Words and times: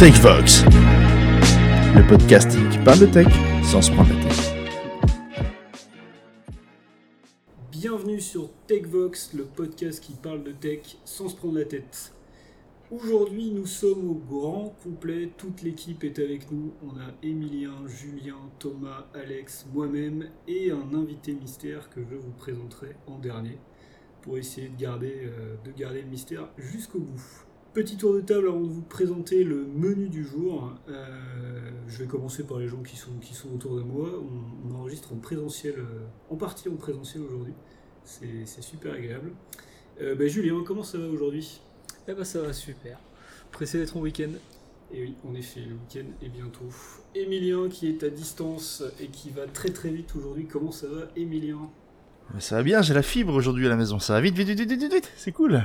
TechVox, 0.00 0.64
le 1.94 2.08
podcasting 2.08 2.70
qui 2.70 2.78
parle 2.78 3.00
de 3.00 3.04
tech 3.04 3.26
sans 3.62 3.82
se 3.82 3.92
prendre 3.92 4.08
la 4.08 4.24
tête. 4.24 4.54
Bienvenue 7.70 8.18
sur 8.18 8.48
TechVox, 8.66 9.34
le 9.34 9.44
podcast 9.44 10.02
qui 10.02 10.14
parle 10.14 10.42
de 10.42 10.52
tech 10.52 10.96
sans 11.04 11.28
se 11.28 11.36
prendre 11.36 11.58
la 11.58 11.66
tête. 11.66 12.14
Aujourd'hui, 12.90 13.50
nous 13.50 13.66
sommes 13.66 14.08
au 14.08 14.14
grand 14.14 14.74
complet. 14.82 15.32
Toute 15.36 15.60
l'équipe 15.60 16.02
est 16.02 16.18
avec 16.18 16.50
nous. 16.50 16.72
On 16.82 16.98
a 16.98 17.12
Emilien, 17.22 17.86
Julien, 17.86 18.38
Thomas, 18.58 19.04
Alex, 19.12 19.66
moi-même 19.74 20.30
et 20.48 20.70
un 20.70 20.94
invité 20.94 21.34
mystère 21.34 21.90
que 21.90 22.00
je 22.10 22.16
vous 22.16 22.32
présenterai 22.38 22.96
en 23.06 23.18
dernier 23.18 23.58
pour 24.22 24.38
essayer 24.38 24.70
de 24.70 24.80
garder, 24.80 25.26
euh, 25.26 25.56
de 25.62 25.72
garder 25.72 26.00
le 26.00 26.08
mystère 26.08 26.48
jusqu'au 26.56 27.00
bout. 27.00 27.44
Petit 27.72 27.96
tour 27.96 28.14
de 28.14 28.20
table 28.20 28.48
avant 28.48 28.62
de 28.62 28.68
vous 28.68 28.82
présenter 28.82 29.44
le 29.44 29.64
menu 29.64 30.08
du 30.08 30.24
jour. 30.24 30.72
Euh, 30.88 31.70
je 31.86 31.98
vais 31.98 32.06
commencer 32.06 32.42
par 32.42 32.58
les 32.58 32.66
gens 32.66 32.82
qui 32.82 32.96
sont, 32.96 33.12
qui 33.20 33.32
sont 33.32 33.48
autour 33.54 33.76
de 33.76 33.82
moi. 33.82 34.10
On, 34.68 34.74
enregistre 34.74 35.12
en 35.12 35.16
présentiel, 35.16 35.74
euh, 35.78 36.06
en 36.30 36.36
partie 36.36 36.68
en 36.68 36.74
présentiel 36.74 37.22
aujourd'hui. 37.22 37.52
C'est 38.04 38.62
super 38.62 38.94
agréable. 38.94 39.30
Ben, 40.00 40.26
Julien, 40.26 40.64
comment 40.66 40.82
ça 40.82 40.98
va 40.98 41.06
aujourd'hui? 41.06 41.60
Eh 42.08 42.14
ben 42.14 42.24
ça 42.24 42.40
va 42.40 42.52
super. 42.52 42.98
Pressé 43.52 43.78
d'être 43.78 43.96
en 43.96 44.00
week-end. 44.00 44.30
Et 44.92 45.02
oui, 45.02 45.14
en 45.28 45.34
effet, 45.34 45.60
le 45.60 45.74
week-end 45.74 46.10
est 46.22 46.28
bientôt. 46.28 46.64
Emilien 47.14 47.68
qui 47.68 47.88
est 47.88 48.02
à 48.02 48.08
distance 48.08 48.82
et 48.98 49.06
qui 49.06 49.30
va 49.30 49.46
très 49.46 49.68
très 49.68 49.90
vite 49.90 50.16
aujourd'hui. 50.16 50.46
Comment 50.46 50.72
ça 50.72 50.88
va, 50.88 51.02
Emilien 51.14 51.70
Ça 52.40 52.56
va 52.56 52.62
bien, 52.64 52.82
j'ai 52.82 52.94
la 52.94 53.02
fibre 53.02 53.34
aujourd'hui 53.34 53.66
à 53.66 53.68
la 53.68 53.76
maison. 53.76 54.00
Ça 54.00 54.14
va 54.14 54.20
vite, 54.20 54.34
vite, 54.34 54.48
vite, 54.48 54.58
vite, 54.58 54.80
vite, 54.80 54.92
vite. 54.92 55.12
C'est 55.16 55.30
cool. 55.30 55.62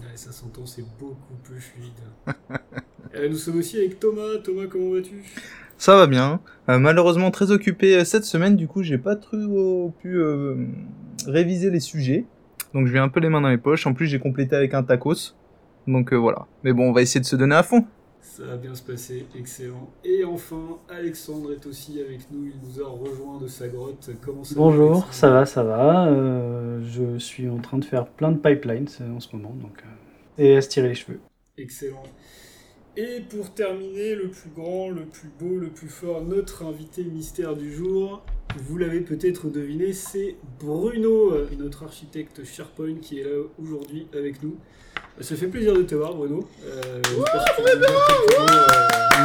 Ouais, 0.00 0.16
ça 0.16 0.32
s'entend, 0.32 0.66
c'est 0.66 0.84
beaucoup 0.98 1.34
plus 1.44 1.60
fluide. 1.60 1.92
Euh, 3.14 3.30
nous 3.30 3.36
sommes 3.36 3.58
aussi 3.58 3.78
avec 3.78 3.98
Thomas. 3.98 4.36
Thomas, 4.44 4.66
comment 4.68 4.90
vas-tu? 4.90 5.24
Ça 5.78 5.96
va 5.96 6.06
bien. 6.06 6.40
Euh, 6.68 6.78
malheureusement 6.78 7.30
très 7.30 7.50
occupé 7.50 7.96
euh, 7.96 8.04
cette 8.04 8.24
semaine, 8.24 8.56
du 8.56 8.68
coup 8.68 8.82
j'ai 8.82 8.98
pas 8.98 9.16
trop 9.16 9.94
pu 10.02 10.20
réviser 11.26 11.70
les 11.70 11.80
sujets. 11.80 12.26
Donc 12.74 12.88
je 12.88 12.92
vais 12.92 12.98
un 12.98 13.08
peu 13.08 13.20
les 13.20 13.30
mains 13.30 13.40
dans 13.40 13.48
les 13.48 13.56
poches. 13.56 13.86
En 13.86 13.94
plus 13.94 14.06
j'ai 14.06 14.18
complété 14.18 14.54
avec 14.54 14.74
un 14.74 14.82
tacos. 14.82 15.34
Donc 15.86 16.12
voilà. 16.12 16.46
Mais 16.62 16.74
bon, 16.74 16.90
on 16.90 16.92
va 16.92 17.00
essayer 17.00 17.20
de 17.20 17.26
se 17.26 17.36
donner 17.36 17.54
à 17.54 17.62
fond. 17.62 17.86
Ça 18.36 18.44
va 18.44 18.58
bien 18.58 18.74
se 18.74 18.82
passer, 18.82 19.24
excellent. 19.34 19.90
Et 20.04 20.22
enfin, 20.22 20.78
Alexandre 20.90 21.54
est 21.54 21.64
aussi 21.64 22.02
avec 22.02 22.30
nous, 22.30 22.44
il 22.44 22.68
nous 22.68 22.84
a 22.84 22.86
rejoint 22.86 23.38
de 23.40 23.46
sa 23.46 23.66
grotte. 23.66 24.10
Comment 24.20 24.44
ça 24.44 24.54
Bonjour, 24.54 25.10
ça 25.10 25.30
va, 25.30 25.46
ça 25.46 25.62
va. 25.62 26.08
Euh, 26.08 26.84
je 26.84 27.16
suis 27.16 27.48
en 27.48 27.56
train 27.60 27.78
de 27.78 27.84
faire 27.86 28.06
plein 28.06 28.32
de 28.32 28.36
pipelines 28.36 28.88
euh, 29.00 29.16
en 29.16 29.20
ce 29.20 29.34
moment, 29.34 29.54
donc 29.54 29.82
euh, 29.82 30.42
et 30.44 30.54
à 30.54 30.60
se 30.60 30.68
tirer 30.68 30.88
les 30.88 30.94
cheveux. 30.94 31.18
Excellent. 31.56 32.02
Et 32.98 33.22
pour 33.26 33.54
terminer, 33.54 34.14
le 34.14 34.28
plus 34.28 34.50
grand, 34.54 34.90
le 34.90 35.06
plus 35.06 35.30
beau, 35.40 35.58
le 35.58 35.70
plus 35.70 35.88
fort, 35.88 36.20
notre 36.20 36.62
invité 36.62 37.04
mystère 37.04 37.56
du 37.56 37.72
jour, 37.72 38.22
vous 38.58 38.76
l'avez 38.76 39.00
peut-être 39.00 39.48
deviné, 39.48 39.94
c'est 39.94 40.36
Bruno, 40.60 41.32
notre 41.58 41.84
architecte 41.84 42.44
SharePoint 42.44 42.96
qui 43.00 43.20
est 43.20 43.24
là 43.24 43.44
aujourd'hui 43.58 44.08
avec 44.12 44.42
nous. 44.42 44.58
Ça 45.20 45.34
fait 45.34 45.46
plaisir 45.48 45.74
de 45.74 45.82
te 45.82 45.94
voir, 45.94 46.14
Bruno. 46.14 46.46
Euh, 46.66 47.00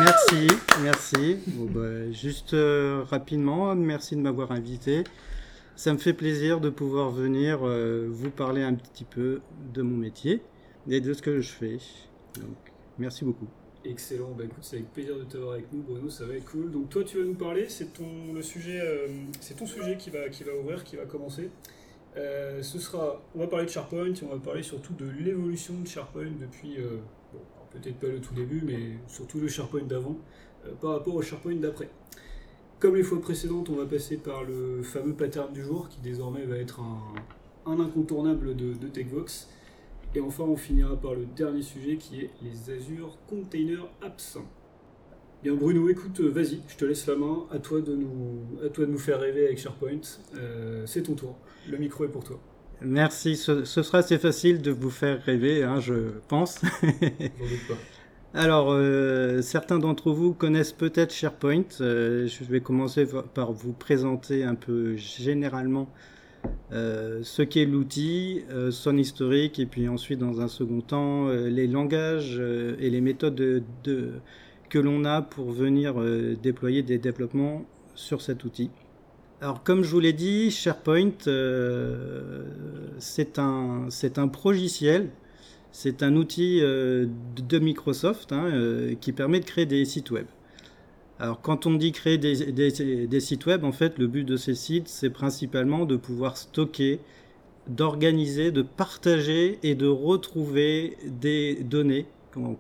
merci, 0.06 0.48
merci. 0.82 1.38
Bah, 1.70 2.12
juste 2.12 2.54
euh, 2.54 3.04
rapidement, 3.10 3.76
merci 3.76 4.16
de 4.16 4.22
m'avoir 4.22 4.54
invité. 4.54 5.04
Ça 5.76 5.92
me 5.92 5.98
fait 5.98 6.14
plaisir 6.14 6.62
de 6.62 6.70
pouvoir 6.70 7.12
venir 7.12 7.60
euh, 7.64 8.08
vous 8.10 8.30
parler 8.30 8.62
un 8.62 8.74
petit 8.74 9.04
peu 9.04 9.42
de 9.74 9.82
mon 9.82 9.98
métier 9.98 10.42
et 10.90 11.02
de 11.02 11.12
ce 11.14 11.22
que 11.22 11.42
je 11.42 11.50
fais. 11.50 11.78
Donc, 12.40 12.56
merci 12.98 13.26
beaucoup. 13.26 13.48
Excellent, 13.84 14.32
bah 14.38 14.46
écoute, 14.46 14.60
c'est 14.62 14.78
avec 14.78 14.94
plaisir 14.94 15.18
de 15.18 15.24
te 15.24 15.38
voir 15.38 15.54
avec 15.54 15.74
nous, 15.74 15.82
Bruno, 15.82 16.10
ça 16.10 16.26
va 16.26 16.36
être 16.36 16.50
cool. 16.50 16.72
Donc 16.72 16.90
toi, 16.90 17.04
tu 17.04 17.18
vas 17.18 17.26
nous 17.26 17.34
parler, 17.34 17.66
c'est 17.68 17.92
ton 17.94 18.34
le 18.34 18.42
sujet, 18.42 18.80
c'est 19.42 19.56
ton 19.56 19.66
sujet 19.66 19.98
qui 19.98 20.10
va 20.10 20.30
qui 20.30 20.44
va 20.44 20.54
ouvrir, 20.56 20.84
qui 20.84 20.96
va 20.96 21.06
commencer. 21.06 21.50
Euh, 22.18 22.62
ce 22.62 22.78
sera, 22.78 23.22
on 23.36 23.40
va 23.40 23.48
parler 23.48 23.66
de 23.66 23.70
SharePoint 23.70 24.14
et 24.14 24.24
on 24.24 24.36
va 24.36 24.40
parler 24.40 24.64
surtout 24.64 24.94
de 24.94 25.06
l'évolution 25.06 25.74
de 25.80 25.88
SharePoint 25.88 26.32
depuis, 26.40 26.78
euh, 26.78 26.98
peut-être 27.72 28.00
pas 28.00 28.08
le 28.08 28.20
tout 28.20 28.34
début, 28.34 28.62
mais 28.66 28.98
surtout 29.08 29.40
le 29.40 29.48
SharePoint 29.48 29.84
d'avant 29.84 30.18
euh, 30.66 30.74
par 30.82 30.92
rapport 30.92 31.16
au 31.16 31.22
SharePoint 31.22 31.56
d'après. 31.56 31.90
Comme 32.80 32.96
les 32.96 33.04
fois 33.04 33.22
précédentes, 33.22 33.70
on 33.70 33.76
va 33.76 33.86
passer 33.86 34.18
par 34.18 34.44
le 34.44 34.82
fameux 34.84 35.14
pattern 35.14 35.54
du 35.54 35.62
jour 35.62 35.88
qui 35.88 36.02
désormais 36.02 36.46
va 36.46 36.58
être 36.58 36.82
un, 36.82 37.80
incontournable 37.80 38.56
de, 38.56 38.74
de, 38.74 38.88
TechVox. 38.88 39.48
Et 40.16 40.20
enfin, 40.20 40.44
on 40.44 40.58
finira 40.58 40.98
par 40.98 41.14
le 41.14 41.26
dernier 41.26 41.62
sujet 41.62 41.96
qui 41.98 42.22
est 42.22 42.32
les 42.42 42.72
Azure 42.72 43.18
Container 43.30 43.88
Apps. 44.02 44.40
Bien 45.44 45.56
Bruno, 45.56 45.90
écoute, 45.90 46.20
vas-y, 46.20 46.60
je 46.68 46.76
te 46.78 46.86
laisse 46.86 47.08
la 47.08 47.16
main, 47.16 47.46
à 47.52 47.58
toi 47.58 47.82
de 47.82 47.96
nous, 47.96 48.42
à 48.64 48.70
toi 48.70 48.86
de 48.86 48.92
nous 48.92 49.00
faire 49.00 49.20
rêver 49.20 49.46
avec 49.46 49.58
SharePoint. 49.58 50.02
c'est 50.86 51.04
ton 51.04 51.16
tour. 51.16 51.36
Le 51.70 51.78
micro 51.78 52.06
est 52.06 52.10
pour 52.10 52.24
toi. 52.24 52.40
Merci, 52.84 53.36
ce, 53.36 53.64
sera 53.64 54.00
assez 54.00 54.18
facile 54.18 54.62
de 54.62 54.72
vous 54.72 54.90
faire 54.90 55.22
rêver, 55.24 55.64
hein, 55.64 55.80
je 55.80 55.94
pense. 56.28 56.62
doute 56.82 57.68
pas. 57.68 57.76
Alors, 58.34 58.72
euh, 58.72 59.42
certains 59.42 59.78
d'entre 59.78 60.12
vous 60.12 60.34
connaissent 60.34 60.72
peut-être 60.72 61.14
SharePoint. 61.14 61.66
Euh, 61.82 62.28
je 62.28 62.44
vais 62.46 62.62
commencer 62.62 63.06
par 63.34 63.52
vous 63.52 63.74
présenter 63.74 64.44
un 64.44 64.56
peu 64.56 64.96
généralement 64.96 65.90
euh, 66.72 67.20
ce 67.24 67.44
qu'est 67.44 67.66
l'outil, 67.66 68.44
son 68.72 68.98
historique, 68.98 69.60
et 69.60 69.68
puis 69.68 69.88
ensuite, 69.88 70.20
dans 70.20 70.42
un 70.42 70.48
second 70.48 70.82
temps, 70.82 71.28
les 71.30 71.68
langages 71.68 72.40
et 72.40 72.90
les 72.90 73.02
méthodes 73.02 73.64
que 74.72 74.80
l'on 74.80 75.06
a 75.06 75.22
pour 75.22 75.52
venir 75.52 75.96
déployer 76.42 76.82
des 76.82 76.98
développements 76.98 77.66
sur 77.94 78.22
cet 78.22 78.44
outil. 78.44 78.72
Alors, 79.42 79.64
comme 79.64 79.84
je 79.84 79.90
vous 79.90 80.00
l'ai 80.00 80.14
dit, 80.14 80.52
SharePoint, 80.52 81.14
euh, 81.26 82.44
c'est 83.00 83.40
un, 83.40 83.88
un 84.18 84.28
progiciel, 84.28 85.10
c'est 85.72 86.04
un 86.04 86.16
outil 86.16 86.60
euh, 86.62 87.08
de 87.36 87.58
Microsoft 87.58 88.34
hein, 88.34 88.46
euh, 88.46 88.94
qui 89.02 89.14
permet 89.14 89.40
de 89.40 89.46
créer 89.46 89.66
des 89.66 89.84
sites 89.84 90.12
web. 90.12 90.28
Alors, 91.18 91.42
quand 91.42 91.66
on 91.66 91.74
dit 91.74 91.92
créer 91.92 92.20
des, 92.20 92.52
des, 92.52 93.20
sites 93.20 93.48
web, 93.48 93.64
en 93.64 93.72
fait, 93.72 93.98
le 93.98 94.06
but 94.06 94.24
de 94.24 94.38
ces 94.38 94.54
sites, 94.54 94.88
c'est 94.88 95.10
principalement 95.10 95.86
de 95.86 95.96
pouvoir 95.96 96.38
stocker, 96.38 97.00
d'organiser, 97.68 98.52
de 98.52 98.62
partager 98.62 99.58
et 99.64 99.74
de 99.74 99.88
retrouver 99.88 100.98
des 101.06 101.64
données. 101.64 102.06
Donc, 102.36 102.60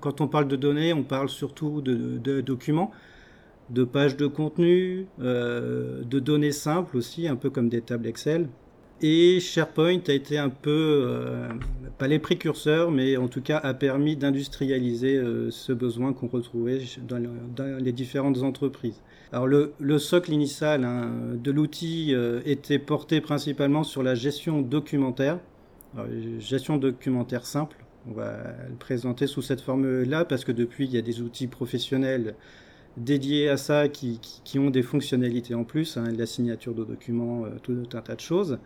quand 0.00 0.20
on 0.20 0.28
parle 0.28 0.48
de 0.48 0.56
données, 0.56 0.92
on 0.92 1.04
parle 1.04 1.28
surtout 1.28 1.80
de, 1.80 2.40
documents 2.40 2.92
de 3.70 3.84
pages 3.84 4.16
de 4.16 4.26
contenu, 4.26 5.06
euh, 5.20 6.02
de 6.02 6.18
données 6.18 6.52
simples 6.52 6.96
aussi, 6.96 7.28
un 7.28 7.36
peu 7.36 7.50
comme 7.50 7.68
des 7.68 7.82
tables 7.82 8.06
Excel. 8.06 8.48
Et 9.00 9.38
SharePoint 9.38 10.00
a 10.08 10.12
été 10.12 10.38
un 10.38 10.48
peu, 10.48 11.04
euh, 11.06 11.48
pas 11.98 12.08
les 12.08 12.18
précurseurs, 12.18 12.90
mais 12.90 13.16
en 13.16 13.28
tout 13.28 13.42
cas 13.42 13.58
a 13.58 13.72
permis 13.72 14.16
d'industrialiser 14.16 15.16
euh, 15.16 15.50
ce 15.50 15.72
besoin 15.72 16.12
qu'on 16.12 16.26
retrouvait 16.26 16.80
dans, 17.06 17.22
les 17.78 17.92
différentes 17.92 18.42
entreprises. 18.42 19.00
Alors 19.30 19.46
le, 19.46 19.98
socle 19.98 20.32
initial 20.32 20.84
hein, 20.84 21.10
de 21.34 21.50
l'outil 21.50 22.14
était 22.46 22.78
porté 22.78 23.20
principalement 23.20 23.84
sur 23.84 24.02
la 24.02 24.14
gestion 24.14 24.62
documentaire, 24.62 25.38
gestion 26.38 26.78
documentaire 26.78 27.44
simple. 27.44 27.76
On 28.08 28.12
va 28.12 28.32
le 28.68 28.76
présenter 28.78 29.26
sous 29.26 29.42
cette 29.42 29.60
forme-là 29.60 30.24
parce 30.24 30.44
que 30.44 30.52
depuis 30.52 30.86
il 30.86 30.92
y 30.92 30.98
a 30.98 31.02
des 31.02 31.20
outils 31.20 31.46
professionnels 31.46 32.34
dédiés 32.96 33.48
à 33.48 33.56
ça 33.56 33.88
qui, 33.88 34.18
ont 34.56 34.70
des 34.70 34.82
fonctionnalités 34.82 35.54
en 35.54 35.64
plus, 35.64 35.96
hein, 35.96 36.04
la 36.16 36.26
signature 36.26 36.74
de 36.74 36.84
documents, 36.84 37.44
euh, 37.44 37.50
tout 37.62 37.76
un 37.92 38.00
tas 38.00 38.14
de 38.14 38.20
choses. 38.20 38.58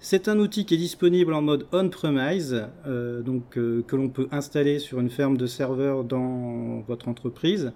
C'est 0.00 0.28
un 0.28 0.38
outil 0.38 0.64
qui 0.64 0.74
est 0.74 0.78
disponible 0.78 1.32
en 1.34 1.42
mode 1.42 1.66
on-premise, 1.72 2.66
euh, 2.86 3.22
donc 3.22 3.56
euh, 3.56 3.82
que 3.86 3.96
l'on 3.96 4.08
peut 4.10 4.28
installer 4.30 4.78
sur 4.78 5.00
une 5.00 5.10
ferme 5.10 5.36
de 5.36 5.46
serveurs 5.46 6.04
dans 6.04 6.80
votre 6.86 7.08
entreprise, 7.08 7.72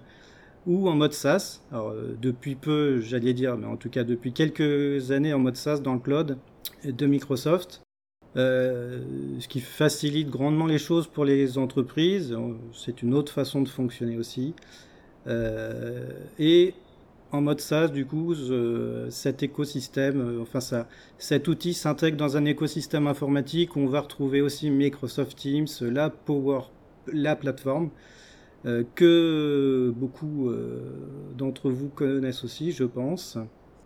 ou 0.65 0.87
en 0.87 0.95
mode 0.95 1.13
SaaS. 1.13 1.61
Alors, 1.71 1.93
depuis 2.21 2.55
peu, 2.55 3.01
j'allais 3.01 3.33
dire, 3.33 3.57
mais 3.57 3.65
en 3.65 3.75
tout 3.75 3.89
cas 3.89 4.05
depuis 4.05 4.31
quelques 4.31 5.11
années 5.11 5.33
en 5.33 5.39
mode 5.39 5.57
SaaS 5.57 5.79
dans 5.79 5.93
le 5.93 5.99
cloud 5.99 6.37
de 6.85 7.05
Microsoft. 7.05 7.82
Ce 8.35 9.47
qui 9.47 9.59
facilite 9.59 10.29
grandement 10.29 10.65
les 10.65 10.79
choses 10.79 11.07
pour 11.07 11.25
les 11.25 11.57
entreprises. 11.57 12.35
C'est 12.73 13.01
une 13.01 13.13
autre 13.13 13.31
façon 13.31 13.61
de 13.61 13.69
fonctionner 13.69 14.17
aussi. 14.17 14.53
Euh, 15.27 16.09
et 16.39 16.73
en 17.31 17.41
mode 17.41 17.61
SaaS, 17.61 17.87
du 17.87 18.05
coup, 18.05 18.35
cet 19.09 19.41
écosystème, 19.41 20.21
euh, 20.21 20.41
enfin 20.41 20.59
ça, 20.59 20.87
cet 21.17 21.47
outil 21.47 21.73
s'intègre 21.73 22.17
dans 22.17 22.37
un 22.37 22.45
écosystème 22.45 23.07
informatique 23.07 23.75
où 23.75 23.79
on 23.79 23.87
va 23.87 24.01
retrouver 24.01 24.41
aussi 24.41 24.69
Microsoft 24.69 25.37
Teams, 25.37 25.67
la 25.81 26.09
Power, 26.09 26.61
la 27.11 27.35
plateforme, 27.35 27.89
euh, 28.65 28.83
que 28.95 29.91
beaucoup 29.95 30.51
d'entre 31.37 31.71
vous 31.71 31.89
connaissent 31.89 32.43
aussi, 32.43 32.71
je 32.71 32.83
pense. 32.83 33.37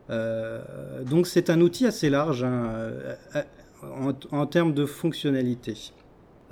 donc 0.10 1.28
c'est 1.28 1.50
un 1.50 1.62
outil 1.62 1.86
assez 1.86 2.10
large 2.10 2.44
hein, 2.44 2.92
en, 4.32 4.46
termes 4.46 4.74
de 4.74 4.86
fonctionnalité. 4.86 5.92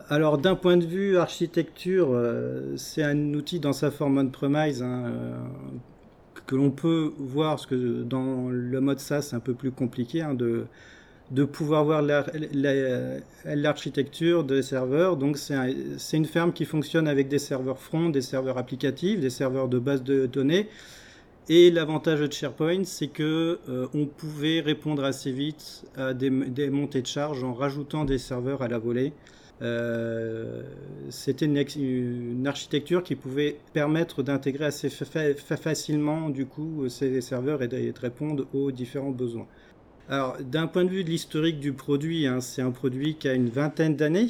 alors 0.09 0.37
d'un 0.37 0.55
point 0.55 0.77
de 0.77 0.85
vue 0.85 1.17
architecture, 1.17 2.09
euh, 2.11 2.75
c'est 2.77 3.03
un 3.03 3.33
outil 3.33 3.59
dans 3.59 3.73
sa 3.73 3.91
forme 3.91 4.17
on-premise 4.19 4.81
hein, 4.83 5.03
euh, 5.07 5.37
que 6.47 6.55
l'on 6.55 6.71
peut 6.71 7.11
voir, 7.17 7.51
parce 7.55 7.65
que 7.65 8.03
dans 8.03 8.49
le 8.49 8.81
mode 8.81 8.99
SaaS 8.99 9.23
c'est 9.23 9.35
un 9.35 9.39
peu 9.39 9.53
plus 9.53 9.71
compliqué 9.71 10.21
hein, 10.21 10.33
de, 10.35 10.65
de 11.31 11.43
pouvoir 11.43 11.83
voir 11.85 12.03
l'architecture 13.45 14.43
des 14.43 14.61
serveurs. 14.61 15.17
Donc 15.17 15.37
c'est 15.37 15.55
un- 15.55 15.69
une 16.13 16.25
ferme 16.25 16.53
qui 16.53 16.65
fonctionne 16.65 17.07
avec 17.07 17.27
des 17.27 17.39
serveurs 17.39 17.79
front, 17.79 18.09
des 18.09 18.21
serveurs 18.21 18.57
applicatifs, 18.57 19.19
des 19.19 19.29
serveurs 19.31 19.67
de 19.67 19.79
base 19.79 20.03
de 20.03 20.25
données. 20.27 20.67
Et 21.47 21.69
l'avantage 21.69 22.21
de 22.21 22.31
SharePoint, 22.31 22.83
c'est 22.85 23.07
que 23.07 23.59
euh, 23.69 23.87
on 23.93 24.07
pouvait 24.07 24.61
répondre 24.61 25.03
assez 25.03 25.31
vite 25.31 25.85
à 25.95 26.13
des, 26.13 26.29
montées 26.31 27.01
de 27.03 27.07
charge 27.07 27.43
en 27.43 27.53
rajoutant 27.53 28.03
des 28.05 28.17
serveurs 28.17 28.61
à 28.63 28.67
la 28.67 28.79
volée. 28.79 29.13
Euh, 29.61 30.63
C'était 31.09 31.45
une, 31.45 32.47
architecture 32.47 33.03
qui 33.03 33.15
pouvait 33.15 33.61
permettre 33.73 34.23
d'intégrer 34.23 34.65
assez 34.65 34.89
fa- 34.89 35.05
fa- 35.05 35.35
fa- 35.35 35.57
facilement 35.57 36.29
du 36.29 36.45
coup 36.47 36.89
ces 36.89 37.21
serveurs 37.21 37.61
et 37.61 37.67
de, 37.67 37.77
et 37.77 37.91
de 37.91 37.99
répondre 37.99 38.47
aux 38.53 38.71
différents 38.71 39.11
besoins. 39.11 39.47
Alors, 40.07 40.37
d'un 40.41 40.67
point 40.67 40.83
de 40.85 40.89
vue 40.89 41.03
de 41.03 41.09
l'historique 41.09 41.59
du 41.59 41.73
produit, 41.73 42.27
hein, 42.27 42.41
c'est 42.41 42.61
un 42.63 42.71
produit 42.71 43.17
qui 43.17 43.27
a 43.27 43.33
une 43.33 43.49
vingtaine 43.49 43.95
d'années. 43.95 44.29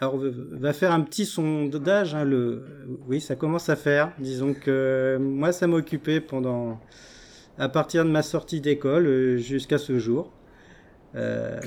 Alors, 0.00 0.14
on 0.16 0.58
va 0.58 0.72
faire 0.72 0.92
un 0.92 1.00
petit 1.00 1.24
sondage. 1.24 2.14
hein, 2.14 2.24
le... 2.24 2.64
Oui, 3.08 3.20
ça 3.20 3.34
commence 3.34 3.68
à 3.68 3.76
faire. 3.76 4.12
Disons 4.18 4.52
que 4.54 5.16
moi, 5.20 5.52
ça 5.52 5.66
m'a 5.66 5.76
occupé 5.76 6.20
pendant, 6.20 6.78
à 7.58 7.68
partir 7.68 8.04
de 8.04 8.10
ma 8.10 8.22
sortie 8.22 8.60
d'école 8.60 9.06
euh, 9.06 9.36
jusqu'à 9.38 9.78
ce 9.78 9.98
jour. 9.98 10.32
Euh, 11.14 11.58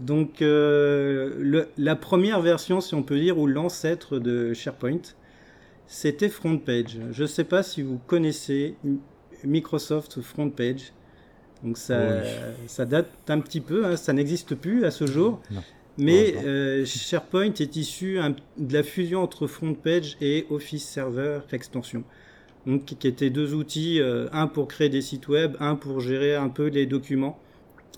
donc, 0.00 0.42
euh, 0.42 1.34
le- 1.38 1.68
la 1.78 1.96
première 1.96 2.42
version, 2.42 2.82
si 2.82 2.94
on 2.94 3.02
peut 3.02 3.18
dire, 3.18 3.38
ou 3.38 3.46
l'ancêtre 3.46 4.18
de 4.18 4.52
SharePoint, 4.52 5.00
c'était 5.86 6.28
FrontPage. 6.28 6.98
Je 7.12 7.22
ne 7.22 7.26
sais 7.26 7.44
pas 7.44 7.62
si 7.62 7.80
vous 7.80 7.98
connaissez 8.06 8.74
Microsoft 9.42 10.20
FrontPage. 10.20 10.92
Donc 11.64 11.78
ça, 11.78 11.96
ça 12.66 12.84
date 12.84 13.08
un 13.28 13.40
petit 13.40 13.60
peu, 13.62 13.86
hein, 13.86 13.96
ça 13.96 14.12
n'existe 14.12 14.54
plus 14.54 14.84
à 14.84 14.90
ce 14.90 15.06
jour. 15.06 15.40
Non. 15.50 15.62
Mais 15.98 16.34
euh, 16.44 16.84
SharePoint 16.84 17.52
est 17.54 17.76
issu 17.76 18.18
un- 18.18 18.30
de 18.56 18.72
la 18.72 18.82
fusion 18.84 19.22
entre 19.22 19.46
FrontPage 19.46 20.16
et 20.20 20.46
Office 20.50 20.84
Server 20.86 21.40
Extension. 21.52 22.04
Donc, 22.66 22.84
qui 22.84 23.08
étaient 23.08 23.30
deux 23.30 23.54
outils, 23.54 24.00
euh, 24.00 24.28
un 24.32 24.46
pour 24.46 24.68
créer 24.68 24.88
des 24.90 25.00
sites 25.02 25.28
web, 25.28 25.56
un 25.60 25.74
pour 25.74 26.00
gérer 26.00 26.36
un 26.36 26.48
peu 26.50 26.66
les 26.68 26.86
documents. 26.86 27.38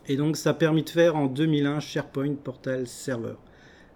Et 0.08 0.16
donc 0.16 0.36
ça 0.36 0.50
a 0.50 0.54
permis 0.54 0.82
de 0.82 0.88
faire 0.90 1.14
en 1.16 1.26
2001 1.26 1.80
SharePoint 1.80 2.34
Portal 2.42 2.86
Server. 2.86 3.34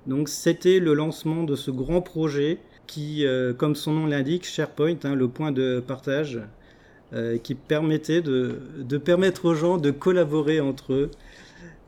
Donc 0.06 0.28
c'était 0.28 0.80
le 0.80 0.92
lancement 0.94 1.44
de 1.44 1.56
ce 1.56 1.70
grand 1.70 2.02
projet 2.02 2.58
qui, 2.86 3.26
euh, 3.26 3.54
comme 3.54 3.74
son 3.74 3.92
nom 3.92 4.06
l'indique, 4.06 4.44
SharePoint, 4.46 4.96
hein, 5.04 5.14
le 5.14 5.28
point 5.28 5.50
de 5.52 5.82
partage, 5.86 6.40
qui 7.44 7.54
permettait 7.54 8.22
de, 8.22 8.58
de 8.76 8.98
permettre 8.98 9.44
aux 9.44 9.54
gens 9.54 9.76
de 9.78 9.92
collaborer 9.92 10.58
entre 10.60 10.92
eux 10.94 11.10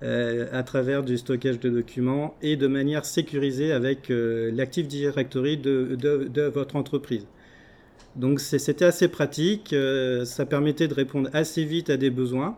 euh, 0.03 0.47
à 0.53 0.63
travers 0.63 1.03
du 1.03 1.17
stockage 1.17 1.59
de 1.59 1.71
documents 1.71 2.35
et 2.43 2.57
de 2.57 2.67
manière 2.67 3.05
sécurisée 3.05 3.73
avec 3.73 4.11
euh, 4.11 4.51
l'Active 4.53 4.87
Directory 4.87 5.57
de, 5.57 6.43
votre 6.53 6.77
entreprise. 6.77 7.27
Donc 8.15 8.41
c'était 8.41 8.85
assez 8.85 9.09
pratique, 9.09 9.73
euh, 9.73 10.25
ça 10.25 10.47
permettait 10.47 10.89
de 10.89 10.95
répondre 10.95 11.31
assez 11.33 11.65
vite 11.65 11.91
à 11.91 11.97
des 11.97 12.11
besoins. 12.11 12.57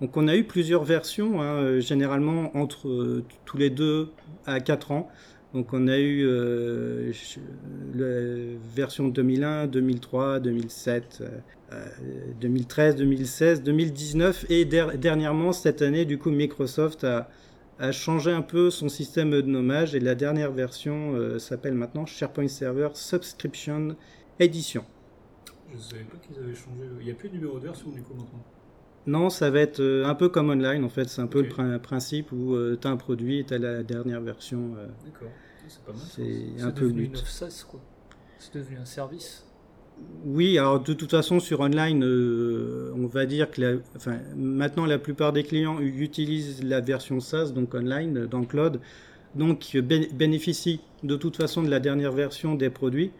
Donc 0.00 0.16
on 0.16 0.28
a 0.28 0.36
eu 0.36 0.44
plusieurs 0.44 0.84
versions, 0.84 1.40
hein, 1.40 1.78
généralement 1.78 2.56
entre 2.56 3.22
tous 3.44 3.56
les 3.56 3.70
deux 3.70 4.08
à 4.46 4.60
4 4.60 4.92
ans. 4.92 5.08
Donc 5.52 5.72
on 5.74 5.86
a 5.86 5.98
eu 5.98 6.22
euh, 6.26 7.12
la 7.94 8.56
version 8.74 9.08
2001, 9.08 9.66
2003, 9.66 10.40
2007, 10.40 11.18
euh, 11.20 11.28
euh, 11.72 11.86
2013, 12.40 12.96
2016, 12.96 13.62
2019 13.62 14.46
et 14.48 14.64
der- 14.64 14.96
dernièrement 14.98 15.52
cette 15.52 15.82
année 15.82 16.04
du 16.06 16.18
coup 16.18 16.30
Microsoft 16.30 17.04
a, 17.04 17.28
a 17.78 17.92
changé 17.92 18.30
un 18.30 18.40
peu 18.42 18.70
son 18.70 18.88
système 18.88 19.30
de 19.30 19.42
nommage 19.42 19.94
et 19.94 20.00
la 20.00 20.14
dernière 20.14 20.52
version 20.52 21.14
euh, 21.14 21.38
s'appelle 21.38 21.74
maintenant 21.74 22.06
SharePoint 22.06 22.48
Server 22.48 22.88
Subscription 22.94 23.96
Edition. 24.40 24.84
Je 25.74 25.78
savais 25.78 26.04
pas 26.04 26.16
qu'ils 26.18 26.42
avaient 26.42 26.54
changé. 26.54 26.80
Il 27.00 27.04
n'y 27.06 27.10
a 27.12 27.14
plus 27.14 27.28
de 27.28 27.34
numéro 27.34 27.58
de 27.58 27.64
version 27.64 27.90
du 27.90 28.02
coup 28.02 28.14
maintenant. 28.14 28.42
Non, 29.06 29.30
ça 29.30 29.50
va 29.50 29.60
être 29.60 29.80
euh, 29.80 30.04
un 30.06 30.14
peu 30.14 30.28
comme 30.28 30.50
online 30.50 30.84
en 30.84 30.88
fait, 30.88 31.08
c'est 31.08 31.20
un 31.22 31.26
peu 31.26 31.42
le 31.42 31.48
prin- 31.48 31.78
principe 31.78 32.30
où 32.32 32.56
tu 32.80 32.86
as 32.86 32.90
un 32.90 32.96
produit 32.96 33.40
et 33.40 33.44
tu 33.44 33.54
as 33.54 33.58
la 33.58 33.82
dernière 33.82 34.20
version. 34.20 34.74
euh, 34.78 34.86
D'accord. 35.04 35.28
C'est 35.68 35.82
pas 35.84 35.92
mal. 35.92 36.00
c'est 36.56 36.62
un 36.62 36.70
peu 36.70 36.82
le 36.82 36.88
devenu 36.92 37.08
but. 37.08 37.18
une 37.18 37.24
SaaS, 37.24 37.64
quoi. 37.68 37.80
C'est 38.38 38.54
devenu 38.54 38.76
un 38.78 38.84
service. 38.84 39.44
Oui, 40.24 40.58
alors 40.58 40.80
de 40.80 40.92
toute 40.94 41.10
façon 41.10 41.38
sur 41.38 41.60
online, 41.60 42.02
euh, 42.04 42.92
on 42.96 43.06
va 43.06 43.26
dire 43.26 43.50
que 43.50 43.60
la, 43.60 43.72
enfin, 43.96 44.18
maintenant 44.36 44.86
la 44.86 44.98
plupart 44.98 45.32
des 45.32 45.44
clients 45.44 45.78
utilisent 45.80 46.62
la 46.64 46.80
version 46.80 47.20
SaaS, 47.20 47.52
donc 47.52 47.74
online, 47.74 48.18
euh, 48.18 48.26
dans 48.26 48.40
le 48.40 48.46
cloud, 48.46 48.80
donc 49.34 49.70
euh, 49.74 49.82
bé- 49.82 50.08
bénéficient 50.12 50.80
de 51.04 51.14
toute 51.16 51.36
façon 51.36 51.62
de 51.62 51.68
la 51.70 51.78
dernière 51.80 52.12
version 52.12 52.54
des 52.54 52.70
produits. 52.70 53.10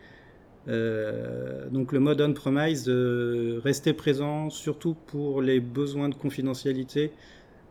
Euh, 0.69 1.69
donc 1.71 1.93
le 1.93 1.99
mode 1.99 2.21
on-premise 2.21 2.85
euh, 2.89 3.61
restait 3.65 3.93
présent 3.95 4.49
surtout 4.49 4.95
pour 5.09 5.43
les 5.43 5.59
besoins 5.59 6.09
de 6.09 6.15
confidentialité 6.15 7.11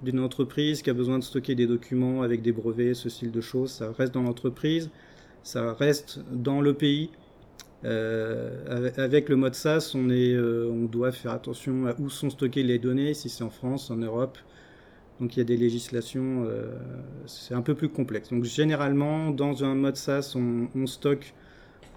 d'une 0.02 0.20
entreprise 0.20 0.82
qui 0.82 0.90
a 0.90 0.94
besoin 0.94 1.20
de 1.20 1.24
stocker 1.24 1.56
des 1.56 1.68
documents 1.68 2.22
avec 2.22 2.42
des 2.42 2.52
brevets, 2.52 2.94
ce 2.96 3.10
style 3.10 3.32
de 3.32 3.42
choses. 3.42 3.72
Ça 3.72 3.92
reste 3.98 4.14
dans 4.14 4.24
l'entreprise, 4.24 4.90
ça 5.44 5.74
reste 5.74 6.20
dans 6.32 6.60
le 6.62 6.74
pays. 6.74 7.12
Euh, 7.86 8.92
avec- 8.98 9.30
le 9.30 9.36
mode 9.38 9.56
SaaS, 9.56 9.94
on, 9.96 10.10
est, 10.10 10.34
euh, 10.34 10.70
on 10.72 10.86
doit 10.86 11.12
faire 11.12 11.32
attention 11.32 11.88
à 11.88 11.96
où 12.00 12.10
sont 12.10 12.30
stockées 12.30 12.64
les 12.64 12.78
données, 12.80 13.14
si 13.14 13.30
c'est 13.30 13.44
en 13.44 13.50
France, 13.50 13.90
en 13.92 13.98
Europe. 13.98 14.38
Donc 15.20 15.36
il 15.36 15.40
y 15.40 15.42
a 15.42 15.46
des 15.46 15.58
législations, 15.58 16.48
c'est 17.28 17.54
un 17.54 17.62
peu 17.62 17.76
plus 17.76 17.90
complexe. 17.90 18.30
Donc 18.32 18.44
généralement, 18.44 19.30
dans 19.32 19.64
un 19.64 19.76
mode 19.76 19.96
SaaS, 19.96 20.34
on, 20.36 20.68
on 20.76 20.88
stocke 20.88 21.34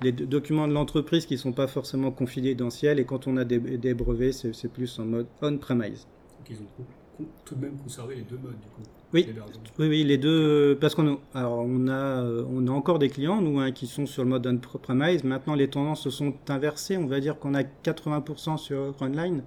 les 0.01 0.13
do- 0.13 0.27
documents 0.27 0.69
de 0.69 0.73
l'entreprise 0.73 1.27
qui 1.27 1.35
ne 1.35 1.39
sont 1.39 1.53
pas 1.53 1.67
forcément 1.67 2.11
confidentiels, 2.11 2.99
et 3.01 3.05
quand 3.05 3.27
on 3.27 3.37
a 3.37 3.45
des, 3.45 3.59
des 3.59 3.95
brevets, 3.95 4.33
c'est 4.33 4.69
plus 4.73 4.99
en 4.99 5.05
mode 5.07 5.27
on-premise. 5.43 6.07
Donc 6.39 6.51
ils 6.51 6.57
ont 6.57 6.85
tout 7.45 7.55
de 7.55 7.61
même 7.61 7.77
conservé 7.79 8.17
les 8.17 8.23
deux 8.23 8.37
modes 8.39 8.59
du 8.61 8.69
coup. 8.69 8.83
Oui. 9.13 9.27
Oui, 9.79 9.87
oui, 9.89 10.03
les 10.05 10.19
deux, 10.19 10.77
parce 10.81 10.97
qu'on 10.97 11.15
a, 11.15 11.19
alors 11.35 11.65
on 11.65 11.87
a, 11.87 11.93
euh, 11.93 12.45
on 12.51 12.67
a 12.67 12.73
encore 12.73 12.99
des 12.99 13.09
clients, 13.09 13.41
nous, 13.41 13.61
hein, 13.61 13.71
qui 13.71 13.87
sont 13.87 14.07
sur 14.07 14.25
le 14.25 14.31
mode 14.31 14.45
on-premise. 14.47 15.23
Maintenant, 15.23 15.55
les 15.55 15.71
tendances 15.71 16.03
se 16.03 16.11
sont 16.11 16.35
inversées. 16.49 16.97
On 16.97 17.07
va 17.07 17.21
dire 17.21 17.39
qu'on 17.39 17.55
a 17.55 17.63
80% 17.63 18.57
sur 18.57 18.97
online 19.01 19.45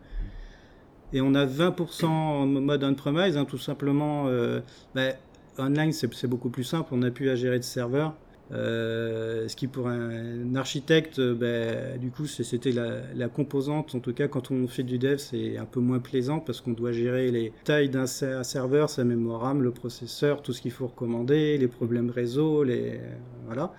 et 1.13 1.21
on 1.21 1.33
a 1.35 1.45
20% 1.45 2.05
en 2.07 2.45
mode 2.47 2.83
on-premise, 2.83 3.37
hein, 3.37 3.45
tout 3.45 3.57
simplement. 3.57 4.27
euh, 4.27 4.61
bah, 4.93 5.13
online, 5.57 5.91
c'est 5.93 6.13
c'est 6.13 6.27
beaucoup 6.27 6.49
plus 6.49 6.63
simple. 6.63 6.89
On 6.93 6.97
n'a 6.97 7.11
plus 7.11 7.29
à 7.29 7.35
gérer 7.35 7.59
de 7.59 7.63
serveurs. 7.63 8.15
Euh, 8.51 9.47
ce 9.47 9.55
qui 9.55 9.67
pour 9.67 9.87
un, 9.87 10.55
architecte, 10.55 11.19
euh, 11.19 11.35
bah, 11.35 11.97
du 11.97 12.11
coup, 12.11 12.25
c'était 12.27 12.71
la, 12.71 13.01
la 13.13 13.27
composante. 13.27 13.93
En 13.95 13.99
tout 13.99 14.13
cas, 14.13 14.27
quand 14.27 14.51
on 14.51 14.67
fait 14.67 14.83
du 14.83 14.97
dev, 14.97 15.17
c'est 15.17 15.57
un 15.57 15.65
peu 15.65 15.79
moins 15.79 15.99
plaisant 15.99 16.39
parce 16.39 16.61
qu'on 16.61 16.71
doit 16.71 16.91
gérer 16.93 17.29
les 17.31 17.51
tailles 17.65 17.89
d'un 17.89 18.07
ser- 18.07 18.43
serveur, 18.43 18.89
sa 18.89 19.03
mémoire 19.03 19.41
RAM, 19.41 19.61
le 19.61 19.71
processeur, 19.71 20.41
tout 20.41 20.53
ce 20.53 20.61
qu'il 20.61 20.71
faut 20.71 20.87
recommander, 20.87 21.57
les 21.57 21.67
problèmes 21.67 22.09
réseau, 22.09 22.63
les 22.63 22.99
voilà. 23.45 23.73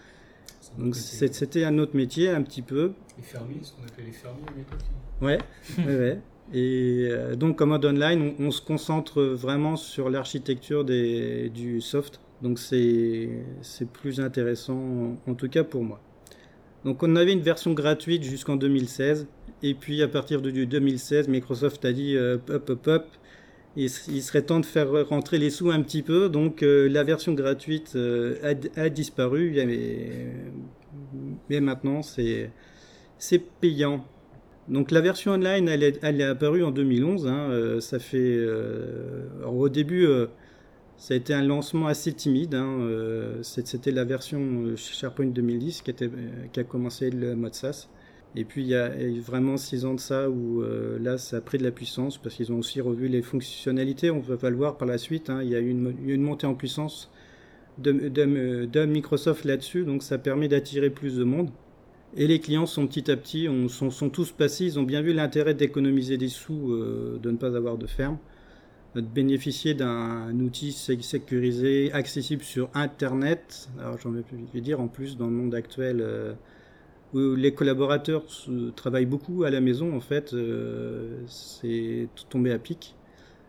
C'est 0.61 0.73
un 0.79 0.85
Donc 0.85 0.97
c'était 0.97 1.65
un 1.65 1.79
autre 1.79 1.97
métier 1.97 2.29
un 2.29 2.43
petit 2.43 2.63
peu. 2.63 2.93
Les 3.17 3.23
fermiers, 3.23 3.61
ce 3.63 3.73
qu'on 3.73 3.85
appelait 3.85 4.07
les 4.07 4.13
fermiers 4.13 4.45
à 4.49 4.57
l'époque. 4.57 4.81
Ouais, 5.23 5.39
ouais, 5.79 5.99
ouais. 5.99 6.19
Et 6.53 7.09
euh, 7.11 7.37
donc 7.37 7.61
en 7.61 7.67
mode 7.67 7.85
online, 7.85 8.35
on, 8.39 8.47
on 8.47 8.51
se 8.51 8.61
concentre 8.63 9.23
vraiment 9.23 9.77
sur 9.77 10.11
l'architecture 10.11 10.85
du 10.85 11.81
soft. 11.81 12.21
Donc 12.43 12.59
c'est 12.59 13.29
plus 13.93 14.21
intéressant, 14.21 15.19
en, 15.27 15.35
tout 15.35 15.49
cas 15.49 15.65
pour 15.65 15.83
moi. 15.83 16.01
Donc 16.85 17.03
on 17.03 17.17
avait 17.17 17.33
une 17.33 17.41
version 17.41 17.73
gratuite 17.73 18.23
jusqu'en 18.23 18.57
2016. 18.57 19.27
Et 19.63 19.75
puis 19.75 20.03
à 20.03 20.09
partir 20.09 20.41
de 20.41 20.51
du 20.51 20.67
2016, 20.67 21.29
Microsoft 21.29 21.85
a 21.85 21.93
dit 21.93 22.17
euh, 22.17 22.39
hop 22.49 22.71
hop 22.71 22.87
hop, 22.87 23.07
il, 23.77 23.91
serait 23.91 24.43
temps 24.43 24.61
de 24.61 24.67
faire 24.67 25.09
rentrer 25.09 25.39
les 25.39 25.51
sous 25.51 25.71
un 25.71 25.83
petit 25.83 26.03
peu. 26.03 26.29
Donc 26.29 26.63
euh, 26.63 26.89
la 26.89 27.03
version 27.03 27.35
gratuite 27.35 27.95
euh, 27.97 28.55
a, 28.77 28.89
disparu. 28.89 29.53
Mais, 31.49 31.61
maintenant 31.61 32.03
c'est 32.03 32.53
payant. 33.61 34.05
Donc 34.69 34.93
la 34.93 35.01
version 35.01 35.33
online, 35.33 35.69
elle 35.69 35.83
est, 35.83 36.23
apparue 36.23 36.63
en 36.63 36.71
2011. 36.71 37.27
hein, 37.27 37.81
ça 37.81 37.99
fait, 37.99 38.39
alors, 39.41 39.57
au 39.57 39.69
début, 39.69 40.07
ça 40.99 41.15
a 41.15 41.17
été 41.17 41.33
un 41.33 41.43
lancement 41.43 41.87
assez 41.87 42.13
timide. 42.13 42.55
hein, 42.55 42.81
euh, 42.81 43.39
C'était 43.43 43.93
la 43.93 44.05
version 44.05 44.41
euh, 44.41 44.77
SharePoint 44.77 45.27
2010 45.27 45.83
qui, 45.83 45.91
était, 45.93 46.07
euh, 46.07 46.47
qui 46.53 46.59
a 46.61 46.65
commencé 46.65 47.11
le 47.11 47.37
mode 47.37 47.55
SaaS. 47.55 47.89
Et 48.37 48.45
puis 48.45 48.63
il 48.63 48.69
y 48.69 48.75
a 48.75 48.91
vraiment 49.23 49.57
six 49.57 49.87
ans 49.87 49.95
de 49.95 50.01
ça 50.01 50.29
où 50.29 50.63
là 51.01 51.17
ça 51.17 51.39
a 51.39 51.41
pris 51.41 51.57
de 51.57 51.65
la 51.65 51.71
puissance 51.71 52.19
parce 52.19 52.35
qu'ils 52.35 52.53
ont 52.53 52.59
aussi 52.59 52.81
revu 52.83 53.09
les 53.09 53.23
fonctionnalités. 53.23 54.11
On 54.11 54.21
va 54.21 54.51
le 54.51 54.57
voir 54.57 54.77
par 54.77 54.87
la 54.87 54.99
suite. 54.99 55.31
hein, 55.31 55.41
il 55.43 55.49
y 55.49 55.55
a 55.55 55.61
eu 55.61 55.71
une, 55.71 56.21
montée 56.21 56.47
en 56.47 56.55
puissance 56.55 57.11
de, 57.79 58.85
Microsoft 58.85 59.47
là-dessus, 59.47 59.85
donc 59.85 60.03
ça 60.03 60.19
permet 60.19 60.47
d'attirer 60.47 60.91
plus 60.91 61.17
de 61.17 61.25
monde. 61.25 61.51
Et 62.17 62.27
les 62.27 62.39
clients 62.39 62.67
sont 62.67 62.87
petit 62.87 63.11
à 63.11 63.17
petit, 63.17 63.49
on, 63.49 63.69
sont, 63.69 64.11
tous 64.11 64.31
passés, 64.31 64.67
ils 64.67 64.79
ont 64.79 64.83
bien 64.83 65.01
vu 65.01 65.15
l'intérêt 65.15 65.55
d'économiser 65.55 66.19
des 66.19 66.29
sous, 66.29 66.77
de 66.77 67.31
ne 67.31 67.37
pas 67.39 67.57
avoir 67.57 67.79
de 67.79 67.87
ferme, 67.87 68.19
bénéficier 69.01 69.75
d'un 69.75 70.39
outil 70.41 70.73
sé- 70.73 71.01
sécurisé, 71.03 71.93
accessible 71.93 72.43
sur 72.43 72.71
Internet. 72.75 73.69
Alors 73.79 73.99
j'en 73.99 74.13
vais 74.13 74.61
dire 74.61 74.81
en 74.81 74.89
plus 74.89 75.17
dans 75.17 75.27
le 75.27 75.33
monde 75.33 75.55
actuel 75.55 76.01
euh, 76.01 76.35
où 77.15 77.35
les 77.35 77.55
collaborateurs 77.55 78.25
travaillent 78.77 79.07
beaucoup 79.07 79.45
à 79.45 79.51
la 79.51 79.61
maison, 79.61 79.97
en 79.97 80.01
fait, 80.01 80.35
euh, 80.35 81.21
c'est 81.27 82.09
tombé 82.29 82.53
à 82.53 82.59
pic. 82.59 82.95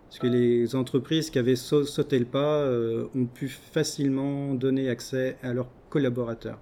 Parce 0.08 0.20
que 0.20 0.28
les 0.28 0.76
entreprises 0.76 1.30
qui 1.30 1.38
avaient 1.38 1.56
sau- 1.56 1.84
sauté 1.86 2.18
le 2.18 2.26
pas 2.26 2.62
euh, 2.62 3.06
ont 3.16 3.26
pu 3.26 3.48
facilement 3.48 4.54
donner 4.56 4.90
accès 4.90 5.38
à 5.44 5.54
leurs 5.54 5.70
collaborateurs. 5.90 6.60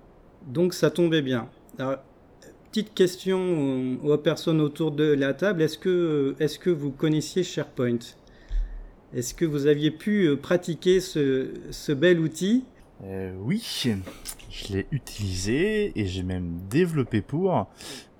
Donc 0.47 0.73
ça 0.73 0.89
tombait 0.89 1.21
bien. 1.21 1.49
Petite 2.71 2.93
question 2.93 3.97
aux 4.03 4.17
personnes 4.17 4.59
autour 4.59 4.91
de 4.91 5.05
la 5.13 5.33
table. 5.33 5.61
Est-ce 5.61 5.77
que, 5.77 6.35
est 6.39 6.57
que 6.59 6.69
vous 6.69 6.91
connaissiez 6.91 7.43
SharePoint? 7.43 7.99
Est-ce 9.17 9.33
que 9.33 9.45
vous 9.45 9.65
aviez 9.65 9.89
pu 9.89 10.27
euh, 10.27 10.35
pratiquer 10.35 10.99
ce, 10.99 11.51
ce 11.71 11.91
bel 11.91 12.19
outil? 12.19 12.65
Euh, 13.03 13.35
oui, 13.39 13.63
je 14.51 14.73
l'ai 14.73 14.85
utilisé 14.91 15.99
et 15.99 16.05
j'ai 16.05 16.21
même 16.21 16.59
développé 16.69 17.23
pour, 17.23 17.67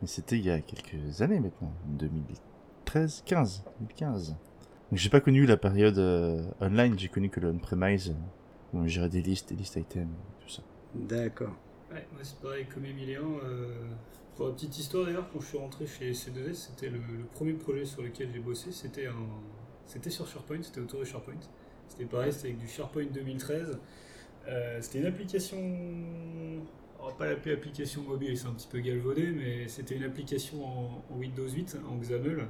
mais 0.01 0.08
c'était 0.08 0.39
il 0.39 0.46
y 0.46 0.50
a 0.50 0.60
quelques 0.60 1.22
années 1.22 1.39
maintenant, 1.39 1.72
2013, 1.86 3.22
15, 3.27 3.63
2015. 3.80 4.30
Donc 4.30 4.38
j'ai 4.94 5.10
pas 5.12 5.22
connu 5.22 5.46
la 5.46 5.58
période 5.58 6.00
euh, 6.00 6.42
online, 6.62 6.98
j'ai 6.98 7.10
connu 7.10 7.30
que 7.30 7.42
le 7.42 7.50
on-premise, 7.50 8.16
où 8.74 8.80
on 8.80 8.88
gérait 8.88 9.10
des 9.10 9.22
listes, 9.22 9.50
des 9.50 9.56
listes 9.56 9.75
items, 9.75 10.08
tout 10.39 10.50
ça. 10.50 10.63
D'accord. 10.96 11.56
Ouais, 11.92 12.08
moi 12.12 12.22
c'est 12.24 12.39
pareil 12.39 12.66
comme 12.74 12.86
Emilien. 12.86 13.22
euh, 13.46 13.68
pour 14.36 14.48
la 14.48 14.54
petite 14.54 14.80
histoire 14.80 15.06
d'ailleurs, 15.06 15.30
quand 15.32 15.42
je 15.42 15.46
suis 15.46 15.58
rentré 15.60 15.86
chez 15.86 16.12
C2S, 16.12 16.54
c'était 16.54 16.89
le, 16.89 16.98
le 16.98 17.25
premier 17.36 17.54
projet 17.54 17.86
sur 17.86 18.01
lequel 18.01 18.30
j'ai 18.34 18.39
bossé. 18.39 18.72
C'était 18.72 19.06
un, 19.06 19.13
c'était 19.88 20.10
sur 20.10 20.27
SharePoint, 20.27 20.62
c'était 20.62 20.82
autour 20.82 21.00
de 21.00 21.06
SharePoint. 21.06 21.39
C'était 21.88 22.06
pareil, 22.06 22.32
c'était 22.32 22.50
avec 22.50 22.60
du 22.60 22.67
SharePoint 22.67 23.06
2013. 23.06 23.79
Euh, 24.48 24.77
c'était 24.82 25.00
une 25.00 25.06
application, 25.06 25.58
on 27.00 27.06
va 27.08 27.13
pas 27.13 27.25
l'appeler 27.27 27.53
application 27.56 28.01
mobile, 28.03 28.38
c'est 28.38 28.48
un 28.48 28.53
petit 28.53 28.67
peu 28.67 28.79
galvaudé, 28.79 29.27
mais 29.27 29.67
c'était 29.67 29.96
une 29.96 30.03
application 30.03 30.63
en, 30.65 31.03
en 31.10 31.17
Windows 31.17 31.48
8, 31.48 31.77
en 31.89 31.98
XAML, 31.98 32.48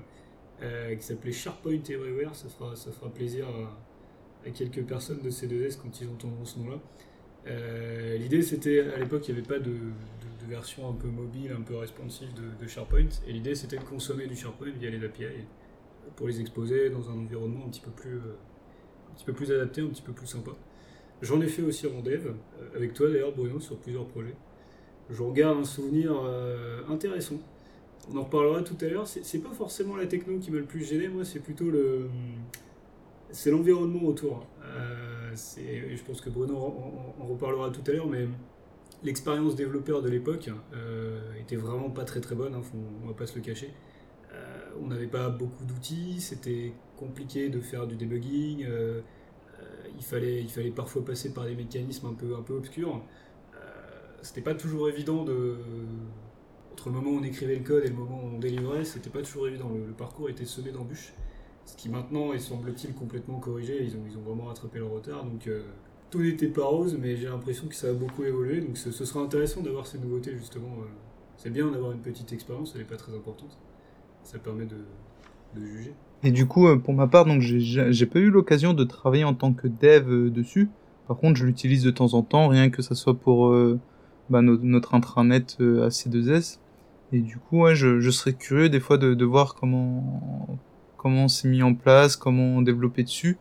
euh, 0.61 0.95
qui 0.95 1.03
s'appelait 1.03 1.31
SharePoint 1.31 1.83
Everywhere. 1.89 2.35
Ça 2.35 2.49
fera, 2.49 2.75
ça 2.75 2.91
fera 2.91 3.09
plaisir 3.11 3.47
à, 3.47 4.49
quelques 4.51 4.83
personnes 4.83 5.21
de 5.21 5.29
C2S 5.29 5.77
quand 5.81 6.01
ils 6.01 6.07
entendront 6.07 6.45
ce 6.45 6.59
nom-là. 6.59 6.79
Euh, 7.47 8.17
L'idée 8.17 8.41
c'était, 8.41 8.79
à 8.79 8.97
l'époque 8.97 9.27
il 9.27 9.33
n'y 9.33 9.39
avait 9.39 9.47
pas 9.47 9.59
de 9.59 9.75
version 10.47 10.89
un 10.89 10.93
peu 10.93 11.07
mobile, 11.07 11.51
un 11.57 11.61
peu 11.61 11.75
responsive 11.75 12.33
de, 12.33 12.63
de 12.63 12.67
SharePoint, 12.67 13.09
et 13.27 13.33
l'idée 13.33 13.55
c'était 13.55 13.77
de 13.77 13.83
consommer 13.83 14.27
du 14.27 14.35
SharePoint 14.35 14.71
via 14.71 14.89
les 14.89 15.03
API 15.03 15.25
pour 16.15 16.27
les 16.27 16.39
exposer 16.41 16.89
dans 16.89 17.09
un 17.09 17.13
environnement 17.13 17.65
un 17.65 17.69
petit 17.69 17.81
peu 17.81 17.91
plus, 17.91 18.15
euh, 18.15 18.35
un 19.11 19.15
petit 19.15 19.25
peu 19.25 19.33
plus 19.33 19.51
adapté, 19.51 19.81
un 19.81 19.87
petit 19.87 20.01
peu 20.01 20.13
plus 20.13 20.27
sympa. 20.27 20.51
J'en 21.21 21.41
ai 21.41 21.47
fait 21.47 21.63
aussi 21.63 21.87
en 21.87 22.01
dev, 22.01 22.27
euh, 22.27 22.75
avec 22.75 22.93
toi 22.93 23.09
d'ailleurs 23.09 23.33
Bruno, 23.35 23.59
sur 23.59 23.77
plusieurs 23.77 24.05
projets. 24.05 24.35
Je 25.09 25.21
regarde 25.23 25.57
un 25.59 25.63
souvenir 25.63 26.13
euh, 26.23 26.81
intéressant. 26.89 27.39
On 28.11 28.17
en 28.17 28.23
reparlera 28.23 28.61
tout 28.61 28.77
à 28.81 28.85
l'heure. 28.85 29.07
C'est 29.07 29.39
pas 29.39 29.51
forcément 29.51 29.95
la 29.97 30.05
techno 30.05 30.37
qui 30.39 30.51
m'a 30.51 30.57
le 30.59 30.65
plus 30.65 30.83
gêné, 30.83 31.07
moi 31.09 31.25
c'est 31.25 31.39
plutôt 31.39 31.69
le, 31.69 32.07
c'est 33.31 33.51
l'environnement 33.51 34.03
autour. 34.03 34.45
C'est- 35.35 35.95
je 35.95 36.03
pense 36.03 36.21
que 36.21 36.29
Bruno 36.29 36.55
en, 36.57 37.25
reparlera 37.27 37.69
tout 37.69 37.81
à 37.87 37.93
l'heure, 37.93 38.07
mais 38.07 38.27
l'expérience 39.03 39.55
développeur 39.55 40.01
de 40.01 40.09
l'époque 40.09 40.49
était 41.39 41.57
vraiment 41.57 41.89
pas 41.89 42.05
très 42.05 42.21
très 42.21 42.35
bonne, 42.35 42.53
hein, 42.55 42.61
faut- 42.63 42.77
on 43.03 43.07
va 43.07 43.13
pas 43.13 43.25
se 43.27 43.35
le 43.35 43.41
cacher. 43.41 43.71
On 44.81 44.87
n'avait 44.87 45.07
pas 45.07 45.29
beaucoup 45.29 45.65
d'outils, 45.65 46.19
c'était 46.19 46.73
compliqué 46.97 47.49
de 47.49 47.61
faire 47.61 47.87
du 47.87 47.95
debugging, 47.95 48.65
euh, 48.65 49.01
euh, 49.59 49.63
il, 49.95 50.03
fallait, 50.03 50.41
il 50.41 50.49
fallait 50.49 50.71
parfois 50.71 51.05
passer 51.05 51.33
par 51.33 51.45
des 51.45 51.55
mécanismes 51.55 52.07
un 52.07 52.13
peu, 52.13 52.35
un 52.35 52.41
peu 52.41 52.55
obscurs. 52.55 53.01
Euh, 53.55 53.57
c'était 54.21 54.41
pas 54.41 54.55
toujours 54.55 54.89
évident 54.89 55.23
de. 55.23 55.57
Entre 56.71 56.89
le 56.89 56.95
moment 56.95 57.11
où 57.11 57.19
on 57.19 57.23
écrivait 57.23 57.55
le 57.55 57.63
code 57.63 57.85
et 57.85 57.87
le 57.87 57.95
moment 57.95 58.21
où 58.23 58.35
on 58.35 58.39
délivrait, 58.39 58.85
c'était 58.85 59.09
pas 59.09 59.21
toujours 59.21 59.47
évident. 59.47 59.71
Le, 59.73 59.93
parcours 59.93 60.29
était 60.29 60.45
semé 60.45 60.71
d'embûches. 60.71 61.13
Ce 61.65 61.75
qui 61.75 61.89
maintenant 61.89 62.33
est 62.33 62.39
semble-t-il 62.39 62.93
complètement 62.93 63.39
corrigé, 63.39 63.83
ils 63.83 63.95
ont, 63.95 64.03
ils 64.09 64.15
ont 64.15 64.21
vraiment 64.21 64.45
rattrapé 64.45 64.79
leur 64.79 64.91
retard. 64.91 65.25
Donc 65.25 65.49
tout 66.11 66.21
n'était 66.21 66.47
pas 66.47 66.65
rose, 66.65 66.95
mais 67.01 67.17
j'ai 67.17 67.27
l'impression 67.27 67.67
que 67.67 67.75
ça 67.75 67.89
a 67.89 67.93
beaucoup 67.93 68.23
évolué. 68.23 68.61
Donc 68.61 68.77
ce, 68.77 68.91
ce 68.91 69.05
sera 69.05 69.21
intéressant 69.21 69.61
d'avoir 69.61 69.87
ces 69.87 69.97
nouveautés 69.97 70.37
justement. 70.37 70.77
c'est 71.35 71.49
bien 71.49 71.71
d'avoir 71.71 71.91
une 71.91 72.01
petite 72.01 72.31
expérience, 72.31 72.73
elle 72.75 72.81
n'est 72.81 72.87
pas 72.87 72.95
très 72.95 73.15
importante. 73.15 73.57
Ça 74.27 74.39
permet 74.39 74.65
de, 74.65 74.75
de 75.55 75.65
juger. 75.65 75.93
Et 76.23 76.31
du 76.31 76.47
coup, 76.47 76.67
euh, 76.67 76.77
pour 76.77 76.93
ma 76.93 77.07
part, 77.07 77.25
donc 77.25 77.41
j'ai- 77.41 78.05
pas 78.05 78.19
eu 78.19 78.29
l'occasion 78.29 78.73
de 78.73 78.83
travailler 78.83 79.23
en 79.23 79.33
tant 79.33 79.53
que 79.53 79.67
dev 79.67 80.09
euh, 80.11 80.29
dessus. 80.29 80.69
Par 81.07 81.17
contre, 81.17 81.37
je 81.37 81.45
l'utilise 81.45 81.83
de 81.83 81.91
temps 81.91 82.13
en 82.13 82.23
temps, 82.23 82.47
rien 82.47 82.69
que 82.69 82.81
ça 82.81 82.95
soit 82.95 83.17
pour 83.17 83.47
euh, 83.47 83.79
bah, 84.29 84.41
no- 84.41 84.57
notre 84.61 84.95
intranet 84.95 85.55
euh, 85.61 85.85
AC2S. 85.85 86.59
Et 87.13 87.21
du 87.21 87.37
coup, 87.37 87.61
ouais, 87.61 87.75
je, 87.75 87.99
je 88.01 88.09
serais 88.11 88.33
curieux 88.33 88.67
des 88.69 88.81
fois 88.81 88.97
de, 88.97 89.13
de 89.13 89.25
voir 89.25 89.55
comment 89.55 90.59
comment 90.97 91.27
c'est 91.29 91.47
mis 91.47 91.63
en 91.63 91.73
place, 91.75 92.15
comment 92.17 92.61
développer 92.61 93.03
dessus, 93.03 93.37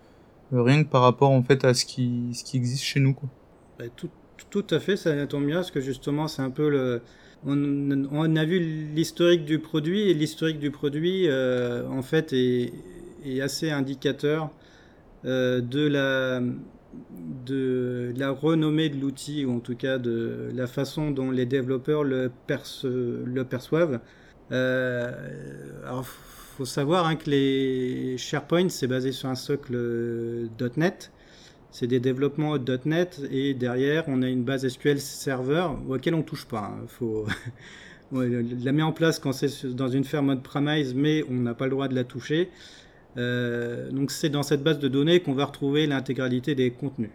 euh, 0.53 0.63
rien 0.63 0.85
que 0.85 0.89
par 0.89 1.03
rapport 1.03 1.31
en 1.31 1.43
fait 1.43 1.65
à 1.65 1.75
ce 1.75 1.85
qui 1.85 2.31
ce 2.35 2.45
qui 2.45 2.57
existe 2.59 2.85
chez 2.85 3.01
nous. 3.01 3.15
Quoi. 3.15 3.29
Bah, 3.79 3.85
tout, 3.95 4.11
tout 4.51 4.67
à 4.71 4.81
fait, 4.81 4.97
ça 4.97 5.27
tombe 5.27 5.47
bien, 5.47 5.57
parce 5.57 5.71
que 5.71 5.81
justement, 5.81 6.29
c'est 6.29 6.43
un 6.43 6.51
peu 6.51 6.69
le. 6.71 7.03
On, 7.49 8.37
a 8.37 8.45
vu 8.45 8.59
l'historique 8.59 9.45
du 9.45 9.61
produit, 9.61 10.11
et 10.11 10.15
l'historique 10.15 10.59
du 10.59 10.73
produit, 10.73 11.29
euh, 11.29 11.89
en 11.89 12.03
fait, 12.03 12.33
est, 12.33 12.73
assez 13.41 13.71
indicateur 13.71 14.51
euh, 15.25 15.61
de, 15.61 15.87
la, 15.87 16.41
de 17.45 18.13
la 18.17 18.31
renommée 18.31 18.89
de 18.89 19.01
l'outil, 19.01 19.45
ou 19.45 19.53
en 19.53 19.61
tout 19.61 19.77
cas 19.77 19.99
de 19.99 20.51
la 20.55 20.67
façon 20.67 21.13
dont 21.13 21.31
les 21.31 21.47
développeurs 21.47 22.03
le, 22.03 22.33
perçoivent. 22.49 24.01
Euh, 24.51 25.13
faut 26.03 26.65
savoir 26.65 27.07
hein, 27.07 27.17
que 27.17 27.31
les 27.31 28.19
SharePoint, 28.19 28.69
c'est 28.71 28.89
basé 28.89 29.13
sur 29.13 29.29
un 29.29 29.35
socle 29.37 30.49
.NET. 30.77 31.13
C'est 31.71 31.87
des 31.87 32.01
développements 32.01 32.57
.NET 32.87 33.23
et 33.31 33.53
derrière 33.55 34.05
on 34.09 34.23
a 34.23 34.29
une 34.29 34.45
base 34.45 34.67
SQL 34.67 34.99
Server 34.99 35.69
auquel 35.89 36.15
on 36.15 36.23
touche 36.23 36.47
pas. 36.47 36.73
hein. 36.75 36.85
Faut 36.89 37.27
on 38.13 38.21
la 38.21 38.73
met 38.73 38.83
en 38.83 38.93
place 38.93 39.19
quand 39.19 39.33
c'est 39.33 39.67
dans 39.67 39.89
une 39.89 40.05
ferme 40.05 40.31
on-premise, 40.31 40.95
mais 40.95 41.25
on 41.31 41.35
n'a 41.35 41.55
pas 41.55 41.65
le 41.65 41.73
droit 41.73 41.89
de 41.89 41.95
la 41.95 42.05
toucher. 42.05 42.49
Euh, 43.19 43.91
donc 43.91 44.11
c'est 44.11 44.29
dans 44.29 44.43
cette 44.43 44.63
base 44.63 44.79
de 44.79 44.89
données 44.89 45.21
qu'on 45.21 45.33
va 45.33 45.47
retrouver 45.47 45.87
l'intégralité 45.87 46.55
des 46.55 46.71
contenus. 46.71 47.11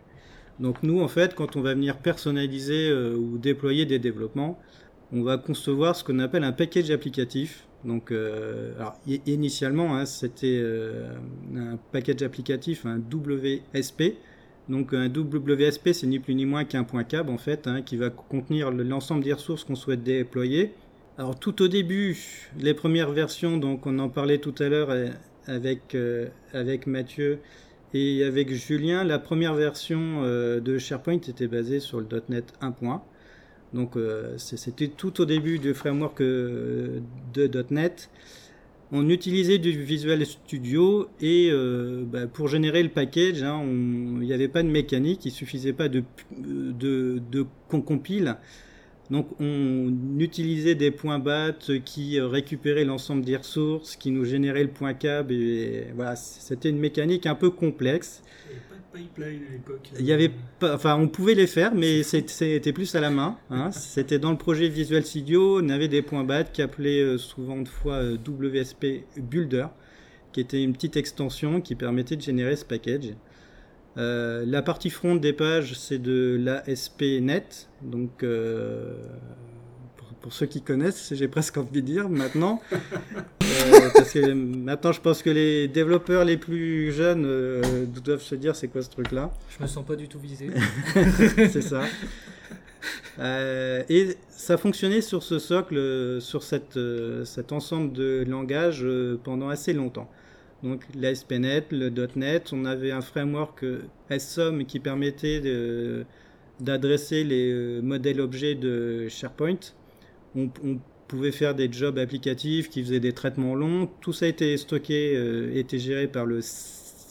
Donc 0.59 0.83
nous 0.83 1.01
en 1.01 1.07
fait, 1.07 1.33
quand 1.33 1.55
on 1.55 1.61
va 1.61 1.73
venir 1.73 1.97
personnaliser 1.97 2.89
euh, 2.89 3.15
ou 3.15 3.37
déployer 3.37 3.85
des 3.85 3.99
développements, 3.99 4.59
on 5.11 5.23
va 5.23 5.37
concevoir 5.37 5.95
ce 5.95 6.03
qu'on 6.03 6.19
appelle 6.19 6.43
un 6.43 6.51
package 6.51 6.91
applicatif. 6.91 7.65
Donc, 7.83 8.11
euh, 8.11 8.73
initialement, 9.25 9.97
hein, 9.97 10.05
c'était 10.05 10.63
un 11.55 11.77
package 11.91 12.21
applicatif, 12.21 12.85
un 12.85 12.99
WSP. 12.99 14.17
Donc, 14.71 14.93
un 14.93 15.07
WSP, 15.09 15.93
c'est 15.93 16.07
ni 16.07 16.19
plus 16.19 16.35
ni 16.35 16.45
moins 16.45 16.65
qu'un 16.65 16.83
point 16.83 17.03
cab, 17.03 17.29
en 17.29 17.37
fait, 17.37 17.67
hein, 17.67 17.81
qui 17.81 17.97
va 17.97 18.09
contenir 18.09 18.71
le- 18.71 18.83
l'ensemble 18.83 19.23
des 19.23 19.33
ressources 19.33 19.63
qu'on 19.65 19.75
souhaite 19.75 20.03
déployer. 20.03 20.73
Alors, 21.17 21.37
tout 21.39 21.61
au 21.61 21.67
début, 21.67 22.17
les 22.57 22.73
premières 22.73 23.11
versions, 23.11 23.57
donc 23.57 23.85
on 23.85 23.99
en 23.99 24.09
parlait 24.09 24.39
tout 24.39 24.55
à 24.59 24.69
l'heure 24.69 24.89
euh, 24.91 25.09
avec, 25.47 25.95
euh, 25.95 26.29
avec 26.53 26.87
Mathieu 26.87 27.39
et 27.93 28.23
avec 28.23 28.53
Julien, 28.53 29.03
la 29.03 29.19
première 29.19 29.55
version 29.55 30.23
euh, 30.23 30.59
de 30.61 30.77
SharePoint 30.77 31.15
était 31.15 31.47
basée 31.47 31.79
sur 31.79 31.99
le 31.99 32.07
.NET 32.29 32.53
1.1. 32.61 33.01
Donc 33.73 33.97
c'était 34.37 34.89
tout 34.89 35.21
au 35.21 35.25
début 35.25 35.57
du 35.57 35.73
framework 35.73 36.19
de 36.21 37.01
.NET. 37.71 38.09
On 38.93 39.09
utilisait 39.09 39.57
du 39.57 39.71
Visual 39.71 40.25
Studio 40.25 41.07
et 41.21 41.49
euh, 41.49 42.03
bah, 42.05 42.27
pour 42.27 42.49
générer 42.49 42.83
le 42.83 42.89
package, 42.89 43.41
hein, 43.41 43.63
il 43.65 44.19
n'y 44.19 44.33
avait 44.33 44.49
pas 44.49 44.63
de 44.63 44.67
mécanique, 44.67 45.23
il 45.23 45.31
suffisait 45.31 45.71
pas 45.71 45.87
de, 45.87 46.03
de, 46.37 47.21
de 47.31 47.45
qu'on 47.69 47.81
compile. 47.81 48.35
Donc 49.09 49.27
on 49.39 49.93
utilisait 50.19 50.75
des 50.75 50.91
points 50.91 51.19
bat 51.19 51.53
qui 51.85 52.19
euh, 52.19 52.27
récupéraient 52.27 52.83
l'ensemble 52.83 53.23
des 53.23 53.37
ressources, 53.37 53.95
qui 53.95 54.11
nous 54.11 54.25
généraient 54.25 54.63
le 54.63 54.69
point 54.69 54.93
cab 54.93 55.31
voilà, 55.95 56.17
c'était 56.17 56.69
une 56.69 56.79
mécanique 56.79 57.25
un 57.25 57.35
peu 57.35 57.49
complexe. 57.49 58.21
Pas 58.91 59.23
à 59.23 59.29
l'époque. 59.29 59.89
Il 59.99 60.05
y 60.05 60.11
avait 60.11 60.31
pas, 60.59 60.75
enfin, 60.75 60.95
on 60.97 61.07
pouvait 61.07 61.33
les 61.33 61.47
faire, 61.47 61.73
mais 61.73 62.03
c'était 62.03 62.73
plus 62.73 62.93
à 62.95 62.99
la 62.99 63.09
main. 63.09 63.37
hein. 63.49 63.71
C'était 63.73 64.19
dans 64.19 64.31
le 64.31 64.37
projet 64.37 64.67
Visual 64.67 65.03
Studio, 65.05 65.61
on 65.61 65.69
avait 65.69 65.87
des 65.87 66.01
points 66.01 66.23
bat 66.23 66.43
qui 66.43 66.61
appelaient 66.61 67.01
euh, 67.01 67.17
souvent 67.17 67.61
de 67.61 67.67
fois 67.69 67.95
euh, 67.95 68.17
WSP 68.17 69.05
Builder, 69.17 69.67
qui 70.33 70.41
était 70.41 70.61
une 70.61 70.73
petite 70.73 70.97
extension 70.97 71.61
qui 71.61 71.75
permettait 71.75 72.15
de 72.17 72.21
générer 72.21 72.55
ce 72.55 72.65
package. 72.65 73.13
Euh, 73.97 74.45
la 74.45 74.61
partie 74.61 74.89
front 74.89 75.15
des 75.15 75.33
pages, 75.33 75.73
c'est 75.77 75.99
de 76.01 76.37
l'ASP.NET. 76.39 77.69
Donc, 77.81 78.23
euh, 78.23 78.93
pour, 80.21 80.33
ceux 80.33 80.45
qui 80.45 80.61
connaissent, 80.61 81.13
j'ai 81.13 81.27
presque 81.27 81.57
envie 81.57 81.81
de 81.81 81.85
dire 81.85 82.09
maintenant. 82.09 82.61
Euh, 83.61 83.89
parce 83.93 84.11
que 84.11 84.31
maintenant, 84.31 84.91
je 84.91 85.01
pense 85.01 85.21
que 85.21 85.29
les 85.29 85.67
développeurs 85.67 86.25
les 86.25 86.37
plus 86.37 86.91
jeunes 86.91 87.25
euh, 87.25 87.85
doivent 87.85 88.21
se 88.21 88.35
dire 88.35 88.55
c'est 88.55 88.67
quoi 88.67 88.81
ce 88.81 88.89
truc-là. 88.89 89.31
Je 89.49 89.61
me 89.61 89.67
sens 89.67 89.85
pas 89.85 89.95
du 89.95 90.07
tout 90.07 90.19
visé. 90.19 90.49
c'est 91.35 91.61
ça. 91.61 91.83
Euh, 93.19 93.83
et 93.89 94.17
ça 94.29 94.57
fonctionnait 94.57 95.01
sur 95.01 95.21
ce 95.21 95.37
socle, 95.37 96.19
sur 96.21 96.43
cette, 96.43 96.79
cet 97.25 97.51
ensemble 97.51 97.93
de 97.93 98.25
langages 98.27 98.85
pendant 99.23 99.49
assez 99.49 99.73
longtemps. 99.73 100.09
Donc 100.63 100.83
l'ASP.NET, 100.95 101.67
le 101.71 101.89
.NET, 102.15 102.51
on 102.53 102.65
avait 102.65 102.91
un 102.91 103.01
framework 103.01 103.63
SOM 104.17 104.65
qui 104.65 104.79
permettait 104.79 105.41
d'adresser 106.59 107.23
les 107.23 107.81
modèles 107.81 108.21
objets 108.21 108.55
de 108.55 109.07
SharePoint. 109.09 109.59
On, 110.35 110.49
pouvait 111.07 111.33
faire 111.33 111.55
des 111.55 111.69
jobs 111.69 111.97
applicatifs 111.97 112.69
qui 112.69 112.81
faisaient 112.81 113.01
des 113.01 113.11
traitements 113.11 113.53
longs. 113.53 113.89
Tout 113.99 114.13
ça 114.13 114.27
était 114.27 114.55
stocké, 114.55 115.13
euh, 115.17 115.53
était 115.53 115.77
géré 115.77 116.07
par, 116.07 116.25
le, 116.25 116.39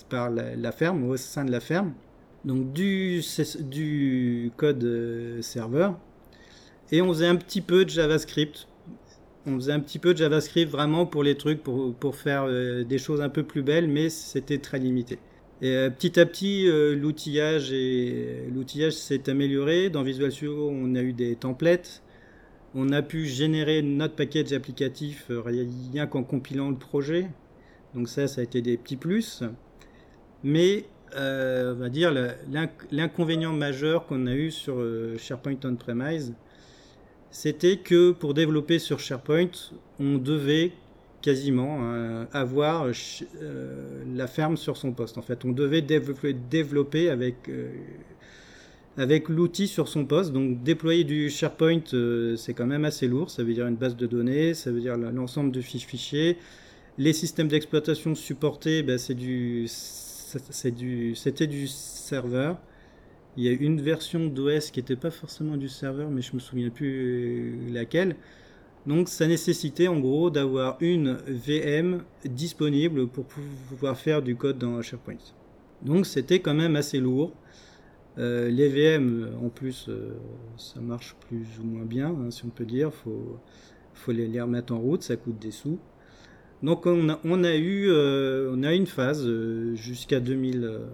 par 0.09 0.31
la, 0.31 0.73
ferme, 0.73 1.05
au 1.05 1.19
sein 1.19 1.45
de 1.45 1.51
la 1.51 1.61
ferme. 1.61 1.93
Donc 2.47 2.73
du, 2.73 3.21
du 3.61 4.51
code 4.57 4.83
euh, 4.85 5.43
serveur. 5.43 5.99
Et 6.91 7.03
on 7.03 7.09
faisait 7.09 7.27
un 7.27 7.37
petit 7.37 7.61
peu 7.61 7.85
de 7.85 7.91
JavaScript. 7.91 8.67
On 9.45 9.57
faisait 9.57 9.73
un 9.73 9.81
petit 9.81 9.99
peu 9.99 10.15
de 10.15 10.19
JavaScript 10.19 10.71
vraiment 10.71 11.05
pour 11.05 11.23
les 11.23 11.37
trucs, 11.37 11.63
pour, 11.63 11.95
pour 11.95 12.17
faire 12.17 12.45
euh, 12.45 12.85
des 12.85 12.97
choses 12.97 13.21
un 13.21 13.29
peu 13.29 13.43
plus 13.43 13.63
belles, 13.63 13.89
mais 13.89 14.09
c'était 14.09 14.59
très 14.59 14.79
limité. 14.79 15.19
Et 15.61 15.89
petit 15.91 16.19
à 16.19 16.25
petit, 16.25 16.67
l'outillage 16.97 17.71
et 17.71 18.45
l'outillage 18.51 18.95
s'est 18.95 19.29
amélioré. 19.29 19.91
Dans 19.91 20.03
Visual 20.03 20.33
Studio, 20.33 20.71
on 20.71 20.95
a 20.95 21.03
eu 21.03 21.13
des 21.13 21.37
templates. 21.37 22.03
On 22.75 22.93
a 22.93 23.03
pu 23.03 23.27
générer 23.27 23.83
notre 23.83 24.15
package 24.15 24.53
applicatif 24.53 25.27
euh, 25.31 25.43
rien 25.43 26.07
qu'en 26.07 26.23
compilant 26.23 26.71
le 26.71 26.77
projet. 26.77 27.29
Donc 27.95 28.09
ça, 28.09 28.29
ça 28.29 28.41
a 28.41 28.45
été 28.45 28.63
des 28.63 28.77
petits 28.77 28.97
plus. 28.97 29.43
Mais 30.45 30.85
euh, 31.17 31.75
on 31.75 31.79
va 31.79 31.89
dire 31.89 32.15
l'inconvénient 32.93 33.53
majeur 33.53 34.07
qu'on 34.07 34.27
a 34.29 34.35
eu 34.35 34.53
sur 34.53 34.77
euh, 34.79 35.19
SharePoint 35.19 35.57
on-premise, 35.65 36.35
c'était 37.33 37.79
que 37.79 38.13
pour 38.13 38.35
développer 38.35 38.79
sur 38.79 39.01
SharePoint, 39.01 39.51
on 39.99 40.19
devait 40.19 40.73
quasiment 41.23 42.27
avoir 42.33 42.87
la 44.07 44.27
ferme 44.27 44.57
sur 44.57 44.79
son 44.79 44.93
poste. 44.93 45.19
En 45.19 45.23
fait, 45.23 45.45
on 45.45 45.53
devait 45.53 45.83
développer, 45.83 47.11
avec, 47.11 47.37
avec 49.01 49.31
l'outil 49.31 49.67
sur 49.67 49.89
son 49.89 50.05
poste. 50.05 50.31
Donc, 50.31 50.63
déployer 50.63 51.05
du 51.05 51.31
SharePoint, 51.31 51.81
euh, 51.95 52.37
c'est 52.37 52.53
quand 52.53 52.67
même 52.67 52.85
assez 52.85 53.09
lourd. 53.09 53.31
Ça 53.31 53.43
veut 53.43 53.55
dire 53.55 53.67
une 53.67 53.77
base 53.77 53.97
de 53.97 54.07
données, 54.07 54.53
ça 54.53 54.71
veut 54.71 54.81
dire 54.81 54.99
l'ensemble 54.99 55.53
de 55.53 55.61
fichiers. 55.63 56.37
Les 56.99 57.15
systèmes 57.15 57.49
d'exploitation 57.49 58.15
supportés, 58.15 58.83
du, 58.83 59.65
c'est 59.69 60.71
du, 60.71 61.15
c'était 61.15 61.47
du 61.47 61.67
serveur. 61.67 62.59
Il 63.39 63.45
y 63.45 63.49
a 63.49 63.53
une 63.53 63.81
version 63.81 64.27
d'OS 64.27 64.71
qui 64.71 64.81
n'était 64.81 64.97
pas 64.97 65.11
forcément 65.11 65.57
du 65.57 65.71
serveur, 65.71 66.11
mais 66.11 66.21
je 66.21 66.35
me 66.35 66.39
souviens 66.39 66.69
plus 66.69 67.73
laquelle. 67.73 68.17
Donc 68.87 69.09
ça 69.09 69.27
nécessitait 69.27 69.89
en 69.89 69.99
gros 69.99 70.29
d'avoir 70.29 70.77
une 70.81 71.15
VM 71.27 72.03
disponible 72.27 73.07
pour 73.07 73.25
pouvoir 73.25 73.97
faire 73.97 74.21
du 74.21 74.37
code 74.37 74.59
dans 74.59 74.83
SharePoint. 74.83 75.25
Donc 75.81 76.05
c'était 76.05 76.41
quand 76.41 76.55
même 76.55 76.77
assez 76.77 76.99
lourd. 76.99 77.33
Euh, 78.19 78.51
les 78.51 78.69
VM 78.69 79.31
en 79.41 79.49
plus 79.49 79.87
euh, 79.89 80.17
ça 80.57 80.81
marche 80.81 81.15
plus 81.29 81.47
ou 81.61 81.65
moins 81.65 81.85
bien 81.85 82.09
hein, 82.09 82.31
si 82.31 82.45
on 82.45 82.49
peut 82.51 82.65
dire. 82.65 82.93
Faut, 82.93 83.39
faut 83.95 84.13
les, 84.13 84.41
remettre 84.41 84.73
en 84.73 84.79
route, 84.79 85.03
ça 85.03 85.17
coûte 85.17 85.39
des 85.39 85.51
sous. 85.51 85.79
Donc 86.63 86.85
on 86.87 87.09
a, 87.09 87.57
eu 87.57 87.89
euh, 87.89 88.53
on 88.55 88.63
a 88.63 88.75
une 88.75 88.87
phase 88.87 89.27
euh, 89.27 89.75
jusqu'à 89.77 90.21
2000 90.21 90.65
euh, 90.65 90.87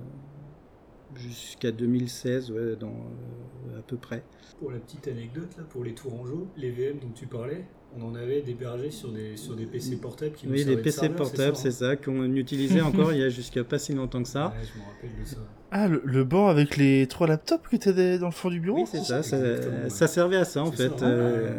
jusqu'à 1.17 1.73
2016 1.73 2.51
ouais, 2.53 2.77
dans 2.77 2.89
euh, 2.89 3.79
à 3.79 3.83
peu 3.83 3.97
près. 3.97 4.23
Pour 4.61 4.71
la 4.71 4.79
petite 4.79 5.09
anecdote, 5.09 5.57
là, 5.59 5.65
pour 5.65 5.85
les 5.85 5.93
Tourangeaux, 5.95 6.47
les 6.57 6.71
VM 6.71 6.99
dont 6.99 7.11
tu 7.15 7.27
parlais, 7.27 7.65
on 7.99 8.11
en 8.11 8.15
avait 8.15 8.43
d'hébergé 8.43 8.91
sur 8.91 9.11
des, 9.11 9.37
sur 9.37 9.55
des 9.57 9.65
PC 9.67 9.97
portables 9.97 10.33
qui 10.33 10.47
nous 10.47 10.53
Oui, 10.53 10.65
des 10.65 10.77
PC 10.77 11.01
serveur, 11.01 11.17
portables, 11.17 11.57
c'est 11.57 11.71
ça, 11.71 11.91
ça, 11.91 11.97
qu'on 11.97 12.25
utilisait 12.35 12.81
encore 12.83 13.13
il 13.13 13.19
y 13.21 13.23
a 13.25 13.29
jusqu'à 13.29 13.65
pas 13.65 13.79
si 13.79 13.95
longtemps 13.95 14.23
que 14.23 14.29
hein 14.29 14.31
ça. 14.33 14.47
Ouais, 14.49 14.67
je 14.75 14.79
me 14.79 14.85
rappelle 14.85 15.11
de 15.21 15.25
ça. 15.29 15.37
Ah, 15.71 15.89
le, 15.89 16.01
le 16.05 16.25
banc 16.25 16.47
avec 16.49 16.77
les 16.77 17.07
trois 17.07 17.27
laptops 17.27 17.69
que 17.69 17.77
t'as 17.77 18.19
dans 18.19 18.27
le 18.27 18.33
fond 18.33 18.51
du 18.51 18.61
bureau 18.61 18.81
Oui, 18.83 18.89
c'est 18.91 18.99
ça, 19.03 19.23
ça, 19.23 19.37
Exactement, 19.39 19.83
ouais. 19.85 19.91
ça 19.91 20.07
servait 20.07 20.37
à 20.37 20.45
ça 20.45 20.63
en 20.63 20.71
fait. 20.73 20.97
ça. 20.99 21.05
euh. 21.07 21.53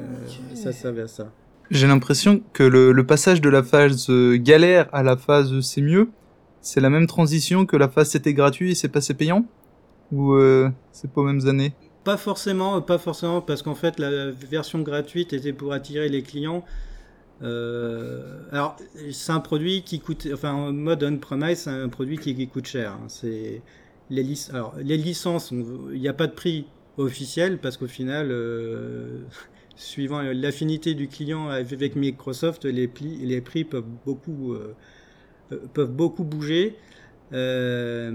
Ça 0.53 0.71
servait 0.71 1.01
à 1.01 1.07
ça. 1.07 1.31
J'ai 1.69 1.87
l'impression 1.87 2.41
que 2.53 2.63
le, 2.63 2.93
le 2.93 3.05
passage 3.05 3.41
de 3.41 3.49
la 3.49 3.61
phase 3.63 4.09
euh, 4.09 4.37
galère 4.37 4.87
à 4.93 5.03
la 5.03 5.17
phase 5.17 5.51
euh, 5.51 5.61
c'est 5.61 5.81
mieux, 5.81 6.09
c'est 6.61 6.79
la 6.79 6.89
même 6.89 7.07
transition 7.07 7.65
que 7.65 7.75
la 7.75 7.89
phase 7.89 8.09
c'était 8.09 8.33
gratuit 8.33 8.71
et 8.71 8.75
c'est 8.75 8.87
passé 8.87 9.13
payant? 9.13 9.45
Ou 10.13 10.33
euh, 10.35 10.69
c'est 10.93 11.11
pas 11.11 11.19
aux 11.21 11.25
mêmes 11.25 11.45
années? 11.47 11.73
Pas 12.07 12.15
forcément, 12.15 12.81
pas 12.81 12.97
forcément, 12.99 13.41
parce 13.41 13.61
qu'en 13.63 13.75
fait 13.75 13.99
la 13.99 14.31
version 14.31 14.79
gratuite 14.79 15.33
était 15.33 15.51
pour 15.51 15.73
attirer 15.73 16.07
les 16.07 16.23
clients. 16.23 16.63
Euh, 17.43 18.41
alors 18.51 18.77
c'est 19.11 19.31
un 19.33 19.41
produit 19.41 19.83
qui 19.83 19.99
coûte, 19.99 20.27
enfin 20.33 20.53
en 20.53 20.73
mode 20.73 21.03
on-premise, 21.03 21.59
c'est 21.59 21.71
un 21.71 21.89
produit 21.89 22.17
qui, 22.19 22.47
coûte 22.49 22.67
cher. 22.67 22.93
hein. 22.93 23.05
C'est 23.09 23.63
les, 24.09 24.23
lic- 24.23 24.49
alors, 24.53 24.75
les 24.79 24.97
licences, 24.97 25.51
il 25.51 25.99
n'y 26.01 26.07
a 26.09 26.13
pas 26.13 26.27
de 26.27 26.33
prix 26.33 26.67
officiel 26.97 27.59
parce 27.59 27.77
qu'au 27.77 27.87
final, 27.87 28.29
euh, 28.31 29.23
suivant 29.75 30.21
l'affinité 30.21 30.95
du 30.95 31.09
client 31.09 31.49
avec 31.49 31.95
Microsoft, 31.95 32.65
les, 32.65 32.87
pli- 32.87 33.19
les 33.25 33.41
prix 33.41 33.65
peuvent 33.65 33.85
beaucoup, 34.05 34.53
euh, 34.53 34.75
euh, 35.51 35.59
peuvent 35.73 35.91
beaucoup 35.91 36.23
bouger. 36.23 36.77
Euh, 37.33 38.11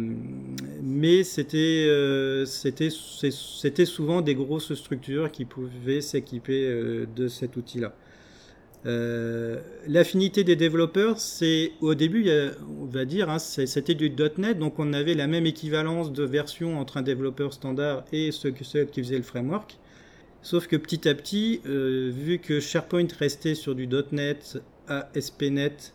mais 0.83 1.23
c'était 1.23 1.87
euh, 1.87 2.47
c'était 2.47 3.85
souvent 3.85 4.23
des 4.23 4.35
grosses 4.35 4.73
structures 4.73 5.31
qui 5.31 5.45
pouvaient 5.45 6.01
s'équiper 6.01 6.67
euh, 6.67 7.07
de 7.15 7.29
cet 7.29 7.57
outil-là. 7.57 7.95
L'affinité 9.87 10.43
des 10.43 10.57
développeurs, 10.57 11.21
c'est 11.21 11.73
au 11.81 11.95
début, 11.95 12.29
on 12.81 12.87
va 12.87 13.05
dire, 13.05 13.31
hein, 13.31 13.39
c'était 13.39 13.95
du 13.95 14.11
.NET, 14.39 14.59
donc 14.59 14.81
on 14.81 14.93
avait 14.93 15.15
la 15.15 15.29
même 15.29 15.47
équivalence 15.47 16.13
de 16.13 16.25
version 16.25 16.81
entre 16.81 16.97
un 16.97 17.03
développeur 17.03 17.53
standard 17.53 18.05
et 18.13 18.33
ceux, 18.33 18.51
qui 18.51 18.65
faisaient 18.65 19.17
le 19.17 19.23
framework. 19.23 19.79
Sauf 20.43 20.67
que 20.67 20.75
petit 20.75 21.09
à 21.09 21.15
petit, 21.15 21.61
vu 21.65 22.41
que 22.41 22.59
SharePoint 22.59 23.07
restait 23.17 23.55
sur 23.55 23.77
du 23.77 23.87
.NET, 23.87 24.61
ASP.NET, 24.89 25.95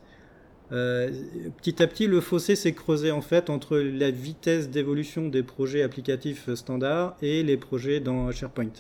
euh, 0.72 1.12
petit 1.58 1.82
à 1.82 1.88
petit, 1.88 2.08
le 2.08 2.20
fossé 2.20 2.56
s'est 2.56 2.74
creusé 2.74 3.12
en 3.12 3.22
fait 3.22 3.50
entre 3.50 3.78
la 3.78 4.12
vitesse 4.12 4.70
d'évolution 4.70 5.30
des 5.30 5.44
projets 5.44 5.82
applicatifs 5.82 6.54
standards 6.56 7.16
et 7.22 7.44
les 7.44 7.58
projets 7.58 8.00
dans 8.00 8.32
SharePoint. 8.32 8.72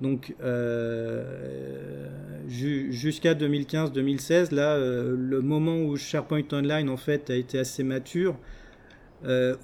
Donc 0.00 0.34
euh, 0.42 2.08
ju- 2.48 2.92
jusqu'à 2.92 3.34
2015-2016, 3.34 4.54
là, 4.54 4.74
euh, 4.76 5.14
le 5.18 5.40
moment 5.42 5.78
où 5.82 5.96
SharePoint 5.96 6.44
Online 6.52 6.88
en 6.88 6.96
fait 6.96 7.30
a 7.30 7.36
été 7.36 7.58
assez 7.58 7.82
mature, 7.82 8.36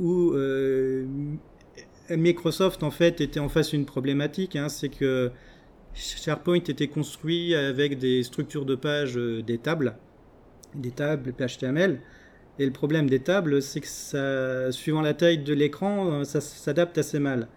où 0.01 0.35
Microsoft 2.11 2.83
en 2.83 2.90
fait 2.90 3.21
était 3.21 3.40
en 3.40 3.49
face 3.49 3.71
d'une 3.71 3.87
problématique, 3.87 4.57
hein, 4.57 4.68
c'est 4.68 4.88
que 4.88 5.31
SharePoint 5.95 6.57
était 6.57 6.88
construit 6.88 7.55
avec 7.55 7.99
des 7.99 8.23
structures 8.23 8.64
de 8.64 8.75
pages, 8.75 9.14
des 9.14 9.59
tables, 9.59 9.95
des 10.74 10.90
tables 10.90 11.32
HTML. 11.32 12.00
Et 12.58 12.66
le 12.66 12.72
problème 12.72 13.08
des 13.08 13.20
tables, 13.20 13.62
c'est 13.62 13.80
que 13.80 14.70
suivant 14.70 15.00
la 15.02 15.14
taille 15.14 15.38
de 15.38 15.54
l'écran, 15.54 16.20
euh, 16.20 16.24
ça 16.24 16.40
s'adapte 16.40 16.98
assez 16.98 17.18
mal. 17.18 17.48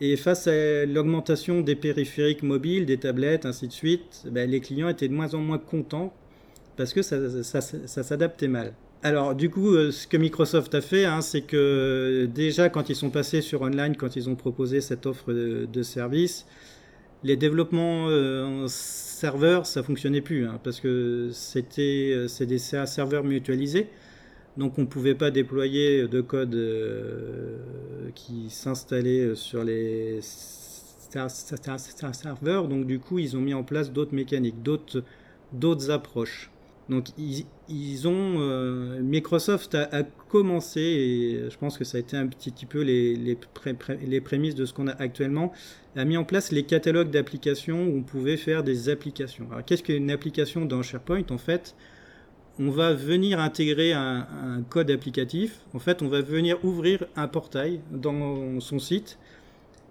Et 0.00 0.16
face 0.16 0.46
à 0.46 0.84
l'augmentation 0.86 1.62
des 1.62 1.74
périphériques 1.74 2.42
mobiles, 2.42 2.84
des 2.86 2.98
tablettes, 2.98 3.46
ainsi 3.46 3.66
de 3.68 3.72
suite, 3.72 4.24
ben, 4.30 4.50
les 4.50 4.60
clients 4.60 4.88
étaient 4.88 5.08
de 5.08 5.14
moins 5.14 5.32
en 5.34 5.38
moins 5.38 5.58
contents 5.58 6.12
parce 6.76 6.92
que 6.92 7.02
ça, 7.02 7.42
ça- 7.42 7.62
s'adaptait 8.02 8.48
mal. 8.48 8.74
Alors 9.02 9.34
du 9.34 9.50
coup, 9.50 9.74
euh, 9.74 9.90
ce 9.92 10.06
que 10.06 10.16
Microsoft 10.16 10.74
a 10.74 10.80
fait, 10.80 11.04
hein, 11.06 11.20
c'est 11.22 11.42
que 11.42 12.28
déjà 12.34 12.68
quand 12.68 12.90
ils 12.90 12.96
sont 12.96 13.10
passés 13.10 13.40
sur 13.40 13.62
online, 13.62 13.96
quand 13.96 14.16
ils 14.16 14.28
ont 14.28 14.34
proposé 14.36 14.80
cette 14.80 15.06
offre 15.06 15.32
de 15.32 15.82
service, 15.82 16.46
les 17.22 17.36
développements 17.36 18.08
euh, 18.08 18.64
en 18.64 18.68
serveur, 18.68 19.66
ça 19.66 19.82
fonctionnait 19.82 20.20
plus, 20.20 20.46
hein, 20.46 20.60
parce 20.62 20.80
que 20.80 21.30
c'était 21.32 22.12
euh, 22.14 22.46
des 22.46 22.58
ser- 22.58 22.86
serveurs 22.86 23.24
mutualisés. 23.24 23.88
Donc 24.56 24.78
on 24.78 24.82
ne 24.82 24.86
pouvait 24.86 25.14
pas 25.14 25.30
déployer 25.30 26.08
de 26.08 26.20
code 26.20 26.54
euh, 26.54 27.58
qui 28.14 28.50
s'installait 28.50 29.34
sur 29.34 29.64
les 29.64 30.20
ser- 30.22 31.28
ser- 31.28 31.56
ser- 31.56 31.78
ser- 31.78 32.14
serveurs. 32.14 32.68
Donc 32.68 32.86
du 32.86 32.98
coup, 32.98 33.18
ils 33.18 33.36
ont 33.36 33.40
mis 33.40 33.54
en 33.54 33.64
place 33.64 33.92
d'autres 33.92 34.14
mécaniques, 34.14 34.62
d'autres 34.62 35.90
approches. 35.90 36.50
Donc 36.88 37.08
ils, 37.18 38.06
ont 38.06 38.36
euh, 38.38 39.00
Microsoft 39.00 39.74
a, 39.74 40.04
commencé 40.28 40.80
et 40.80 41.50
je 41.50 41.58
pense 41.58 41.78
que 41.78 41.84
ça 41.84 41.98
a 41.98 42.00
été 42.00 42.16
un 42.16 42.28
petit, 42.28 42.52
peu 42.66 42.82
les, 42.82 43.16
les, 43.16 43.34
pré- 43.34 43.74
pré- 43.74 43.98
les 44.06 44.20
prémices 44.20 44.54
de 44.54 44.64
ce 44.64 44.72
qu'on 44.72 44.86
a 44.86 44.92
actuellement 44.92 45.52
a 45.96 46.04
mis 46.04 46.16
en 46.16 46.24
place 46.24 46.52
les 46.52 46.62
catalogues 46.62 47.10
d'applications 47.10 47.84
où 47.86 47.98
on 47.98 48.02
pouvait 48.02 48.36
faire 48.36 48.62
des 48.62 48.88
applications. 48.88 49.48
Alors 49.50 49.64
qu'est-ce 49.64 49.82
qu'une 49.82 50.10
application 50.10 50.64
dans 50.64 50.82
SharePoint? 50.82 51.24
En 51.30 51.38
fait, 51.38 51.74
on 52.58 52.70
va 52.70 52.92
venir 52.92 53.40
intégrer 53.40 53.92
un 53.92 54.62
code 54.68 54.90
applicatif. 54.90 55.60
En 55.74 55.78
fait, 55.78 56.02
on 56.02 56.08
va 56.08 56.20
venir 56.22 56.64
ouvrir 56.64 57.04
un 57.16 57.28
portail 57.28 57.80
dans 57.90 58.60
son 58.60 58.78
site. 58.78 59.18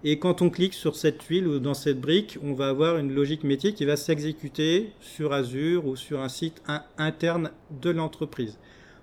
Et 0.07 0.19
quand 0.19 0.43
on 0.43 0.51
clique 0.51 0.75
sur 0.75 0.95
cette 0.95 1.17
tuile 1.17 1.47
ou 1.47 1.57
dans 1.57 1.73
cette 1.73 1.99
brique, 1.99 2.37
on 2.43 2.53
va 2.53 2.67
avoir 2.69 2.99
une 2.99 3.11
logique 3.11 3.43
métier 3.43 3.73
qui 3.73 3.85
va 3.85 3.95
s'exécuter 3.97 4.91
sur 4.99 5.33
Azure 5.33 5.87
ou 5.87 5.95
sur 5.95 6.19
un 6.19 6.29
site 6.29 6.61
in- 6.67 6.83
interne 6.99 7.49
de 7.81 7.89
l'entreprise. 7.89 8.59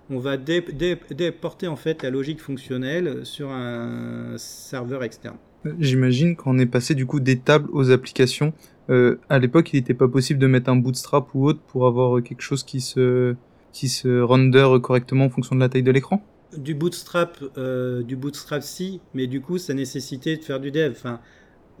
On 0.09 0.17
va 0.17 0.37
dé- 0.37 0.61
dé- 0.61 0.95
déporter 1.11 1.67
en 1.67 1.75
fait 1.75 2.03
la 2.03 2.09
logique 2.09 2.39
fonctionnelle 2.39 3.25
sur 3.25 3.49
un 3.51 4.35
serveur 4.37 5.03
externe. 5.03 5.35
J'imagine 5.77 6.37
qu'on 6.37 6.57
est 6.57 6.65
passé 6.65 6.95
du 6.95 7.05
coup 7.05 7.19
des 7.19 7.37
tables 7.39 7.69
aux 7.73 7.91
applications. 7.91 8.53
Euh, 8.89 9.17
à 9.27 9.39
l'époque, 9.39 9.73
il 9.73 9.77
n'était 9.77 9.93
pas 9.93 10.07
possible 10.07 10.39
de 10.39 10.47
mettre 10.47 10.69
un 10.69 10.77
bootstrap 10.77 11.27
ou 11.35 11.45
autre 11.47 11.59
pour 11.67 11.85
avoir 11.85 12.23
quelque 12.23 12.41
chose 12.41 12.63
qui 12.63 12.79
se 12.79 13.35
qui 13.73 13.89
se 13.89 14.21
render 14.21 14.67
correctement 14.81 15.25
en 15.25 15.29
fonction 15.29 15.55
de 15.55 15.59
la 15.59 15.67
taille 15.67 15.83
de 15.83 15.91
l'écran? 15.91 16.21
Du 16.57 16.75
bootstrap, 16.75 17.37
euh, 17.57 18.03
du 18.03 18.15
bootstrap 18.15 18.63
si, 18.63 19.01
mais 19.13 19.27
du 19.27 19.41
coup, 19.41 19.57
ça 19.57 19.73
nécessitait 19.73 20.37
de 20.37 20.43
faire 20.43 20.59
du 20.59 20.71
dev. 20.71 20.91
Enfin, 20.91 21.19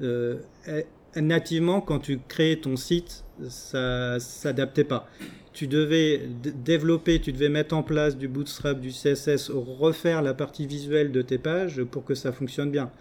euh, 0.01 0.37
eh, 0.67 1.21
nativement, 1.21 1.81
quand 1.81 1.99
tu 1.99 2.19
créais 2.27 2.57
ton 2.57 2.75
site, 2.75 3.23
ça 3.47 4.19
s'adaptait 4.19 4.83
pas. 4.83 5.07
Tu 5.53 5.67
devais 5.67 6.27
développer, 6.65 7.21
tu 7.21 7.31
devais 7.31 7.49
mettre 7.49 7.75
en 7.75 7.83
place 7.83 8.17
du 8.17 8.27
bootstrap, 8.27 8.79
du 8.79 8.89
CSS, 8.89 9.51
refaire 9.51 10.21
la 10.21 10.33
partie 10.33 10.65
visuelle 10.65 11.11
de 11.11 11.21
tes 11.21 11.37
pages 11.37 11.83
pour 11.83 12.03
que 12.03 12.15
ça 12.15 12.31
fonctionne 12.31 12.71
bien. 12.71 12.91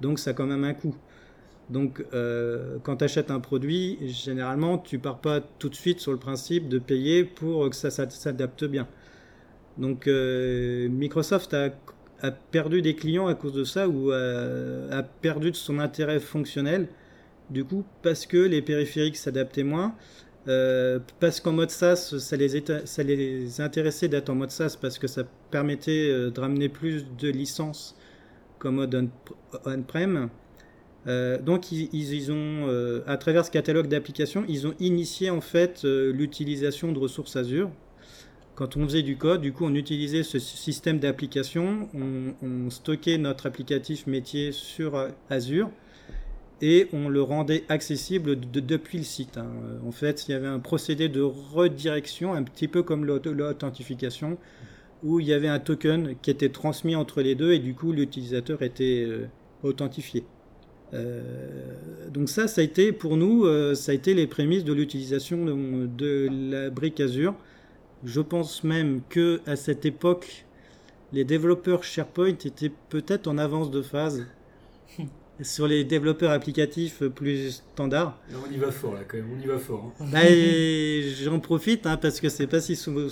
Donc, 0.00 0.18
ça 0.18 0.30
a 0.30 0.32
quand 0.32 0.46
même 0.46 0.64
un 0.64 0.74
coût. 0.74 0.96
Donc, 1.70 2.02
euh, 2.14 2.78
quand 2.82 2.96
tu 2.96 3.04
achètes 3.04 3.30
un 3.30 3.40
produit, 3.40 3.98
généralement, 4.06 4.78
tu 4.78 4.98
pars 4.98 5.18
pas 5.18 5.40
tout 5.40 5.68
de 5.68 5.74
suite 5.74 6.00
sur 6.00 6.12
le 6.12 6.18
principe 6.18 6.68
de 6.68 6.78
payer 6.78 7.24
pour 7.24 7.68
que 7.68 7.76
ça 7.76 7.90
s'adapte 7.90 8.64
bien. 8.64 8.88
Donc 9.78 10.06
euh, 10.08 10.88
Microsoft 10.88 11.54
a, 11.54 11.70
perdu 12.50 12.82
des 12.82 12.94
clients 12.96 13.28
à 13.28 13.34
cause 13.34 13.52
de 13.52 13.64
ça 13.64 13.88
ou 13.88 14.10
a, 14.10 15.02
perdu 15.22 15.50
de 15.52 15.56
son 15.56 15.78
intérêt 15.78 16.20
fonctionnel, 16.20 16.88
du 17.50 17.64
coup, 17.64 17.84
parce 18.02 18.26
que 18.26 18.36
les 18.38 18.62
périphériques 18.62 19.16
s'adaptaient 19.16 19.62
moins. 19.64 19.94
euh, 20.48 20.98
parce 21.20 21.40
qu'en 21.40 21.52
mode 21.52 21.70
SaaS, 21.70 22.14
ça 22.18 22.36
les, 22.36 23.60
intéressait 23.60 24.08
d'être 24.08 24.30
en 24.30 24.34
mode 24.36 24.50
SaaS 24.50 24.76
parce 24.80 24.98
que 24.98 25.06
ça 25.08 25.24
permettait 25.50 26.10
euh, 26.10 26.30
de 26.30 26.40
ramener 26.40 26.68
plus 26.68 27.06
de 27.20 27.28
licences 27.30 27.96
qu'en 28.58 28.72
mode 28.72 28.94
on- 28.94 29.10
on-prem. 29.66 30.30
Donc 31.42 31.72
ils, 31.72 32.32
ont, 32.32 32.68
à 33.06 33.16
travers 33.16 33.44
ce 33.46 33.50
catalogue 33.50 33.88
d'applications, 33.88 34.44
ils 34.48 34.66
ont 34.66 34.74
initié 34.80 35.30
en 35.30 35.40
fait 35.40 35.84
l'utilisation 35.84 36.92
de 36.92 36.98
ressources 36.98 37.36
Azure. 37.36 37.70
Quand 38.58 38.76
on 38.76 38.82
faisait 38.82 39.02
du 39.04 39.16
code, 39.16 39.40
du 39.40 39.52
coup, 39.52 39.66
on 39.66 39.74
utilisait 39.76 40.24
ce 40.24 40.40
système 40.40 40.98
d'application, 40.98 41.88
on, 41.94 42.70
stockait 42.70 43.16
notre 43.16 43.46
applicatif 43.46 44.08
métier 44.08 44.50
sur 44.50 44.96
euh, 44.96 45.10
Azure 45.30 45.70
et 46.60 46.88
on 46.92 47.08
le 47.08 47.22
rendait 47.22 47.62
accessible 47.68 48.34
de- 48.50 48.58
depuis 48.58 48.98
le 48.98 49.04
site. 49.04 49.38
hein. 49.38 49.46
En 49.86 49.92
fait, 49.92 50.26
il 50.26 50.32
y 50.32 50.34
avait 50.34 50.48
un 50.48 50.58
procédé 50.58 51.08
de 51.08 51.20
redirection, 51.20 52.34
un 52.34 52.42
petit 52.42 52.66
peu 52.66 52.82
comme 52.82 53.04
l'authentification, 53.04 54.38
où 55.04 55.20
il 55.20 55.26
y 55.28 55.32
avait 55.32 55.46
un 55.46 55.60
token 55.60 56.16
qui 56.20 56.32
était 56.32 56.48
transmis 56.48 56.96
entre 56.96 57.22
les 57.22 57.36
deux 57.36 57.52
et 57.52 57.60
du 57.60 57.74
coup, 57.74 57.92
l'utilisateur 57.92 58.62
était 58.62 59.04
euh, 59.06 59.28
authentifié. 59.62 60.24
Euh, 60.94 61.22
donc 62.10 62.28
ça, 62.28 62.48
ça 62.48 62.60
a 62.60 62.64
été 62.64 62.90
pour 62.90 63.16
nous, 63.16 63.46
ça 63.76 63.92
a 63.92 63.94
été 63.94 64.14
les 64.14 64.26
prémices 64.26 64.64
de 64.64 64.72
l'utilisation 64.72 65.44
de 65.46 66.28
la 66.50 66.70
brique 66.70 66.98
Azure. 66.98 67.36
Je 68.04 68.20
pense 68.20 68.64
même 68.64 69.00
que 69.08 69.40
à 69.46 69.56
cette 69.56 69.84
époque, 69.84 70.46
les 71.12 71.24
développeurs 71.24 71.84
SharePoint 71.84 72.28
étaient 72.44 72.72
peut-être 72.90 73.26
en 73.26 73.38
avance 73.38 73.70
de 73.70 73.82
phase 73.82 74.26
sur 75.42 75.66
les 75.68 75.84
développeurs 75.84 76.30
applicatifs 76.32 77.02
plus 77.08 77.62
standards. 77.72 78.18
Là, 78.30 78.38
on 78.46 78.52
y 78.52 78.56
va 78.58 78.70
fort, 78.70 78.94
là, 78.94 79.00
quand 79.06 79.16
même. 79.16 79.30
On 79.36 79.40
y 79.40 79.46
va 79.46 79.58
fort. 79.58 79.92
hein. 80.00 80.04
Bah, 80.12 80.20
J'en 81.24 81.40
profite 81.40 81.86
hein, 81.86 81.96
parce 81.96 82.20
que 82.20 82.28
c'est 82.28 82.46
pas 82.46 82.60
si 82.60 82.76
souvent, 82.76 83.08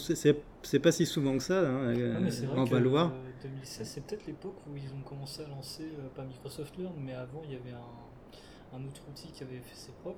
c'est 0.62 0.78
pas 0.80 0.92
si 0.92 1.06
souvent 1.06 1.36
que 1.36 1.42
ça. 1.42 1.60
hein, 1.60 1.94
euh, 1.96 2.14
Ah, 2.16 2.20
vrai 2.46 2.60
on 2.60 2.64
va 2.64 2.80
le 2.80 2.88
voir. 2.88 3.12
euh, 3.12 3.30
2016, 3.42 3.88
c'est 3.88 4.06
peut-être 4.06 4.26
l'époque 4.26 4.56
où 4.68 4.76
ils 4.76 4.90
ont 4.92 5.02
commencé 5.08 5.42
à 5.42 5.48
lancer, 5.48 5.84
euh, 5.84 6.08
pas 6.14 6.24
Microsoft 6.24 6.76
Learn, 6.78 6.94
mais 7.04 7.14
avant 7.14 7.42
il 7.44 7.52
y 7.52 7.56
avait 7.56 7.72
un, 7.72 8.76
un 8.76 8.84
autre 8.84 9.02
outil 9.08 9.28
qui 9.32 9.42
avait 9.42 9.60
fait 9.60 9.74
ses 9.76 9.92
preuves 10.02 10.14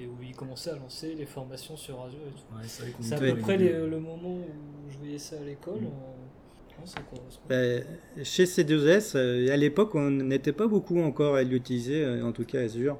et 0.00 0.06
où 0.06 0.16
ils 0.22 0.34
commençaient 0.34 0.70
à 0.70 0.76
lancer 0.76 1.14
les 1.16 1.26
formations 1.26 1.76
sur 1.76 2.00
Azure 2.02 2.20
et 2.28 2.30
tout. 2.32 2.56
Ouais, 2.56 2.94
c'est 3.00 3.14
à 3.14 3.18
peu 3.18 3.36
près 3.36 3.56
les- 3.56 3.72
le 3.72 3.98
moment 4.00 4.36
où 4.36 4.90
je 4.90 4.98
voyais 4.98 5.18
ça 5.18 5.36
à 5.36 5.44
l'école. 5.44 5.80
Mm. 5.80 5.86
euh, 5.86 6.78
non, 6.80 6.86
ça 6.86 7.00
correspond. 7.00 7.42
Bah, 7.48 8.22
chez 8.22 8.44
C2S, 8.46 9.14
euh, 9.16 9.52
à 9.52 9.56
l'époque, 9.56 9.94
on 9.96 10.10
n'était 10.10 10.52
pas 10.52 10.68
beaucoup 10.68 11.00
encore 11.00 11.34
à 11.34 11.42
l'utiliser, 11.42 12.04
euh, 12.04 12.22
en 12.24 12.30
tout 12.32 12.44
cas 12.44 12.60
Azure. 12.60 12.98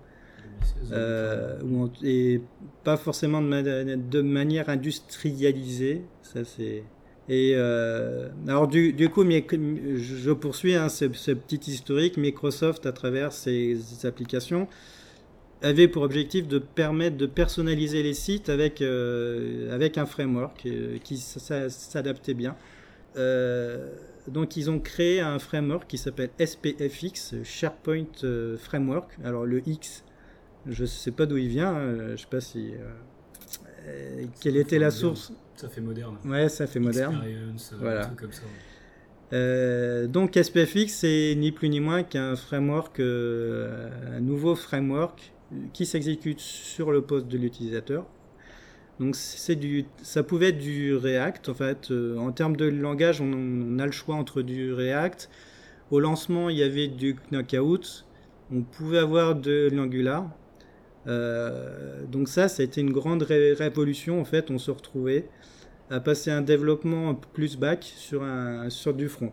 2016, 0.80 0.92
Euh, 0.92 1.88
et 2.02 2.40
pas 2.82 2.96
forcément 2.96 3.40
de, 3.40 3.46
ma- 3.46 3.62
de 3.62 4.20
manière 4.22 4.68
industrialisée. 4.68 6.02
Ça 6.22 6.44
c'est. 6.44 6.82
Et 7.28 7.52
euh, 7.54 8.30
alors 8.48 8.66
du, 8.68 8.92
du 8.94 9.08
coup, 9.10 9.22
mais- 9.22 9.44
je 9.96 10.32
poursuis 10.32 10.74
hein, 10.74 10.88
ce, 10.88 11.12
ce 11.12 11.30
petit 11.32 11.70
historique. 11.70 12.16
Microsoft, 12.16 12.86
à 12.86 12.92
travers 12.92 13.32
ses 13.32 13.78
applications, 14.04 14.66
avait 15.62 15.88
pour 15.88 16.02
objectif 16.02 16.46
de 16.46 16.58
permettre 16.58 17.16
de 17.16 17.26
personnaliser 17.26 18.02
les 18.02 18.14
sites 18.14 18.48
avec, 18.48 18.80
euh, 18.80 19.74
avec 19.74 19.98
un 19.98 20.06
framework 20.06 20.64
euh, 20.66 20.98
qui 21.02 21.16
s'adaptait 21.18 22.34
bien. 22.34 22.56
Euh, 23.16 23.92
donc 24.28 24.56
ils 24.56 24.70
ont 24.70 24.78
créé 24.78 25.20
un 25.20 25.38
framework 25.38 25.88
qui 25.88 25.98
s'appelle 25.98 26.30
SPFX, 26.38 27.42
SharePoint 27.42 28.56
Framework. 28.58 29.16
Alors 29.24 29.46
le 29.46 29.66
X, 29.66 30.04
je 30.66 30.84
sais 30.84 31.10
pas 31.10 31.26
d'où 31.26 31.38
il 31.38 31.48
vient, 31.48 31.74
hein, 31.74 32.10
je 32.12 32.16
sais 32.16 32.26
pas 32.30 32.40
si... 32.40 32.72
quelle 34.40 34.56
était 34.58 34.78
la 34.78 34.90
source 34.90 35.32
Ça 35.56 35.68
fait 35.68 35.80
moderne. 35.80 36.18
Ouais, 36.24 36.48
ça 36.48 36.66
fait 36.66 36.80
moderne. 36.80 37.14
Experience, 37.14 37.74
Voilà. 37.80 38.04
truc 38.04 38.20
comme 38.20 38.32
ça. 38.32 38.42
Euh, 39.32 40.06
donc 40.06 40.38
SPFX, 40.40 40.88
c'est 40.88 41.34
ni 41.36 41.52
plus 41.52 41.68
ni 41.68 41.80
moins 41.80 42.02
qu'un 42.02 42.36
framework, 42.36 43.00
euh, 43.00 43.90
un 44.16 44.20
nouveau 44.20 44.54
framework 44.54 45.32
qui 45.72 45.86
s'exécute 45.86 46.40
sur 46.40 46.90
le 46.90 47.02
poste 47.02 47.28
de 47.28 47.38
l'utilisateur. 47.38 48.06
Donc 49.00 49.14
c'est 49.14 49.54
du, 49.54 49.84
ça 50.02 50.22
pouvait 50.22 50.48
être 50.48 50.58
du 50.58 50.94
React. 50.94 51.48
En 51.48 51.54
fait, 51.54 51.90
euh, 51.90 52.16
en 52.18 52.32
termes 52.32 52.56
de 52.56 52.66
langage, 52.66 53.20
on, 53.20 53.78
a 53.78 53.86
le 53.86 53.92
choix 53.92 54.16
entre 54.16 54.42
du 54.42 54.72
React. 54.72 55.30
Au 55.90 56.00
lancement, 56.00 56.48
il 56.50 56.56
y 56.58 56.62
avait 56.62 56.88
du 56.88 57.16
Knockout. 57.30 58.06
On 58.52 58.62
pouvait 58.62 58.98
avoir 58.98 59.36
de 59.36 59.68
l'Angular. 59.72 60.28
Euh, 61.06 62.04
donc 62.06 62.28
ça, 62.28 62.48
ça 62.48 62.62
a 62.62 62.64
été 62.64 62.80
une 62.80 62.92
grande 62.92 63.22
ré- 63.22 63.52
révolution. 63.52 64.20
En 64.20 64.24
fait, 64.24 64.50
on 64.50 64.58
se 64.58 64.70
retrouvait 64.70 65.28
à 65.90 66.00
passer 66.00 66.30
un 66.30 66.42
développement 66.42 67.14
plus 67.14 67.56
back 67.56 67.84
sur, 67.96 68.22
un, 68.22 68.68
sur 68.68 68.94
du 68.94 69.08
front. 69.08 69.32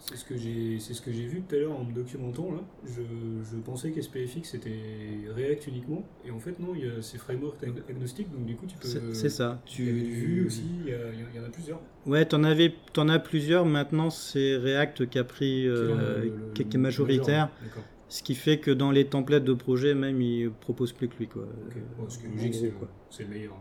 C'est 0.00 0.16
ce 0.16 0.24
que 0.24 0.36
j'ai, 0.36 0.78
c'est 0.78 0.94
ce 0.94 1.02
que 1.02 1.10
j'ai 1.12 1.26
vu 1.26 1.42
tout 1.42 1.54
à 1.56 1.58
l'heure 1.58 1.78
en 1.78 1.84
me 1.84 1.92
documentant 1.92 2.50
là. 2.52 2.60
Je, 2.86 3.02
je 3.50 3.56
pensais 3.56 3.90
qu'SPFX 3.90 4.42
c'était 4.50 4.70
React 5.34 5.66
uniquement, 5.66 6.04
et 6.24 6.30
en 6.30 6.38
fait 6.38 6.58
non, 6.60 6.68
il 6.74 6.84
y 6.86 6.88
a 6.88 7.02
ces 7.02 7.18
frameworks 7.18 7.62
ag- 7.64 7.82
agnostiques, 7.90 8.30
donc 8.32 8.46
du 8.46 8.54
coup 8.56 8.66
tu 8.66 8.76
peux. 8.78 9.12
C'est 9.12 9.28
ça. 9.28 9.60
Il 9.78 9.84
y 9.86 9.90
avait 9.90 10.00
du 10.00 10.12
Vue 10.14 10.46
aussi, 10.46 10.62
il 10.84 10.90
y, 10.90 10.94
a- 10.94 10.98
il 11.12 11.36
y 11.36 11.40
en 11.40 11.44
a 11.44 11.50
plusieurs. 11.50 11.80
Ouais, 12.06 12.24
t'en 12.24 12.44
avais, 12.44 12.72
t'en 12.92 13.08
as 13.08 13.18
plusieurs. 13.18 13.66
Maintenant, 13.66 14.08
c'est 14.10 14.56
React 14.56 15.08
qui 15.10 15.18
a 15.18 15.24
pris, 15.24 15.66
euh, 15.66 16.20
le- 16.22 16.24
le- 16.28 16.52
qui, 16.54 16.62
est 16.62 16.72
le 16.74 16.80
majoritaire. 16.80 17.50
Ce 18.08 18.22
qui 18.22 18.34
fait 18.34 18.58
que 18.58 18.70
dans 18.70 18.90
les 18.90 19.04
templates 19.04 19.44
de 19.44 19.52
projet, 19.52 19.94
même, 19.94 20.22
ils 20.22 20.50
proposent 20.50 20.92
plus 20.94 21.08
que 21.08 21.16
lui, 21.18 21.26
quoi. 21.26 21.42
Ok. 21.42 21.76
Euh, 21.76 21.80
Bon, 21.98 22.08
ce 22.08 22.18
qui 22.18 22.26
logique, 22.28 22.54
c'est, 23.10 23.24
le 23.24 23.28
meilleur. 23.28 23.52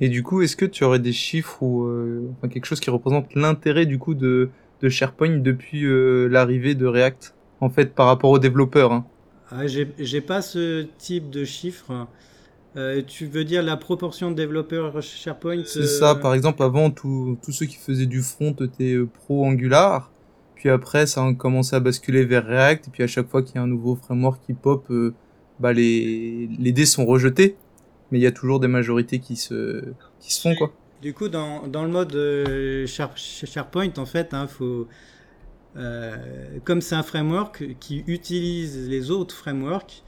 Et 0.00 0.08
du 0.08 0.22
coup, 0.22 0.40
est-ce 0.40 0.56
que 0.56 0.64
tu 0.64 0.84
aurais 0.84 0.98
des 1.00 1.12
chiffres 1.12 1.62
ou 1.62 1.84
euh, 1.84 2.22
quelque 2.50 2.64
chose 2.64 2.80
qui 2.80 2.88
représente 2.88 3.34
l'intérêt 3.34 3.84
du 3.84 3.98
coup 3.98 4.14
de, 4.14 4.48
de 4.82 4.88
SharePoint 4.88 5.38
depuis 5.38 5.84
euh, 5.84 6.28
l'arrivée 6.28 6.74
de 6.74 6.86
React 6.86 7.34
en 7.60 7.70
fait 7.70 7.94
par 7.94 8.06
rapport 8.06 8.30
aux 8.30 8.38
développeurs 8.38 8.92
hein 8.92 9.06
Ah, 9.50 9.66
j'ai 9.66 10.20
pas 10.20 10.42
ce 10.42 10.86
type 10.98 11.30
de 11.30 11.44
chiffre. 11.44 12.08
Euh, 12.76 13.02
tu 13.06 13.26
veux 13.26 13.44
dire 13.44 13.62
la 13.62 13.76
proportion 13.76 14.30
de 14.30 14.36
développeurs 14.36 15.00
SharePoint 15.00 15.62
C'est 15.66 15.80
euh, 15.80 15.86
ça, 15.86 16.14
par 16.14 16.34
exemple, 16.34 16.62
avant, 16.62 16.90
tous 16.90 17.38
ceux 17.50 17.66
qui 17.66 17.76
faisaient 17.76 18.06
du 18.06 18.22
front 18.22 18.54
étaient 18.60 18.98
pro 19.14 19.44
Angular. 19.44 20.10
Puis 20.54 20.70
après, 20.70 21.06
ça 21.06 21.24
a 21.24 21.34
commencé 21.34 21.76
à 21.76 21.80
basculer 21.80 22.24
vers 22.24 22.46
React. 22.46 22.88
Et 22.88 22.90
puis 22.90 23.02
à 23.02 23.06
chaque 23.06 23.28
fois 23.28 23.42
qu'il 23.42 23.56
y 23.56 23.58
a 23.58 23.62
un 23.62 23.66
nouveau 23.66 23.94
framework 23.94 24.40
qui 24.44 24.54
pop, 24.54 24.90
bah, 25.60 25.72
les, 25.72 26.48
les 26.58 26.72
dés 26.72 26.86
sont 26.86 27.04
rejetés. 27.04 27.56
Mais 28.10 28.18
il 28.18 28.22
y 28.22 28.26
a 28.26 28.32
toujours 28.32 28.58
des 28.58 28.68
majorités 28.68 29.18
qui 29.18 29.36
se, 29.36 29.84
qui 30.18 30.34
se 30.34 30.40
font, 30.40 30.54
quoi. 30.54 30.72
Du 31.02 31.12
coup, 31.14 31.28
dans, 31.28 31.66
le 31.66 31.88
mode 31.88 32.14
euh, 32.14 32.86
Share- 32.86 33.16
SharePoint, 33.16 33.92
en 33.98 34.06
fait, 34.06 34.32
hein, 34.34 34.46
euh, 35.76 36.58
comme 36.64 36.80
c'est 36.80 36.94
un 36.94 37.02
framework 37.02 37.78
qui 37.80 38.04
utilise 38.06 38.88
les 38.88 39.10
autres 39.10 39.34
frameworks, 39.34 40.02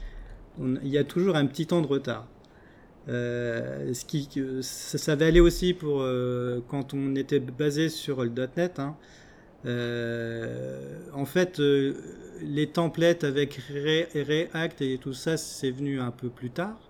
il 0.59 0.87
y 0.87 0.97
a 0.97 1.03
toujours 1.03 1.35
un 1.35 1.45
petit 1.47 1.67
temps 1.67 1.81
de 1.81 1.87
retard. 1.87 2.27
Euh, 3.09 3.93
ce 3.93 4.05
qui, 4.05 4.29
ça, 4.61 4.97
ça 4.97 5.15
va 5.15 5.31
aussi 5.41 5.73
pour 5.73 6.03
quand 6.69 6.93
on 6.93 7.15
était 7.15 7.39
basé 7.39 7.89
sur 7.89 8.23
le 8.23 8.31
.NET. 8.57 8.79
hein. 8.79 8.95
En 11.13 11.25
fait, 11.25 11.59
les 12.41 12.67
templates 12.67 13.23
avec 13.23 13.59
Re- 13.71 14.07
React 14.15 14.81
et 14.81 14.97
tout 14.97 15.13
ça, 15.13 15.37
c'est 15.37 15.71
venu 15.71 15.99
un 15.99 16.11
peu 16.11 16.29
plus 16.29 16.51
tard. 16.51 16.84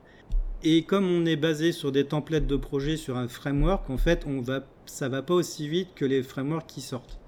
Et 0.63 0.83
comme 0.83 1.05
on 1.05 1.25
est 1.25 1.35
basé 1.35 1.71
sur 1.71 1.91
des 1.91 2.05
templates 2.05 2.47
de 2.47 2.55
projet 2.55 2.97
sur 2.97 3.17
un 3.17 3.27
framework, 3.27 3.89
en 3.89 3.97
fait, 3.97 4.25
on 4.25 4.41
va, 4.41 4.65
ça 4.85 5.09
va 5.09 5.21
pas 5.21 5.33
aussi 5.33 5.67
vite 5.67 5.89
que 5.95 6.05
les 6.05 6.23
frameworks 6.23 6.67
qui 6.67 6.81
sortent. 6.81 7.19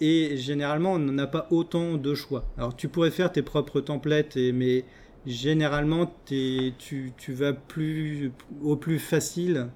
Et 0.00 0.36
généralement, 0.36 0.92
on 0.92 0.98
n'a 0.98 1.26
pas 1.26 1.46
autant 1.50 1.96
de 1.96 2.14
choix. 2.14 2.44
Alors, 2.58 2.76
tu 2.76 2.88
pourrais 2.88 3.10
faire 3.10 3.32
tes 3.32 3.42
propres 3.42 3.80
templates, 3.80 4.36
mais 4.36 4.84
généralement, 5.26 6.14
tu, 6.26 6.72
vas 7.28 7.52
plus 7.54 8.30
au 8.62 8.76
plus 8.76 8.98
facile. 8.98 9.68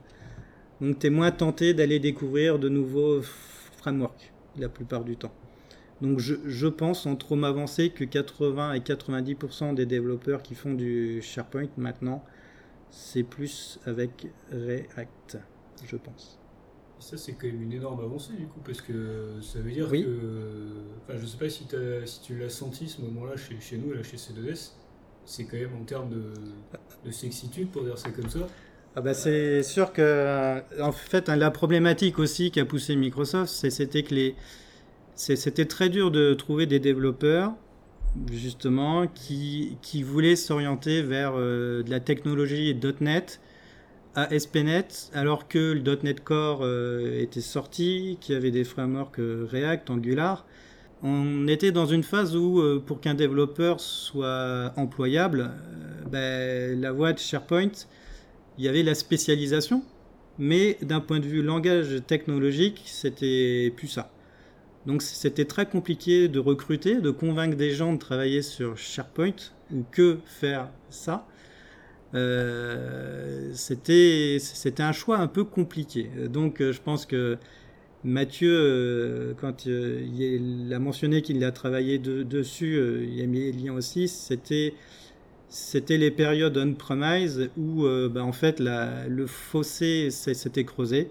Donc, 0.81 0.99
tu 0.99 1.07
es 1.07 1.11
moins 1.11 1.31
tenté 1.31 1.75
d'aller 1.75 1.99
découvrir 1.99 2.59
de 2.59 2.69
nouveaux 2.69 3.23
frameworks 3.79 4.33
la 4.59 4.69
plupart 4.69 5.05
du 5.05 5.17
temps. 5.17 5.33
Donc, 6.03 6.19
je, 6.19 6.67
pense, 6.67 7.05
en 7.07 7.17
trop 7.17 7.37
m'avancer, 7.37 7.91
que 7.91 8.05
80 8.05 8.75
et 8.75 8.81
90% 8.81 9.75
des 9.75 9.87
développeurs 9.87 10.43
qui 10.43 10.55
font 10.55 10.73
du 10.73 11.21
SharePoint 11.21 11.69
maintenant, 11.77 12.25
c'est 12.91 13.23
plus 13.23 13.79
avec 13.87 14.27
React, 14.53 15.39
je 15.85 15.97
pense. 15.97 16.39
Et 16.99 17.03
ça, 17.03 17.17
c'est 17.17 17.33
quand 17.33 17.47
même 17.47 17.63
une 17.63 17.73
énorme 17.73 18.01
avancée, 18.01 18.35
du 18.35 18.47
coup, 18.47 18.61
parce 18.65 18.81
que 18.81 19.41
ça 19.41 19.61
veut 19.61 19.71
dire 19.71 19.89
Oui. 19.91 20.05
que. 20.05 20.69
Enfin, 21.03 21.19
je 21.19 21.27
sais 21.27 21.39
pas 21.39 21.49
si, 21.49 21.67
tu 22.23 22.39
l'as 22.39 22.51
senti 22.51 22.89
ce 22.89 23.01
moment-là 23.03 23.37
chez, 23.37 23.59
chez 23.61 23.79
nous, 23.79 23.93
là, 23.93 24.03
chez 24.03 24.17
C2S. 24.17 24.73
C'est 25.25 25.45
quand 25.45 25.57
même 25.57 25.75
en 25.81 25.85
termes 25.85 26.11
de, 26.11 26.33
de 27.05 27.11
sexitude, 27.11 27.71
pour 27.71 27.85
dire 27.85 27.97
ça 27.97 28.11
comme 28.11 28.29
ça. 28.29 28.41
Ah 28.97 29.01
bah 29.03 29.15
c'est 29.15 29.63
sûr 29.63 29.93
que 29.93 30.61
en 30.83 30.91
fait 30.91 31.29
la 31.29 31.53
problématique 31.53 32.19
aussi 32.19 32.51
qu'a 32.51 32.65
poussé 32.65 32.97
Microsoft, 32.97 33.49
c'était 33.71 34.03
que 34.03 34.13
les 34.13 34.35
c'était 35.15 35.67
très 35.67 35.89
dur 35.91 36.11
de 36.11 36.35
trouver 36.35 36.67
des 36.67 36.81
développeurs 36.81 37.53
justement 38.33 39.07
qui, 39.07 40.03
voulaient 40.03 40.37
s'orienter 40.37 41.03
vers 41.03 41.33
euh, 41.37 41.83
de 41.83 41.91
la 41.91 42.01
technologie 42.01 42.77
.NET 43.01 43.41
à 44.15 44.37
SPNet 44.37 44.89
alors 45.15 45.47
que 45.47 45.73
le 45.73 45.99
.NET 46.03 46.23
Core 46.23 46.61
euh, 46.63 47.21
était 47.21 47.41
sorti, 47.41 48.19
qu'il 48.21 48.35
y 48.35 48.37
avait 48.37 48.51
des 48.51 48.65
frameworks 48.65 49.21
euh, 49.21 49.47
React, 49.51 49.91
Angular. 49.91 50.47
On 51.03 51.47
était 51.49 51.73
dans 51.73 51.87
une 51.87 52.03
phase 52.03 52.37
où, 52.37 52.63
pour 52.85 53.01
qu'un 53.01 53.15
développeur 53.15 53.81
soit 53.81 54.71
employable, 54.77 55.51
ben, 56.11 56.79
la 56.79 56.93
voie 56.93 57.15
de 57.15 57.19
SharePoint, 57.19 57.71
il 58.59 58.65
y 58.67 58.69
avait 58.69 58.83
la 58.83 58.95
spécialisation, 58.95 59.83
mais 60.39 60.77
d'un 60.83 61.01
point 61.01 61.19
de 61.19 61.25
vue 61.25 61.41
langage 61.41 62.03
technologique, 62.07 62.83
c'était 62.85 63.73
plus 63.75 63.89
ça. 63.89 64.11
Donc 64.87 65.03
c'était 65.03 65.45
très 65.45 65.67
compliqué 65.67 66.29
de 66.29 66.39
recruter, 66.39 66.97
de 67.01 67.11
convaincre 67.11 67.57
des 67.57 67.71
gens 67.73 67.93
de 67.93 67.99
travailler 67.99 68.43
sur 68.43 68.77
SharePoint 68.79 69.35
ou 69.73 69.85
que 69.91 70.19
faire 70.25 70.71
ça. 70.91 71.27
Euh, 72.15 73.51
c'était 73.55 74.39
un 74.81 74.93
choix 74.93 75.19
un 75.19 75.29
peu 75.29 75.45
compliqué. 75.45 76.11
Donc 76.29 76.61
euh, 76.61 76.73
je 76.73 76.81
pense 76.81 77.07
que 77.07 77.39
Mathieu, 78.05 78.51
euh, 78.53 79.35
quand 79.41 79.67
euh, 79.67 80.03
il 80.19 80.73
a 80.75 80.79
mentionné 80.79 81.23
qu'il 81.23 81.45
a 81.45 81.53
travaillé 81.53 81.99
de- 81.99 82.23
dessus, 82.25 82.81
il 83.11 83.23
a 83.23 83.27
mis 83.27 83.41
les 83.41 83.53
liens 83.53 83.75
aussi, 83.75 84.09
c'était 84.09 84.75
c'était 85.49 85.99
les 85.99 86.11
périodes 86.11 86.57
on-premise 86.59 87.51
où 87.59 87.85
bah, 88.11 88.25
en 88.25 88.33
fait 88.33 88.61
le 88.61 89.27
fossé 89.27 90.11
s'était 90.11 90.65
creusé 90.65 91.11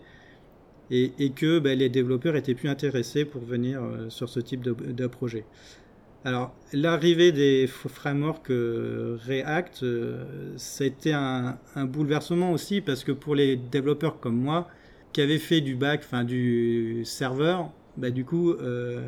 et, 0.91 1.29
que 1.35 1.59
bah, 1.59 1.75
les 1.75 1.89
développeurs 1.89 2.35
étaient 2.35 2.55
plus 2.55 2.69
intéressés 2.69 3.25
pour 3.25 3.41
venir 3.41 3.83
euh, 3.83 4.09
sur 4.09 4.29
ce 4.29 4.39
type 4.39 4.61
de, 4.61 5.07
projet. 5.07 5.45
Alors 6.25 6.53
l'arrivée 6.73 7.31
des 7.31 7.67
frameworks 7.67 8.49
euh, 8.49 9.17
React, 9.25 9.83
euh, 9.83 10.55
été 10.81 11.13
un, 11.13 11.57
un 11.75 11.85
bouleversement 11.85 12.51
aussi 12.51 12.81
parce 12.81 13.03
que 13.03 13.11
pour 13.11 13.35
les 13.35 13.55
développeurs 13.55 14.19
comme 14.19 14.35
moi 14.35 14.67
qui 15.13 15.21
avaient 15.21 15.39
fait 15.39 15.61
du 15.61 15.75
back, 15.75 16.01
enfin 16.03 16.23
du 16.23 17.03
serveur, 17.05 17.71
bah, 17.99 18.11
du 18.11 18.23
coup, 18.23 18.51
euh, 18.51 19.01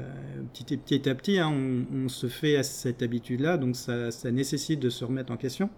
petit, 0.53 1.09
à 1.09 1.15
petit, 1.15 1.39
hein, 1.39 1.53
on, 1.93 2.09
se 2.09 2.27
fait 2.27 2.57
à 2.57 2.63
cette 2.63 3.01
habitude-là, 3.01 3.57
donc 3.57 3.75
ça 3.77 4.31
nécessite 4.31 4.81
de 4.81 4.89
se 4.89 5.05
remettre 5.05 5.31
en 5.31 5.37
question, 5.37 5.69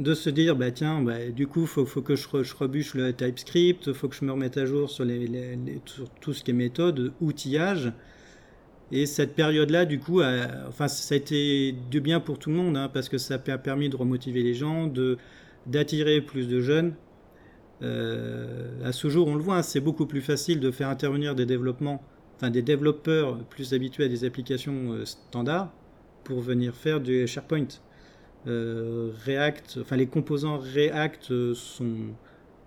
de 0.00 0.14
se 0.14 0.30
dire, 0.30 0.56
bah 0.56 0.72
tiens, 0.72 1.00
bah, 1.02 1.28
du 1.30 1.46
coup, 1.46 1.66
faut, 1.66 1.86
faut 1.86 2.02
que 2.02 2.16
je, 2.16 2.26
re- 2.28 2.42
je 2.42 2.56
rebûche 2.56 2.94
le 2.94 3.12
TypeScript, 3.12 3.92
faut 3.92 4.08
que 4.08 4.16
je 4.16 4.24
me 4.24 4.32
remette 4.32 4.56
à 4.56 4.66
jour 4.66 4.90
sur, 4.90 5.04
les, 5.04 5.28
sur 5.86 6.10
tout 6.20 6.32
ce 6.32 6.42
qui 6.42 6.50
est 6.50 6.54
méthode, 6.54 7.12
outillage. 7.20 7.92
Et 8.92 9.06
cette 9.06 9.34
période-là, 9.36 9.84
du 9.84 10.00
coup, 10.00 10.20
a- 10.20 10.48
enfin, 10.68 10.88
ça 10.88 11.14
a 11.14 11.18
été 11.18 11.72
du 11.90 12.00
bien 12.00 12.20
pour 12.20 12.38
tout 12.38 12.50
le 12.50 12.56
monde, 12.56 12.76
hein, 12.76 12.88
parce 12.92 13.08
que 13.08 13.18
ça 13.18 13.34
a 13.34 13.58
permis 13.58 13.88
de 13.88 13.96
remotiver 13.96 14.42
les 14.42 14.54
gens, 14.54 14.92
d'attirer 15.66 16.20
plus 16.20 16.48
de 16.48 16.60
jeunes. 16.60 16.94
Euh, 17.82 18.84
à 18.84 18.92
ce 18.92 19.08
jour, 19.08 19.28
on 19.28 19.34
le 19.34 19.42
voit, 19.42 19.58
hein, 19.58 19.62
c'est 19.62 19.80
beaucoup 19.80 20.06
plus 20.06 20.20
facile 20.22 20.60
de 20.60 20.70
faire 20.70 20.88
intervenir 20.88 21.34
des 21.34 21.46
développements, 21.46 22.02
enfin 22.36 22.50
des 22.50 22.62
développeurs 22.62 23.38
plus 23.46 23.74
habitués 23.74 24.04
à 24.04 24.08
des 24.08 24.24
applications 24.24 24.92
euh, 24.92 25.04
standards 25.06 25.72
pour 26.24 26.40
venir 26.40 26.74
faire 26.76 27.00
du 27.00 27.26
SharePoint. 27.26 27.68
Euh, 28.46 29.10
React, 29.26 29.78
enfin 29.82 29.96
les 29.96 30.06
composants 30.06 30.58
React 30.58 31.30
euh, 31.30 31.54
sont 31.54 32.14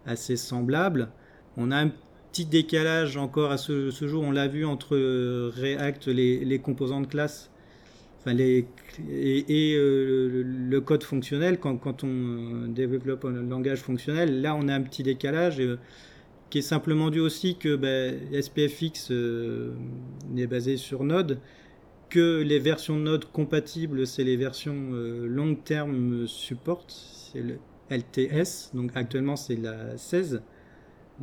assez 0.05 0.35
semblables. 0.35 1.09
On 1.57 1.71
a 1.71 1.77
un 1.77 1.91
petit 2.31 2.45
décalage 2.45 3.17
encore 3.17 3.51
à 3.51 3.57
ce, 3.57 3.89
jour, 3.89 4.23
on 4.23 4.31
l'a 4.31 4.47
vu 4.47 4.65
entre 4.65 4.95
euh, 4.95 5.51
React, 5.55 6.07
les, 6.07 6.59
composants 6.59 7.01
de 7.01 7.07
classe, 7.07 7.49
enfin 8.19 8.37
et, 8.37 8.65
le, 8.99 10.79
code 10.79 11.03
fonctionnel. 11.03 11.59
Quand, 11.59 11.77
quand 11.77 12.03
on 12.03 12.67
développe 12.67 13.25
un 13.25 13.41
langage 13.43 13.79
fonctionnel, 13.79 14.41
là 14.41 14.55
on 14.55 14.67
a 14.67 14.75
un 14.75 14.81
petit 14.81 15.03
décalage 15.03 15.61
qui 16.49 16.59
est 16.59 16.63
simplement 16.63 17.09
dû 17.09 17.19
aussi 17.19 17.57
que 17.57 17.75
ben, 17.75 18.15
SPFX 18.39 19.11
est 20.37 20.47
basé 20.47 20.77
sur 20.77 21.03
Node, 21.03 21.39
que 22.13 22.43
les 22.43 22.59
versions 22.59 22.95
de 22.95 23.01
Node 23.01 23.25
compatibles, 23.25 24.05
c'est 24.05 24.23
les 24.23 24.37
versions 24.37 24.91
euh, 24.91 25.25
long 25.25 25.55
term 25.55 26.27
support, 26.27 26.85
c'est 26.87 27.41
le 27.41 27.57
LTS, 27.89 28.69
donc 28.75 28.91
actuellement 28.93 29.35
c'est 29.35 29.55
la 29.55 29.97
16 29.97 30.43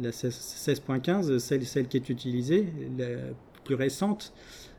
la 0.03 0.11
16.15, 0.11 1.39
celle, 1.39 1.87
qui 1.87 1.97
est 1.97 2.09
utilisée, 2.09 2.67
la 2.99 3.07
plus 3.63 3.77
récente, 3.77 4.33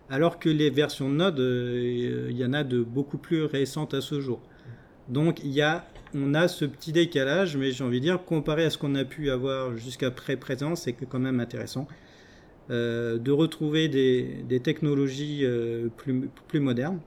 alors 0.09 0.37
que 0.37 0.49
les 0.49 0.69
versions 0.69 1.09
de 1.09 1.15
Node, 1.15 1.39
euh, 1.39 2.27
il 2.29 2.35
y 2.35 2.43
en 2.43 2.51
a 2.51 2.65
de 2.65 2.81
beaucoup 2.81 3.17
plus 3.17 3.45
récentes 3.45 3.93
à 3.93 4.01
ce 4.01 4.19
jour. 4.19 4.41
Donc 5.07 5.39
il 5.45 5.51
y 5.51 5.61
a, 5.61 5.85
on 6.13 6.33
a 6.33 6.49
ce 6.49 6.65
petit 6.65 6.91
décalage, 6.91 7.55
mais 7.55 7.71
j'ai 7.71 7.85
envie 7.85 8.01
de 8.01 8.05
dire, 8.05 8.21
comparé 8.25 8.65
à 8.65 8.69
ce 8.69 8.77
qu'on 8.77 8.95
a 8.95 9.05
pu 9.05 9.31
avoir 9.31 9.77
jusqu'à 9.77 10.11
présent, 10.11 10.75
c'est 10.75 10.91
quand 10.91 11.19
même 11.19 11.39
intéressant 11.39 11.87
euh, 12.71 13.17
de 13.17 13.31
retrouver 13.31 13.87
des, 13.89 14.43
des 14.47 14.59
technologies 14.59 15.41
euh, 15.43 15.89
plus, 15.97 16.29
plus 16.47 16.59
modernes. 16.59 16.99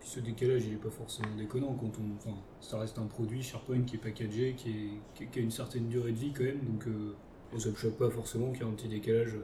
Puis 0.00 0.08
ce 0.08 0.20
décalage, 0.20 0.62
il 0.64 0.72
n'est 0.72 0.76
pas 0.76 0.90
forcément 0.90 1.34
déconnant 1.36 1.76
quand 1.78 1.92
on. 1.98 2.16
Enfin, 2.16 2.36
ça 2.60 2.78
reste 2.78 2.98
un 2.98 3.06
produit 3.06 3.42
SharePoint 3.42 3.82
qui 3.82 3.96
est 3.96 3.98
packagé, 3.98 4.54
qui, 4.56 4.70
est, 4.70 4.74
qui, 5.14 5.26
qui 5.26 5.38
a 5.38 5.42
une 5.42 5.50
certaine 5.50 5.88
durée 5.88 6.12
de 6.12 6.18
vie 6.18 6.32
quand 6.32 6.44
même, 6.44 6.60
donc 6.60 6.86
euh, 6.86 7.14
bon, 7.52 7.58
ça 7.58 7.70
me 7.70 7.76
choque 7.76 7.96
pas 7.96 8.10
forcément 8.10 8.50
qu'il 8.50 8.62
y 8.62 8.64
ait 8.64 8.68
un 8.68 8.74
petit 8.74 8.88
décalage 8.88 9.34
euh, 9.34 9.42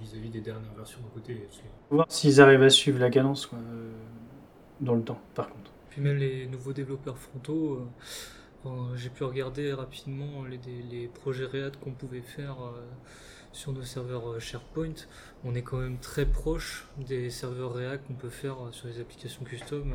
vis-à-vis 0.00 0.30
des 0.30 0.40
dernières 0.40 0.74
versions 0.74 1.00
à 1.00 1.14
côté. 1.14 1.48
voir 1.90 2.06
s'ils 2.08 2.40
arrivent 2.40 2.62
à 2.62 2.70
suivre 2.70 2.98
la 2.98 3.10
cadence 3.10 3.46
quoi, 3.46 3.58
euh, 3.58 3.90
dans 4.80 4.94
le 4.94 5.02
temps, 5.02 5.20
par 5.34 5.48
contre. 5.48 5.70
Puis 5.90 6.00
même 6.00 6.16
les 6.16 6.46
nouveaux 6.46 6.72
développeurs 6.72 7.18
frontaux, 7.18 7.88
euh, 8.66 8.68
j'ai 8.96 9.10
pu 9.10 9.24
regarder 9.24 9.72
rapidement 9.72 10.44
les, 10.44 11.08
projets 11.08 11.46
React 11.46 11.78
qu'on 11.80 11.92
pouvait 11.92 12.22
faire 12.22 12.56
euh, 12.62 12.86
sur 13.52 13.72
nos 13.72 13.82
serveurs 13.82 14.28
euh, 14.30 14.38
SharePoint. 14.40 14.94
On 15.44 15.54
est 15.54 15.62
quand 15.62 15.78
même 15.78 15.98
très 15.98 16.26
proche 16.26 16.86
des 16.98 17.30
serveurs 17.30 17.72
React 17.74 18.06
qu'on 18.06 18.14
peut 18.14 18.28
faire 18.28 18.54
euh, 18.66 18.72
sur 18.72 18.88
les 18.88 19.00
applications 19.00 19.44
custom. 19.44 19.94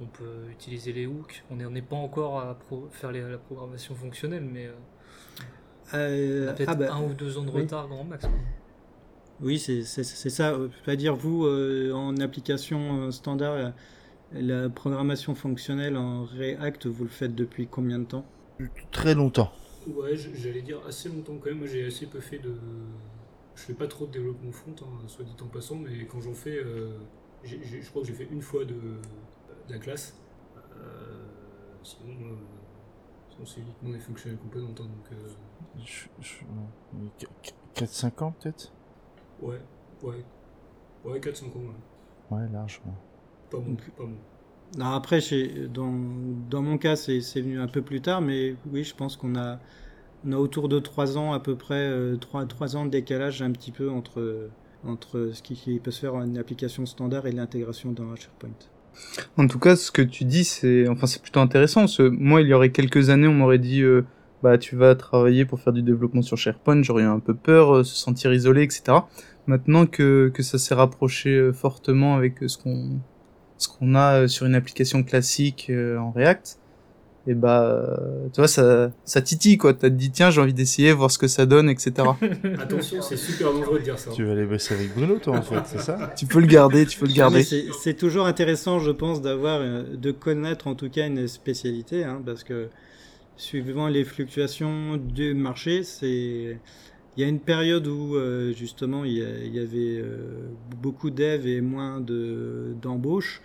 On 0.00 0.06
peut 0.06 0.50
utiliser 0.50 0.92
les 0.92 1.06
hooks. 1.06 1.42
On 1.50 1.56
n'est 1.56 1.82
pas 1.82 1.96
encore 1.96 2.40
à 2.40 2.54
pro- 2.54 2.88
faire 2.92 3.12
les- 3.12 3.22
la 3.22 3.38
programmation 3.38 3.94
fonctionnelle, 3.94 4.44
mais 4.44 4.66
euh, 4.66 4.72
Euh, 5.94 6.46
on 6.46 6.50
a 6.50 6.52
peut-être 6.52 6.68
ah 6.70 6.74
bah, 6.74 6.94
un 6.94 7.02
ou 7.04 7.14
deux 7.14 7.38
ans 7.38 7.44
de 7.44 7.50
oui. 7.50 7.62
retard 7.62 7.88
grand 7.88 8.04
max. 8.04 8.24
quoi. 8.26 8.34
Oui, 9.40 9.58
c'est 9.58 9.82
ça. 9.84 10.50
Euh, 10.50 10.68
C'est-à-dire, 10.84 11.14
vous, 11.14 11.44
euh, 11.46 11.92
en 11.92 12.16
application 12.18 13.02
euh, 13.02 13.10
standard, 13.10 13.52
euh, 13.52 13.70
la 14.32 14.68
programmation 14.68 15.34
fonctionnelle 15.34 15.96
en 15.96 16.24
React, 16.24 16.86
vous 16.86 17.04
le 17.04 17.10
faites 17.10 17.34
depuis 17.34 17.66
combien 17.66 17.98
de 18.00 18.04
temps? 18.04 18.24
Très 18.90 19.14
longtemps. 19.14 19.52
Ouais, 19.86 20.16
j'allais 20.16 20.62
dire 20.62 20.84
assez 20.86 21.08
longtemps 21.08 21.36
quand 21.38 21.46
même. 21.46 21.58
Moi, 21.58 21.66
j'ai 21.68 21.86
assez 21.86 22.06
peu 22.06 22.20
fait 22.20 22.38
de. 22.38 22.54
Je 23.54 23.62
fais 23.62 23.74
pas 23.74 23.86
trop 23.86 24.06
de 24.06 24.12
développement 24.12 24.52
front, 24.52 24.74
hein, 24.82 25.06
soit 25.06 25.24
dit 25.24 25.34
en 25.42 25.46
passant, 25.46 25.76
mais 25.76 26.04
quand 26.06 26.20
j'en 26.20 26.34
fais, 26.34 26.58
euh, 26.58 26.98
je 27.44 27.88
crois 27.88 28.02
que 28.02 28.08
j'ai 28.08 28.14
fait 28.14 28.28
une 28.30 28.42
fois 28.42 28.64
de, 28.64 28.74
de 28.74 29.00
la 29.72 29.78
classe. 29.78 30.14
Euh, 30.76 31.24
sinon, 31.82 32.12
euh, 32.26 33.44
c'est 33.44 33.60
uniquement 33.60 33.90
des 33.90 33.98
fonctionnels 34.00 34.38
components. 34.38 34.68
hein, 34.70 34.74
donc, 34.84 35.12
euh, 35.12 35.28
Je- 35.78 36.06
je- 36.20 36.44
ouais. 36.44 37.26
4-5 37.74 38.20
ans 38.22 38.32
peut-être? 38.40 38.72
Ouais, 39.40 39.60
ouais. 40.02 40.24
Ouais, 41.04 41.20
4-5 41.20 41.54
ans, 41.56 41.60
ouais. 41.60 42.36
Ouais, 42.36 42.48
large. 42.52 42.80
ouais. 42.84 42.92
Pas 43.50 43.58
bon, 43.58 43.76
pas 43.76 44.04
bon. 44.04 44.16
Après, 44.80 45.20
dans, 45.72 46.62
mon 46.62 46.78
cas, 46.78 46.96
c'est 46.96 47.20
venu 47.40 47.60
un 47.60 47.66
peu 47.66 47.82
plus 47.82 48.00
tard, 48.00 48.20
mais 48.20 48.56
oui, 48.72 48.84
je 48.84 48.94
pense 48.94 49.16
qu'on 49.16 49.36
a, 49.36 49.58
autour 50.32 50.68
de 50.68 50.78
3 50.78 51.18
ans 51.18 51.32
à 51.32 51.40
peu 51.40 51.56
près, 51.56 51.92
3, 52.20 52.76
ans 52.76 52.84
de 52.84 52.90
décalage 52.90 53.42
un 53.42 53.52
petit 53.52 53.72
peu 53.72 53.90
entre, 53.90 54.40
ce 55.32 55.42
qui, 55.42 55.80
peut 55.82 55.90
se 55.90 56.00
faire 56.00 56.14
en 56.14 56.24
une 56.24 56.38
application 56.38 56.84
standard 56.84 57.26
et 57.26 57.32
l'intégration 57.32 57.92
dans 57.92 58.14
SharePoint. 58.16 58.50
En 59.36 59.46
tout 59.46 59.58
cas, 59.58 59.76
ce 59.76 59.90
que 59.90 60.02
tu 60.02 60.24
dis, 60.24 60.44
c'est 60.44 60.88
enfin 60.88 61.06
plutôt 61.22 61.40
intéressant. 61.40 61.86
moi, 62.12 62.40
il 62.40 62.48
y 62.48 62.54
aurait 62.54 62.70
quelques 62.70 63.10
années, 63.10 63.28
on 63.28 63.34
m'aurait 63.34 63.58
dit, 63.58 63.82
euh, 63.82 64.06
bah 64.42 64.58
tu 64.58 64.76
vas 64.76 64.94
travailler 64.94 65.44
pour 65.44 65.60
faire 65.60 65.72
du 65.72 65.82
développement 65.82 66.22
sur 66.22 66.36
SharePoint. 66.36 66.82
J'aurais 66.82 67.04
un 67.04 67.20
peu 67.20 67.34
peur, 67.34 67.76
euh, 67.76 67.84
se 67.84 67.96
sentir 67.96 68.32
isolé, 68.32 68.62
etc. 68.62 68.98
Maintenant 69.46 69.86
que 69.86 70.32
ça 70.40 70.58
s'est 70.58 70.74
rapproché 70.74 71.30
euh, 71.30 71.52
fortement 71.52 72.16
avec 72.16 72.42
euh, 72.42 72.48
ce 72.48 72.58
qu'on 72.58 73.00
ce 73.58 73.68
qu'on 73.68 73.94
a 73.94 74.22
euh, 74.22 74.28
sur 74.28 74.46
une 74.46 74.54
application 74.54 75.02
classique 75.02 75.68
euh, 75.70 75.98
en 75.98 76.10
React, 76.10 76.58
et 77.28 77.34
bah 77.34 77.62
euh, 77.62 78.28
tu 78.32 78.40
vois 78.40 78.48
ça 78.48 78.92
ça 79.04 79.20
titille 79.20 79.58
quoi. 79.58 79.74
T'as 79.74 79.90
te 79.90 79.94
dit 79.94 80.10
tiens 80.10 80.30
j'ai 80.30 80.40
envie 80.40 80.54
d'essayer, 80.54 80.92
voir 80.92 81.10
ce 81.10 81.18
que 81.18 81.26
ça 81.26 81.44
donne, 81.44 81.68
etc. 81.68 81.92
Attention, 82.58 83.02
c'est 83.02 83.16
super 83.16 83.52
dangereux 83.52 83.80
de 83.80 83.84
dire 83.84 83.98
ça. 83.98 84.12
Tu 84.12 84.24
vas 84.24 84.32
aller 84.32 84.46
bosser 84.46 84.74
avec 84.74 84.94
Bruno, 84.94 85.18
toi, 85.18 85.38
en 85.38 85.42
fait, 85.42 85.60
c'est 85.64 85.80
ça 85.80 86.12
tu 86.16 86.26
peux 86.26 86.40
le 86.40 86.46
garder, 86.46 86.86
tu 86.86 86.98
peux 86.98 87.06
le 87.06 87.12
garder. 87.12 87.42
C'est 87.42 87.66
c'est 87.82 87.94
toujours 87.94 88.26
intéressant, 88.26 88.78
je 88.78 88.92
pense, 88.92 89.20
d'avoir, 89.22 89.60
euh, 89.60 89.82
de 89.96 90.12
connaître 90.12 90.68
en 90.68 90.76
tout 90.76 90.88
cas 90.88 91.06
une 91.06 91.26
spécialité, 91.26 92.04
hein, 92.04 92.22
parce 92.24 92.44
que 92.44 92.68
suivant 93.36 93.88
les 93.88 94.04
fluctuations 94.04 94.96
du 94.96 95.34
marché, 95.34 95.82
c'est 95.82 96.58
il 97.16 97.22
y 97.22 97.24
a 97.24 97.28
une 97.28 97.40
période 97.40 97.86
où 97.86 98.14
euh, 98.14 98.52
justement 98.52 99.04
il 99.04 99.12
y, 99.14 99.58
avait 99.58 99.98
euh, 99.98 100.48
beaucoup 100.82 101.10
dev 101.10 101.46
et 101.46 101.60
moins 101.62 102.00
de 102.00 102.74
d'embauche, 102.82 103.40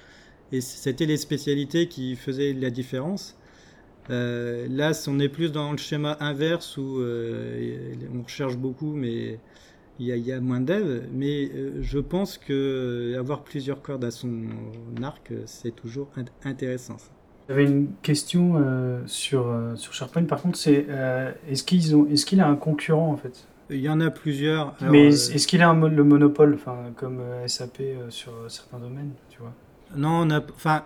et 0.52 0.60
c'était 0.60 1.06
les 1.06 1.18
spécialités 1.18 1.88
qui 1.88 2.16
faisaient 2.16 2.54
la 2.54 2.70
différence. 2.70 3.38
Euh, 4.10 4.68
là, 4.70 4.92
on 5.08 5.20
est 5.20 5.30
plus 5.30 5.52
dans 5.52 5.72
le 5.72 5.78
schéma 5.78 6.18
inverse 6.20 6.78
où 6.78 7.02
on 7.02 8.24
recherche 8.24 8.58
beaucoup, 8.58 8.94
mais 8.94 9.40
il 10.00 10.08
y 10.08 10.32
a, 10.34 10.42
moins 10.42 10.60
dev. 10.60 11.04
Mais 11.14 11.50
je 11.82 12.00
pense 12.00 12.38
que 12.38 13.16
avoir 13.18 13.44
plusieurs 13.44 13.82
cordes 13.82 14.04
à 14.04 14.12
son 14.12 14.48
arc, 15.02 15.32
c'est 15.46 15.74
toujours 15.74 16.10
int- 16.18 16.26
intéressant. 16.44 16.98
ça. 16.98 17.12
J'avais 17.48 17.66
une 17.66 17.90
question 18.02 18.56
sur, 19.06 19.48
euh, 19.48 19.76
sur 19.76 19.94
SharePoint, 19.94 20.24
par 20.26 20.42
contre, 20.42 20.58
c'est 20.58 20.88
est-ce 21.50 21.64
qu'il 21.64 22.42
a 22.42 22.48
un 22.48 22.56
concurrent 22.56 23.14
en 23.14 23.18
fait? 23.18 23.48
Il 23.72 23.80
y 23.80 23.90
en 23.90 24.00
a 24.02 24.12
plusieurs. 24.12 24.76
Alors, 24.82 24.92
Mais 24.92 25.08
euh, 25.08 25.30
est- 25.30 25.36
est-ce 25.36 25.48
qu'il 25.48 25.62
a 25.62 25.70
un 25.70 25.88
le 25.90 26.04
monopole, 26.04 26.54
enfin 26.56 26.92
comme 26.96 27.20
euh, 27.20 27.46
SAP 27.46 27.96
euh, 27.96 28.10
sur 28.10 28.32
certains 28.50 28.80
domaines, 28.80 29.14
tu 29.30 29.40
vois? 29.40 29.54
Non, 29.96 30.22
on 30.24 30.30
a, 30.32 30.40
enfin, 30.56 30.86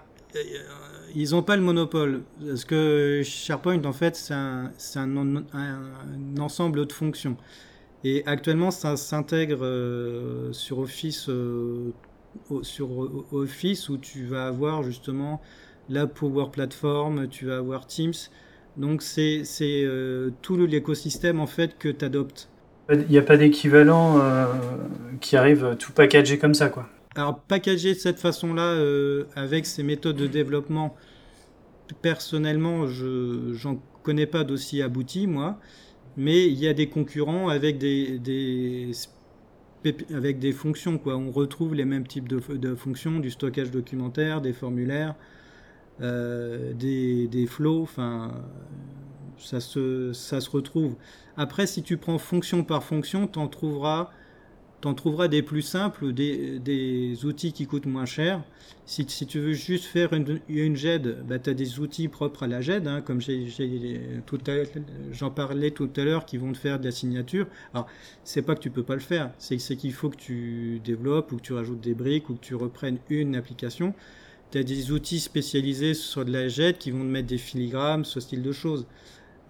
ils 1.13 1.32
n'ont 1.32 1.43
pas 1.43 1.56
le 1.56 1.62
monopole. 1.62 2.24
Parce 2.45 2.65
que 2.65 3.21
SharePoint, 3.24 3.84
en 3.86 3.93
fait, 3.93 4.15
c'est 4.15 4.34
un, 4.34 4.71
c'est 4.78 5.00
un, 5.00 5.15
un- 5.17 5.43
un 5.54 6.38
ensemble 6.39 6.86
de 6.86 6.93
fonctions. 6.93 7.38
Et 8.04 8.24
actuellement, 8.28 8.71
ça 8.71 8.98
s'intègre 8.98 9.60
euh, 9.63 10.54
sur 10.54 10.80
Office, 10.80 11.30
euh, 11.30 11.93
sur 12.63 12.89
Office 13.34 13.89
où 13.89 13.98
tu 13.98 14.26
vas 14.26 14.48
avoir 14.48 14.84
justement 14.84 15.41
la 15.89 16.08
Power 16.08 16.48
Platform, 16.52 17.28
tu 17.30 17.45
vas 17.48 17.58
avoir 17.58 17.88
Teams. 17.88 18.13
Donc, 18.78 19.02
c'est 19.04 19.43
c'est, 19.45 19.84
euh, 19.86 20.32
tout 20.41 20.58
l'écosystème 20.58 21.39
en 21.39 21.48
fait 21.48 21.78
que 21.78 21.89
tu 21.89 22.06
adoptes. 22.06 22.50
Il 22.89 23.08
n'y 23.10 23.17
a 23.17 23.24
pas 23.24 23.38
d'équivalent 23.38 24.19
euh, 24.19 24.45
qui 25.19 25.36
arrive 25.36 25.76
tout 25.80 25.91
packagé 25.91 26.38
comme 26.38 26.54
ça, 26.54 26.69
quoi. 26.69 26.88
Alors, 27.15 27.39
packager 27.39 27.93
de 27.93 28.00
cette 28.00 28.19
façon-là, 28.19 28.74
euh, 28.74 29.24
avec 29.36 29.65
ces 29.65 29.84
méthodes 29.84 30.17
de 30.17 30.28
développement, 30.28 30.95
personnellement, 32.02 32.88
je 32.88 33.54
j'en 33.54 33.82
connais 34.04 34.28
pas 34.28 34.43
d'aussi 34.43 34.82
abouti, 34.82 35.26
moi. 35.26 35.58
Mais 36.17 36.48
il 36.48 36.60
y 36.60 36.67
a 36.67 36.74
des 36.74 36.88
concurrents 36.88 37.50
avec 37.50 37.78
des, 37.78 38.91
avec 40.13 40.39
des 40.39 40.52
fonctions, 40.52 40.98
quoi. 40.98 41.17
On 41.17 41.32
retrouve 41.32 41.74
les 41.74 41.86
mêmes 41.86 42.08
types 42.08 42.28
de, 42.28 42.76
fonctions, 42.76 43.19
du 43.19 43.32
stockage 43.32 43.71
documentaire, 43.71 44.41
des 44.41 44.54
formulaires, 44.54 45.15
euh, 46.02 46.74
des, 46.74 47.28
des 47.28 47.45
flows, 47.48 47.82
enfin, 47.82 48.32
ça 49.39 49.60
se, 49.60 50.13
ça 50.13 50.41
se 50.41 50.50
retrouve. 50.50 50.95
Après, 51.38 51.67
si 51.67 51.84
tu 51.84 51.98
prends 51.98 52.17
fonction 52.17 52.63
par 52.63 52.84
fonction, 52.84 53.28
t'en 53.28 53.48
trouveras 53.48 54.12
t'en 54.82 54.93
trouveras 54.93 55.28
des 55.28 55.41
plus 55.41 55.63
simples, 55.63 56.13
des, 56.13 56.60
des 56.60 57.26
outils 57.26 57.54
qui 57.54 57.65
coûtent 57.65 57.88
moins 57.88 58.06
cher. 58.06 58.43
Si, 58.86 59.04
si 59.08 59.26
tu 59.26 59.39
veux 59.39 59.54
juste 59.54 59.86
faire 59.86 60.13
une, 60.13 60.39
une 60.48 60.76
GED, 60.76 61.24
bah, 61.28 61.39
tu 61.39 61.50
as 61.50 61.56
des 61.56 61.80
outils 61.80 62.08
propres 62.08 62.43
à 62.43 62.48
la 62.48 62.62
GED, 62.62 62.88
hein, 62.88 63.02
comme 63.02 63.19
j'en 65.12 65.32
parlais 65.32 65.71
tout 65.71 65.89
à 65.95 66.04
l'heure, 66.04 66.26
qui 66.26 66.38
vont 66.38 66.52
te 66.52 66.58
faire 66.60 66.80
de 66.80 66.86
la 66.86 66.91
signature. 66.91 67.48
Alors, 67.74 67.88
c'est 68.24 68.43
pas 68.43 68.54
que 68.54 68.60
tu 68.60 68.69
peux 68.69 68.84
pas 68.84 68.93
le 68.93 69.00
faire, 69.00 69.32
c'est 69.39 69.58
c'est 69.58 69.76
qu'il 69.76 69.93
faut 69.93 70.10
que 70.10 70.17
tu 70.17 70.80
développes 70.84 71.32
ou 71.32 71.38
que 71.38 71.41
tu 71.41 71.54
rajoutes 71.54 71.82
des 71.82 71.95
briques 71.95 72.30
ou 72.30 72.36
que 72.36 72.45
tu 72.45 72.54
reprennes 72.54 73.00
une 73.10 73.36
application. 73.36 73.95
Tu 74.52 74.60
as 74.60 74.63
des 74.63 74.91
outils 74.91 75.19
spécialisés 75.19 75.95
sur 75.95 76.24
de 76.26 76.32
la 76.32 76.48
GED 76.48 76.78
qui 76.78 76.91
vont 76.91 77.00
te 77.00 77.06
mettre 77.06 77.28
des 77.28 77.39
filigrammes, 77.39 78.06
ce 78.06 78.19
style 78.19 78.43
de 78.43 78.52
choses. 78.52 78.86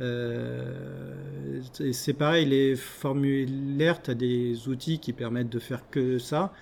Euh, 0.02 1.62
c'est 1.92 2.14
pareil, 2.14 2.46
les 2.46 2.76
formulaires, 2.76 4.02
tu 4.02 4.12
as 4.12 4.16
des 4.16 4.68
outils 4.68 5.00
qui 5.00 5.14
permettent 5.14 5.50
de 5.50 5.60
faire 5.60 5.90
que 5.90 6.18
ça. 6.20 6.54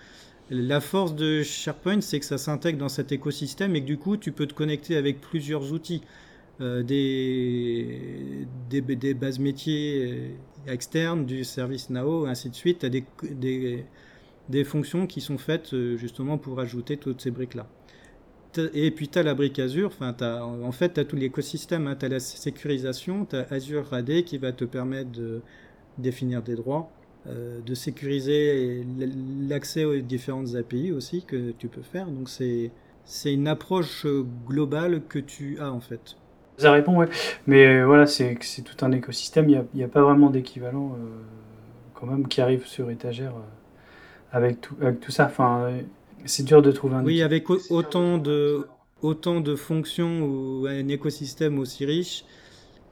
La 0.49 0.81
force 0.81 1.15
de 1.15 1.41
SharePoint, 1.41 2.01
c'est 2.01 2.19
que 2.19 2.25
ça 2.25 2.37
s'intègre 2.37 2.77
dans 2.79 2.89
cet 2.89 3.11
écosystème 3.11 3.75
et 3.75 3.81
que 3.81 3.85
du 3.87 3.97
coup, 3.97 4.17
tu 4.17 4.31
peux 4.31 4.45
te 4.45 4.53
connecter 4.53 4.97
avec 4.97 5.21
plusieurs 5.21 5.73
outils. 5.73 6.01
Euh, 6.61 6.83
des, 6.83 8.45
bases 9.13 9.39
métiers 9.39 10.35
externes, 10.67 11.25
du 11.25 11.43
service 11.43 11.89
Now, 11.89 12.25
ainsi 12.25 12.49
de 12.49 12.55
suite. 12.55 12.79
Tu 12.79 12.85
as 12.85 12.89
des, 12.89 13.85
des, 14.49 14.63
fonctions 14.63 15.07
qui 15.07 15.21
sont 15.21 15.37
faites 15.37 15.73
euh, 15.73 15.97
justement 15.97 16.37
pour 16.37 16.59
ajouter 16.59 16.97
toutes 16.97 17.21
ces 17.21 17.31
briques-là. 17.31 17.67
Et 18.73 18.91
puis 18.91 19.07
tu 19.07 19.19
as 19.19 19.23
la 19.23 19.33
brique 19.33 19.59
Azure, 19.59 19.91
en 20.01 20.71
fait 20.71 20.93
tu 20.93 20.99
as 20.99 21.05
tout 21.05 21.15
l'écosystème, 21.15 21.95
tu 21.99 22.05
as 22.05 22.09
la 22.09 22.19
sécurisation, 22.19 23.25
tu 23.25 23.35
as 23.35 23.47
Azure 23.51 23.93
AD 23.93 24.23
qui 24.23 24.37
va 24.37 24.51
te 24.51 24.65
permettre 24.65 25.11
de 25.11 25.41
définir 25.97 26.41
des 26.41 26.55
droits, 26.55 26.89
euh, 27.27 27.61
de 27.61 27.73
sécuriser 27.73 28.85
l'accès 29.47 29.85
aux 29.85 29.97
différentes 29.99 30.55
API 30.55 30.91
aussi 30.91 31.23
que 31.23 31.51
tu 31.51 31.67
peux 31.67 31.81
faire. 31.81 32.07
Donc 32.07 32.29
c'est 32.29 33.33
une 33.33 33.47
approche 33.47 34.05
euh, 34.05 34.25
globale 34.47 35.01
que 35.07 35.19
tu 35.19 35.59
as 35.59 35.71
en 35.71 35.79
fait. 35.79 36.15
Ça 36.57 36.71
répond, 36.71 36.97
ouais. 36.97 37.07
Mais 37.47 37.65
euh, 37.65 37.85
voilà, 37.85 38.05
c'est 38.05 38.37
tout 38.63 38.85
un 38.85 38.91
écosystème. 38.91 39.49
Il 39.49 39.65
n'y 39.73 39.83
a, 39.83 39.87
pas 39.87 40.01
vraiment 40.01 40.29
d'équivalent 40.29 40.95
quand 41.95 42.05
même 42.05 42.27
qui 42.27 42.41
arrive 42.41 42.65
sur 42.65 42.91
étagère 42.91 43.33
avec, 44.31 44.61
tout, 44.61 44.75
ça. 45.11 45.31
C'est 46.25 46.43
dur 46.43 46.61
de 46.61 46.71
trouver 46.71 46.95
un 46.95 47.03
Oui, 47.03 47.21
avec 47.21 47.49
au- 47.49 47.59
autant 47.69 48.17
de, 48.17 48.67
autant 49.01 49.41
de 49.41 49.55
fonctions 49.55 50.23
ou 50.23 50.65
un 50.67 50.87
écosystème 50.87 51.59
aussi 51.59 51.85
riche. 51.85 52.25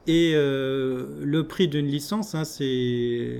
Et 0.07 0.33
euh, 0.35 1.23
le 1.23 1.47
prix 1.47 1.67
d'une 1.67 1.87
licence, 1.87 2.35
hein, 2.35 2.43
c'est 2.45 3.39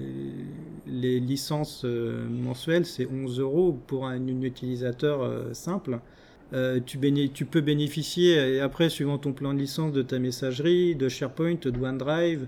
les 0.88 1.20
licences 1.20 1.84
euh, 1.86 2.28
mensuelles, 2.30 2.86
c'est 2.86 3.08
11 3.08 3.40
euros 3.40 3.74
pour 3.88 4.08
un, 4.08 4.16
un 4.28 4.42
utilisateur 4.44 5.22
euh, 5.24 5.54
simple. 5.54 6.00
Euh, 6.54 6.80
tu, 6.86 6.98
béné- 7.00 7.32
tu 7.32 7.46
peux 7.46 7.62
bénéficier, 7.62 8.36
et 8.56 8.60
après, 8.62 8.90
suivant 8.90 9.18
ton 9.18 9.34
plan 9.34 9.54
de 9.54 9.60
licence, 9.60 9.94
de 9.94 10.02
ta 10.04 10.20
messagerie, 10.20 10.96
de 10.96 11.10
SharePoint, 11.10 11.56
de 11.56 11.72
OneDrive, 11.80 12.48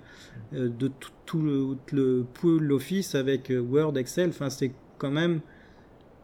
euh, 0.53 0.69
de 0.69 0.87
tout, 0.89 1.11
tout 1.25 1.41
le, 1.41 1.77
le 1.91 2.25
pool 2.33 2.71
Office 2.71 3.15
avec 3.15 3.51
Word, 3.55 3.97
Excel. 3.97 4.29
Enfin, 4.29 4.49
c'est 4.49 4.73
quand 4.97 5.11
même, 5.11 5.41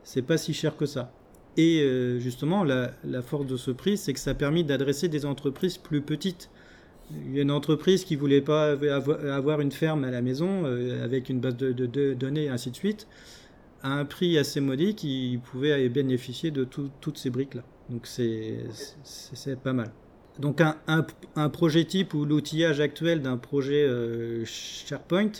c'est 0.10 0.24
pas 0.24 0.38
si 0.40 0.54
cher 0.56 0.76
que 0.76 0.88
ça. 0.88 1.12
Et 1.56 1.82
euh, 1.84 2.20
justement, 2.20 2.64
la, 2.64 2.94
force 3.22 3.46
de 3.46 3.58
ce 3.58 3.70
prix, 3.70 3.96
c'est 3.96 4.12
que 4.14 4.20
ça 4.20 4.32
a 4.32 4.34
permis 4.34 4.64
d'adresser 4.64 5.08
des 5.08 5.24
entreprises 5.26 5.78
plus 5.78 6.02
petites. 6.02 6.50
Il 7.12 7.38
une 7.38 7.52
entreprise 7.52 8.06
qui 8.06 8.16
voulait 8.16 8.42
pas 8.42 8.76
avo- 8.76 9.24
avoir 9.30 9.62
une 9.62 9.72
ferme 9.72 10.04
à 10.04 10.12
la 10.12 10.22
maison 10.24 10.64
euh, 10.66 11.04
avec 11.06 11.30
une 11.30 11.40
base 11.40 11.58
de, 11.58 12.14
données 12.16 12.46
et 12.46 12.50
ainsi 12.50 12.72
de 12.72 12.76
suite, 12.76 13.08
à 13.84 13.94
un 13.94 14.06
prix 14.06 14.38
assez 14.40 14.62
modique, 14.62 14.98
qui 14.98 15.40
pouvait 15.44 15.88
bénéficier 15.90 16.50
de 16.50 16.64
tout- 16.64 16.90
toutes 17.02 17.20
ces 17.20 17.30
briques-là. 17.30 17.64
Donc 17.90 18.08
c'est 18.08 18.66
pas 19.64 19.74
mal. 19.74 19.92
donc 20.40 20.62
un 20.62 21.50
projet 21.50 21.86
type 21.86 22.14
ou 22.16 22.26
l'outillage 22.26 22.80
actuel 22.80 23.22
d'un 23.22 23.38
projet 23.38 23.84
euh, 23.84 24.44
SharePoint, 24.46 25.32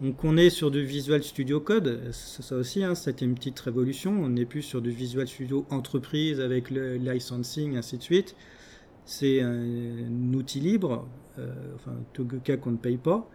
donc 0.00 0.22
on 0.22 0.36
est 0.36 0.50
sur 0.50 0.70
du 0.70 0.84
Visual 0.84 1.22
Studio 1.24 1.58
Code, 1.58 2.12
ça 2.12 2.54
aussi, 2.54 2.84
hein, 2.84 2.94
c'était 2.94 3.24
une 3.24 3.34
petite 3.34 3.58
révolution, 3.58 4.12
on 4.12 4.28
n'est 4.28 4.44
plus 4.44 4.62
sur 4.62 4.80
du 4.80 4.90
Visual 4.90 5.26
Studio 5.26 5.66
entreprise 5.70 6.40
avec 6.40 6.70
le 6.70 6.96
licensing, 6.96 7.76
ainsi 7.76 7.98
de 7.98 8.02
suite. 8.02 8.36
C'est 9.04 9.40
un, 9.40 10.32
outil 10.34 10.60
libre, 10.60 11.08
euh, 11.38 11.50
enfin 11.74 11.92
cas 12.44 12.56
qu'on 12.58 12.72
ne 12.72 12.76
paye 12.76 12.98
pas. 12.98 13.28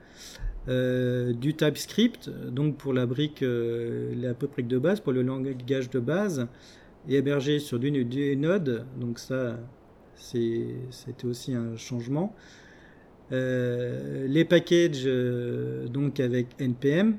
Euh, 0.70 1.34
du 1.34 1.54
TypeScript, 1.54 2.30
donc 2.30 2.78
pour 2.78 2.94
la 2.94 3.06
brique, 3.06 3.44
euh, 3.44 4.14
la 4.16 4.34
brique 4.34 4.68
de 4.68 4.78
base, 4.78 5.02
pour 5.02 5.12
le 5.12 5.22
langage 5.22 5.90
de 5.90 6.00
base, 6.00 6.48
et 7.10 7.16
hébergé 7.16 7.60
sur 7.60 7.80
du, 7.80 8.06
du 8.06 8.38
Node, 8.38 8.86
donc 8.98 9.20
ça 9.20 9.60
c'était 10.16 11.26
aussi 11.26 11.54
un 11.54 11.76
changement. 11.76 12.34
Euh, 13.34 14.28
les 14.28 14.46
packages 14.46 15.04
euh, 15.08 15.88
donc 15.88 16.20
avec 16.20 16.48
NPM. 16.60 17.18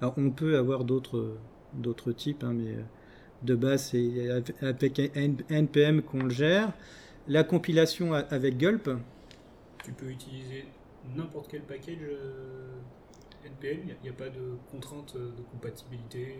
Alors 0.00 0.14
on 0.16 0.30
peut 0.30 0.56
avoir 0.56 0.84
d'autres 0.84 1.36
d'autres 1.74 2.12
types, 2.12 2.44
hein, 2.44 2.52
mais 2.54 2.70
euh, 2.70 2.82
de 3.42 3.54
base 3.56 3.90
c'est 3.90 4.30
avec 4.60 5.00
NPM 5.50 6.02
qu'on 6.02 6.24
le 6.24 6.30
gère. 6.30 6.72
La 7.28 7.44
compilation 7.44 8.12
avec 8.12 8.56
Gulp. 8.56 8.90
Tu 9.84 9.92
peux 9.92 10.10
utiliser 10.10 10.64
n'importe 11.16 11.48
quel 11.50 11.62
package 11.62 11.98
NPM, 13.44 13.78
il 13.84 13.94
n'y 14.02 14.08
a, 14.08 14.12
pas 14.12 14.28
de 14.28 14.56
contrainte 14.70 15.16
de 15.16 15.42
compatibilité 15.50 16.38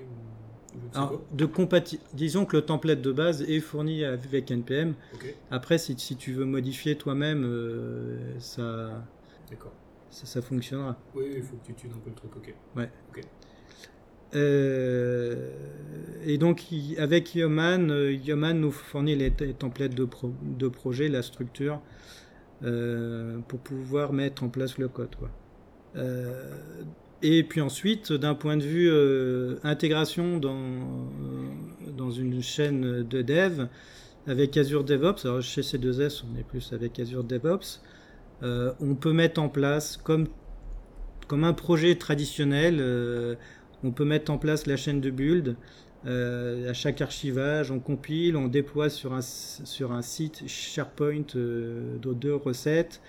alors, 0.95 1.23
de 1.33 1.47
compati 1.47 2.01
disons 2.15 2.45
que 2.45 2.57
le 2.57 2.63
template 2.63 3.01
de 3.01 3.13
base 3.13 3.43
est 3.43 3.61
fourni 3.61 4.05
avec 4.05 4.51
NPM. 4.51 4.95
Okay. 5.15 5.35
Après, 5.51 5.79
si, 5.79 5.95
si, 5.99 6.17
tu 6.17 6.33
veux 6.33 6.45
modifier 6.45 6.97
toi-même, 6.97 7.45
euh, 7.45 8.39
ça, 8.39 9.05
ça, 10.11 10.27
ça, 10.27 10.43
fonctionnera. 10.43 10.97
Oui, 11.15 11.25
il 11.37 11.43
faut 11.43 11.57
que 11.57 11.67
tu 11.67 11.75
tunes 11.75 11.93
un 11.93 12.01
peu 12.01 12.11
le 12.11 12.17
truc, 12.17 12.37
ok. 12.37 12.55
Ouais. 12.77 12.91
okay. 13.11 13.23
Euh, 14.35 15.51
et 16.25 16.39
donc, 16.39 16.65
avec 16.99 17.35
Yeoman, 17.35 17.91
euh, 17.91 18.13
Yeoman 18.13 18.59
nous 18.59 18.73
fournit 18.73 19.15
les 19.15 19.31
templates 19.31 19.95
de, 19.95 20.05
pro 20.05 20.33
de 20.43 20.69
projet, 20.69 21.09
la 21.09 21.23
structure, 21.23 21.81
euh, 22.63 23.39
pour 23.49 23.61
pouvoir 23.61 24.13
mettre 24.13 24.43
en 24.45 24.49
place 24.49 24.79
le 24.79 24.89
code. 24.89 25.15
Quoi. 25.17 25.31
Et 27.23 27.45
puis 27.45 27.61
ensuite, 27.61 28.13
d'un 28.13 28.35
point 28.35 28.57
de 28.57 28.65
vue 28.65 28.91
euh, 28.91 29.57
intégration 29.63 30.39
dans, 30.39 30.57
euh, 30.57 31.91
dans 31.97 32.11
une 32.11 32.43
chaîne 32.43 33.05
de 33.05 33.23
dev, 33.23 33.67
avec 34.27 34.57
Azure 34.57 34.83
DevOps, 34.83 35.25
alors 35.25 35.41
chez 35.41 35.61
C2S 35.61 36.25
on 36.29 36.39
est 36.39 36.43
plus 36.43 36.73
avec 36.73 36.99
Azure 36.99 37.23
DevOps, 37.23 37.81
euh, 38.43 38.73
on 38.81 38.97
peut 38.97 39.13
mettre 39.13 39.41
en 39.41 39.49
place, 39.49 39.97
comme, 39.97 40.27
comme 41.29 41.45
un 41.45 41.53
projet 41.53 41.95
traditionnel, 41.95 43.39
on 43.85 43.93
peut 43.93 44.05
mettre 44.05 44.33
en 44.33 44.39
place 44.39 44.67
la 44.67 44.77
chaîne 44.77 45.01
de 45.01 45.11
build. 45.11 45.57
À 46.05 46.73
chaque 46.73 47.01
archivage, 47.01 47.71
on 47.71 47.79
compile, 47.79 48.37
on 48.37 48.49
déploie 48.49 48.91
sur 48.91 49.13
un, 49.13 49.21
sur 49.23 49.93
un 49.93 50.03
site 50.03 50.43
SharePoint 50.49 51.23
de 51.35 52.01
deux 52.03 52.35
recettes. 52.35 53.01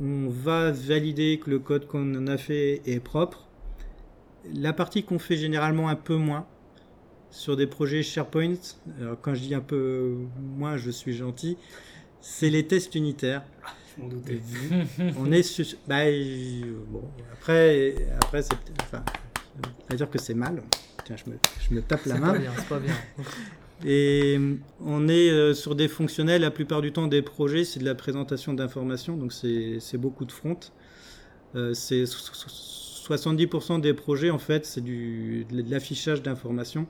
On 0.00 0.28
va 0.28 0.70
valider 0.70 1.40
que 1.40 1.50
le 1.50 1.58
code 1.58 1.88
qu'on 1.88 2.28
a 2.28 2.36
fait 2.36 2.82
est 2.86 3.00
propre 3.00 3.47
la 4.54 4.72
partie 4.72 5.04
qu'on 5.04 5.18
fait 5.18 5.36
généralement 5.36 5.88
un 5.88 5.96
peu 5.96 6.16
moins 6.16 6.46
sur 7.30 7.56
des 7.56 7.66
projets 7.66 8.02
SharePoint, 8.02 8.54
alors 9.00 9.20
quand 9.20 9.34
je 9.34 9.40
dis 9.40 9.54
un 9.54 9.60
peu 9.60 10.16
moins, 10.38 10.76
je 10.76 10.90
suis 10.90 11.14
gentil, 11.14 11.56
c'est 12.20 12.50
les 12.50 12.66
tests 12.66 12.94
unitaires. 12.94 13.42
Je 13.96 14.02
m'en 14.02 14.08
doutais. 14.08 14.40
On 15.18 15.30
est 15.30 15.42
sur, 15.42 15.64
bah, 15.86 16.04
bon, 16.88 17.02
après, 17.32 17.94
après 18.22 18.42
c'est, 18.42 18.56
enfin, 18.82 19.04
à 19.90 19.94
dire 19.94 20.08
que 20.08 20.18
c'est 20.18 20.34
mal. 20.34 20.62
Tiens, 21.04 21.16
je 21.16 21.30
me, 21.30 21.36
je 21.60 21.74
me 21.74 21.82
tape 21.82 22.04
la 22.06 22.18
main. 22.18 22.32
Pas 22.32 22.38
bien, 22.38 22.52
c'est 22.56 22.68
pas 22.68 22.80
bien. 22.80 22.94
Et 23.84 24.38
on 24.80 25.06
est 25.08 25.30
euh, 25.30 25.54
sur 25.54 25.76
des 25.76 25.86
fonctionnels, 25.86 26.42
la 26.42 26.50
plupart 26.50 26.82
du 26.82 26.92
temps 26.92 27.06
des 27.06 27.22
projets, 27.22 27.64
c'est 27.64 27.78
de 27.78 27.84
la 27.84 27.94
présentation 27.94 28.52
d'informations, 28.52 29.16
donc 29.16 29.32
c'est 29.32 29.98
beaucoup 29.98 30.24
de 30.24 30.32
front. 30.32 30.58
Euh, 31.54 31.74
c'est 31.74 32.04
70% 33.08 33.80
des 33.80 33.94
projets, 33.94 34.30
en 34.30 34.38
fait, 34.38 34.66
c'est 34.66 34.82
de 34.82 35.44
l'affichage 35.70 36.22
d'informations 36.22 36.86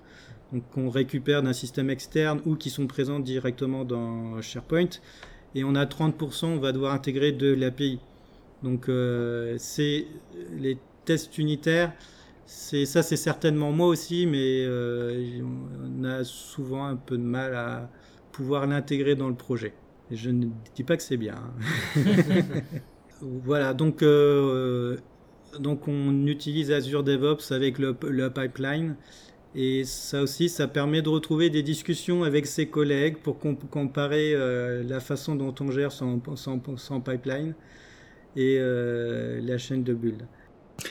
qu'on 0.72 0.88
récupère 0.88 1.42
d'un 1.42 1.52
système 1.52 1.90
externe 1.90 2.40
ou 2.46 2.56
qui 2.56 2.70
sont 2.70 2.86
présents 2.86 3.20
directement 3.20 3.84
dans 3.84 4.40
SharePoint. 4.40 4.88
Et 5.54 5.64
on 5.64 5.74
a 5.74 5.84
30%, 5.84 6.46
on 6.46 6.58
va 6.58 6.72
devoir 6.72 6.92
intégrer 6.92 7.32
de 7.32 7.52
l'API. 7.52 8.00
Donc, 8.62 8.88
euh, 8.88 9.56
c'est 9.58 10.06
les 10.56 10.78
tests 11.04 11.38
unitaires. 11.38 11.92
C'est 12.46 12.86
ça, 12.86 13.02
c'est 13.02 13.16
certainement 13.16 13.72
moi 13.72 13.88
aussi, 13.88 14.26
mais 14.26 14.64
euh, 14.64 15.42
on 16.00 16.04
a 16.04 16.24
souvent 16.24 16.86
un 16.86 16.96
peu 16.96 17.18
de 17.18 17.22
mal 17.22 17.54
à 17.54 17.90
pouvoir 18.32 18.66
l'intégrer 18.66 19.14
dans 19.16 19.28
le 19.28 19.34
projet. 19.34 19.74
Et 20.10 20.16
je 20.16 20.30
ne 20.30 20.46
dis 20.74 20.84
pas 20.84 20.96
que 20.96 21.02
c'est 21.02 21.18
bien. 21.18 21.34
Hein. 21.34 22.02
voilà, 23.20 23.74
donc 23.74 24.02
euh, 24.02 24.96
donc 25.60 25.88
on 25.88 26.26
utilise 26.26 26.70
Azure 26.70 27.02
DevOps 27.02 27.52
avec 27.52 27.78
le, 27.78 27.94
pipeline. 27.94 28.96
Et 29.54 29.84
ça 29.84 30.22
aussi, 30.22 30.48
ça 30.48 30.68
permet 30.68 31.02
de 31.02 31.08
retrouver 31.08 31.50
des 31.50 31.62
discussions 31.62 32.22
avec 32.22 32.46
ses 32.46 32.66
collègues 32.66 33.16
pour 33.16 33.38
comp 33.38 33.58
comparer 33.70 34.32
euh, 34.34 34.82
la 34.86 35.00
façon 35.00 35.34
dont 35.36 35.54
on 35.60 35.70
gère 35.70 35.90
son, 35.90 36.20
pipeline 37.00 37.54
et 38.36 38.56
euh, 38.58 39.40
la 39.42 39.58
chaîne 39.58 39.82
de 39.82 39.94
build. 39.94 40.26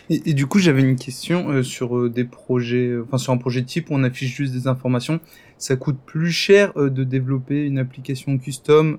Et, 0.09 0.34
du 0.34 0.47
coup, 0.47 0.59
j'avais 0.59 0.82
une 0.82 0.97
question 0.97 1.49
euh, 1.49 1.63
sur 1.63 2.09
des 2.09 2.26
projets, 2.26 2.93
enfin 3.01 3.18
sur 3.18 3.32
un 3.32 3.38
projet 3.38 3.63
type 3.63 3.89
où 3.89 3.93
on 3.93 4.03
affiche 4.03 4.36
juste 4.36 4.53
des 4.53 4.68
informations. 4.68 5.22
Ça 5.57 5.78
coûte 5.78 5.97
plus 6.05 6.32
cher 6.32 6.74
de 6.74 7.03
développer 7.05 7.65
une 7.65 7.80
application 7.80 8.38
custom 8.38 8.97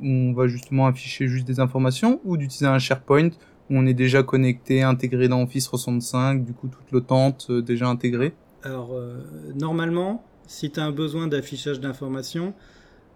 où 0.00 0.06
on 0.06 0.32
va 0.32 0.46
justement 0.46 0.86
afficher 0.86 1.28
juste 1.28 1.46
des 1.46 1.60
informations 1.60 2.20
ou 2.24 2.36
d'utiliser 2.36 2.66
un 2.66 2.78
SharePoint 2.78 3.30
on 3.70 3.86
est 3.86 3.94
déjà 3.94 4.22
connecté, 4.22 4.82
intégré 4.82 5.28
dans 5.28 5.42
Office 5.42 5.64
365, 5.64 6.44
du 6.44 6.52
coup 6.52 6.68
toute 6.68 6.90
l'autente 6.90 7.46
euh, 7.50 7.62
déjà 7.62 7.86
intégrée 7.86 8.32
Alors 8.64 8.90
euh, 8.92 9.18
normalement, 9.54 10.24
si 10.46 10.70
tu 10.70 10.80
as 10.80 10.84
un 10.84 10.90
besoin 10.90 11.28
d'affichage 11.28 11.80
d'informations, 11.80 12.52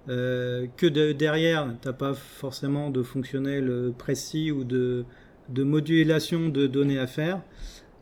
euh, 0.08 0.66
que 0.76 0.86
de, 0.86 1.12
derrière, 1.12 1.66
tu 1.82 1.92
pas 1.92 2.14
forcément 2.14 2.90
de 2.90 3.02
fonctionnel 3.02 3.92
précis 3.98 4.52
ou 4.52 4.64
de, 4.64 5.04
modulation 5.56 6.48
de 6.48 6.66
données 6.66 6.98
à 6.98 7.06
faire, 7.06 7.40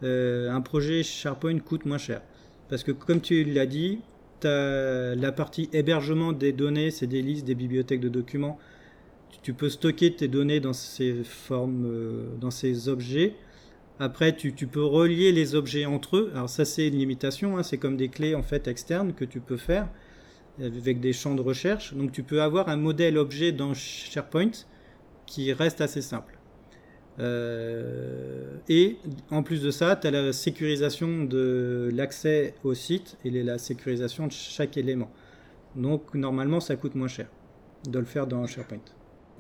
un 0.03 0.61
projet 0.63 1.05
SharePoint 1.05 1.61
coûte 1.61 1.87
moins 1.87 1.99
cher. 1.99 2.23
Parce 2.69 2.83
que 2.83 2.91
comme 2.91 3.21
tu 3.21 3.45
l'as 3.45 3.67
dit, 3.67 4.01
la 4.43 5.33
partie 5.33 5.71
hébergement 5.73 6.33
des 6.33 6.53
données, 6.53 6.91
c'est 6.91 7.07
des 7.07 7.23
listes, 7.23 7.47
des 7.47 7.55
bibliothèques 7.55 8.01
de 8.01 8.09
documents 8.09 8.59
tu 9.43 9.55
peux 9.55 9.69
stocker 9.69 10.15
tes 10.15 10.29
données 10.29 10.61
dans 10.61 10.73
ces 10.73 11.25
formes, 11.25 11.87
euh, 11.87 12.27
dans 12.41 12.51
ces 12.51 12.89
objets. 12.89 13.35
Après, 13.99 14.35
tu, 14.35 14.53
peux 14.53 14.85
relier 14.85 15.33
les 15.33 15.55
objets 15.55 15.85
entre 15.85 16.17
eux. 16.17 16.33
Alors 16.35 16.49
ça, 16.49 16.65
c'est 16.65 16.89
une 16.89 16.97
limitation. 16.97 17.57
Hein. 17.57 17.63
C'est 17.63 17.79
comme 17.79 17.97
des 17.97 18.09
clés 18.09 18.35
en 18.35 18.43
fait 18.43 18.67
externes 18.67 19.13
que 19.13 19.25
tu 19.25 19.41
peux 19.41 19.57
faire 19.57 19.89
avec 20.61 21.01
des 21.01 21.13
champs 21.13 21.35
de 21.35 21.41
recherche. 21.41 21.95
Donc 21.95 22.13
tu 22.13 22.23
peux 22.23 22.43
avoir 22.43 22.69
un 22.69 22.77
modèle 22.77 23.17
objet 23.17 23.53
dans 23.53 23.75
SharePoint 23.75 24.51
qui 25.27 25.53
reste 25.53 25.81
assez 25.81 26.03
simple. 26.03 26.39
Euh, 27.21 28.57
et 28.69 28.97
en 29.31 29.43
plus 29.43 29.63
de 29.63 29.71
ça, 29.71 29.97
tu 29.97 30.07
as 30.07 30.11
la 30.11 30.33
sécurisation 30.33 31.25
de 31.25 31.91
l'accès 31.93 32.55
au 32.65 32.75
site 32.75 33.19
et 33.25 33.31
la 33.31 33.59
sécurisation 33.59 34.27
de 34.27 34.33
chaque 34.33 34.77
élément. 34.77 35.11
Donc 35.77 36.15
normalement, 36.15 36.61
ça 36.61 36.77
coûte 36.77 36.95
moins 36.95 37.09
cher 37.09 37.29
de 37.89 37.99
le 37.99 38.05
faire 38.05 38.27
dans 38.27 38.47
SharePoint. 38.47 38.81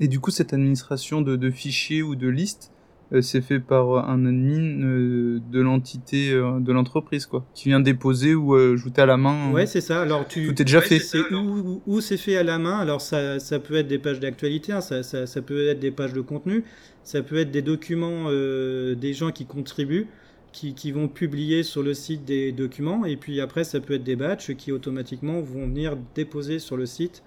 Et 0.02 0.08
du 0.08 0.18
coup, 0.18 0.32
cette 0.32 0.52
administration 0.52 1.22
de, 1.22 1.36
de 1.36 1.50
fichiers 1.52 2.02
ou 2.02 2.16
de 2.16 2.26
listes, 2.26 2.72
euh, 3.12 3.22
c'est 3.22 3.40
fait 3.40 3.60
par 3.60 4.08
un 4.10 4.26
admin 4.26 4.82
euh, 4.82 5.38
de 5.48 5.60
l'entité 5.60 6.32
euh, 6.32 6.58
de 6.58 6.72
l'entreprise, 6.72 7.24
quoi, 7.26 7.46
qui 7.54 7.68
vient 7.68 7.78
déposer 7.78 8.34
ou 8.34 8.56
ajouter 8.56 9.02
à 9.02 9.06
la 9.06 9.16
main. 9.16 9.52
Ouais, 9.52 9.64
c'est 9.66 9.80
ça. 9.80 10.02
Alors 10.02 10.26
tu 10.26 10.48
tout 10.48 10.60
est 10.60 10.64
déjà 10.64 10.80
ouais, 10.80 10.86
fait. 10.86 10.98
C'est 10.98 11.20
où, 11.32 11.82
où 11.86 12.00
c'est 12.00 12.16
fait 12.16 12.36
à 12.36 12.42
la 12.42 12.58
main? 12.58 12.80
Alors 12.80 13.00
ça, 13.00 13.38
ça 13.38 13.60
peut 13.60 13.76
être 13.76 13.86
des 13.86 14.00
pages 14.00 14.18
d'actualité, 14.18 14.72
hein, 14.72 14.80
ça, 14.80 15.04
ça, 15.04 15.24
ça, 15.28 15.40
peut 15.40 15.68
être 15.68 15.78
des 15.78 15.92
pages 15.92 16.14
de 16.14 16.20
contenu, 16.20 16.64
ça 17.04 17.22
peut 17.22 17.36
être 17.36 17.52
des 17.52 17.62
documents 17.62 18.24
euh, 18.26 18.96
des 18.96 19.14
gens 19.14 19.30
qui 19.30 19.46
contribuent. 19.46 20.08
Qui, 20.52 20.74
qui, 20.74 20.92
vont 20.92 21.08
publier 21.08 21.62
sur 21.62 21.82
le 21.82 21.94
site 21.94 22.26
des 22.26 22.52
documents 22.52 23.06
et 23.06 23.16
puis 23.16 23.40
après 23.40 23.64
ça 23.64 23.80
peut 23.80 23.94
être 23.94 24.04
des 24.04 24.16
batchs 24.16 24.54
qui 24.54 24.70
automatiquement 24.70 25.40
vont 25.40 25.66
venir 25.66 25.96
déposer 26.14 26.58
sur 26.58 26.76
le 26.76 26.84
site 26.84 27.22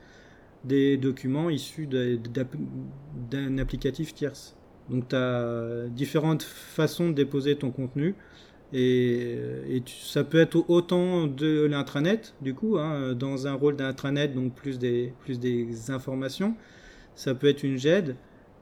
des 0.65 0.97
documents 0.97 1.49
issus 1.49 1.87
d'un 1.87 3.57
applicatif 3.57 4.13
tierce. 4.13 4.55
Donc 4.89 5.09
tu 5.09 5.15
as 5.15 5.87
différentes 5.89 6.43
façons 6.43 7.09
de 7.09 7.13
déposer 7.13 7.55
ton 7.55 7.71
contenu 7.71 8.15
et, 8.73 9.83
ça 9.87 10.23
peut 10.23 10.39
être 10.39 10.69
autant 10.69 11.27
de 11.27 11.65
l'intranet 11.65 12.33
du 12.41 12.53
coup, 12.53 12.77
hein, 12.77 13.13
dans 13.13 13.47
un 13.47 13.53
rôle 13.53 13.75
d'intranet, 13.75 14.33
donc 14.33 14.53
plus 14.53 14.79
des, 14.79 15.13
plus 15.21 15.39
des 15.39 15.91
informations. 15.91 16.55
ça 17.15 17.35
peut 17.35 17.47
être 17.47 17.63
une 17.63 17.77
GED. 17.77 18.15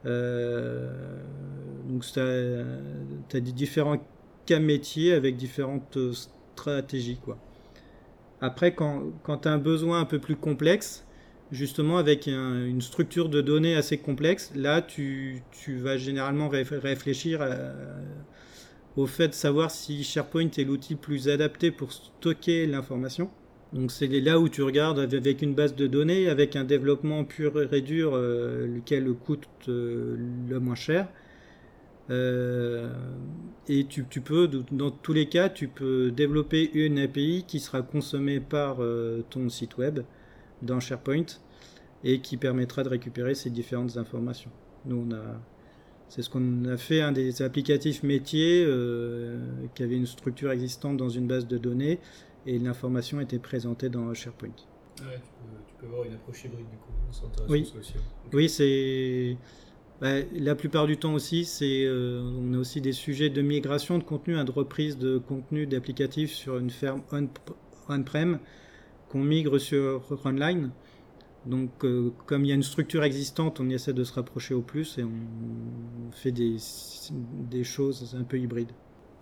Euh, 0.06 0.92
donc 1.88 2.04
tu 2.06 2.20
as, 2.20 3.40
différents 3.40 3.98
cas 4.46 4.60
métiers 4.60 5.14
avec 5.14 5.38
différentes 5.38 5.98
stratégies. 6.12 7.18
Quoi. 7.24 7.38
Après, 8.42 8.74
quand, 8.76 9.04
quand 9.24 9.38
tu 9.40 9.48
as 9.48 9.54
un 9.54 9.58
besoin 9.58 10.02
un 10.02 10.06
peu 10.06 10.20
plus 10.20 10.36
complexe, 10.36 11.06
justement 11.54 11.98
avec 11.98 12.28
une 12.28 12.82
structure 12.82 13.30
de 13.30 13.40
données 13.40 13.76
assez 13.76 13.98
complexe, 13.98 14.52
là 14.56 14.82
tu, 14.82 15.42
tu 15.52 15.78
vas 15.78 15.98
généralement 15.98 16.50
réfléchir 16.50 17.42
au 18.96 19.08
fait 19.08 19.30
de 19.30 19.34
savoir 19.34 19.72
si 19.72 20.04
SharePoint 20.04 20.50
est 20.58 20.64
l'outil 20.64 20.96
plus 20.96 21.30
adapté 21.30 21.72
pour 21.72 21.92
stocker 21.92 22.66
l'information. 22.68 23.30
Donc 23.74 23.92
c'est 23.92 24.08
là 24.08 24.40
où 24.40 24.50
tu 24.50 24.62
regardes 24.62 25.00
avec 25.00 25.42
une 25.42 25.56
base 25.56 25.76
de 25.76 25.88
données, 25.88 26.30
avec 26.30 26.56
un 26.56 26.64
développement 26.64 27.24
pur 27.24 27.74
et 27.74 27.82
dur, 27.82 28.12
euh, 28.14 28.68
lequel 28.68 29.12
coûte 29.14 29.48
euh, 29.68 30.16
le 30.48 30.60
moins 30.60 30.76
cher. 30.76 31.08
Euh, 32.10 32.90
et 33.68 33.86
tu, 33.86 34.04
peux, 34.04 34.48
dans 34.72 34.92
tous 34.92 35.14
les 35.14 35.28
cas, 35.28 35.50
tu 35.50 35.70
peux 35.70 36.12
développer 36.12 36.70
une 36.74 37.00
API 37.00 37.46
qui 37.48 37.60
sera 37.60 37.82
consommée 37.82 38.40
par 38.40 38.80
ton 39.30 39.50
site 39.50 39.78
web 39.78 40.02
dans 40.62 40.80
SharePoint 40.80 41.26
et 42.04 42.20
qui 42.20 42.38
permettra 42.38 42.84
de 42.84 42.90
récupérer 42.90 43.36
ces 43.36 43.50
différentes 43.50 43.98
informations. 43.98 44.52
Nous, 44.86 45.08
on 45.08 45.14
a, 45.14 45.42
c'est 46.10 46.22
ce 46.22 46.30
qu'on 46.30 46.66
a 46.66 46.78
fait, 46.78 47.02
un 47.02 47.12
des 47.12 47.42
applicatifs 47.42 48.04
métiers 48.04 48.68
qui 49.74 49.84
avait 49.84 49.96
une 49.96 50.06
structure 50.06 50.52
existante 50.52 50.98
dans 50.98 51.10
une 51.10 51.28
base 51.28 51.48
de 51.48 51.58
données 51.58 52.00
et 52.46 52.60
l'information 52.60 53.20
était 53.20 53.40
présentée 53.40 53.90
dans 53.90 54.14
SharePoint. 54.14 54.50
Ouais, 55.00 55.20
tu, 55.68 55.74
peux, 55.80 55.88
avoir 55.88 56.06
une 56.06 56.14
approche 56.14 56.46
hybride 56.46 56.70
du 56.70 56.78
coup, 56.78 56.92
c'est 57.12 57.50
oui. 57.50 57.74
aussi. 57.80 57.94
Oui, 58.32 58.50
c'est. 58.50 59.38
Bah, 60.02 60.20
la 60.34 60.56
plupart 60.56 60.86
du 60.86 60.98
temps 60.98 61.14
aussi, 61.14 61.46
c'est, 61.46 61.86
euh, 61.86 62.22
on 62.22 62.54
a 62.54 62.58
aussi 62.58 62.82
des 62.82 62.92
sujets 62.92 63.30
de 63.30 63.42
migration 63.42 63.98
de 63.98 64.04
contenu, 64.04 64.36
hein, 64.36 64.44
de 64.44 64.52
reprise 64.52 64.98
de 64.98 65.18
contenu 65.18 65.66
d'applicatifs 65.66 66.34
sur 66.34 66.58
une 66.58 66.70
ferme 66.70 67.02
on-prem 67.90 68.40
qu'on 69.10 69.24
migre 69.24 69.60
sur 69.60 70.04
online. 70.26 70.72
Donc, 71.46 71.84
euh, 71.84 72.12
comme 72.26 72.46
il 72.46 72.50
y 72.50 72.52
a 72.52 72.56
une 72.56 72.64
structure 72.64 73.04
existante, 73.04 73.60
on 73.60 73.70
essaie 73.70 73.94
de 73.94 74.04
se 74.04 74.14
rapprocher 74.14 74.54
au 74.54 74.62
plus 74.62 74.98
et 74.98 75.04
on, 75.04 76.12
fait 76.12 76.32
des, 76.32 76.58
des 77.50 77.64
choses 77.64 78.16
un 78.20 78.24
peu 78.24 78.38
hybrides. 78.38 78.72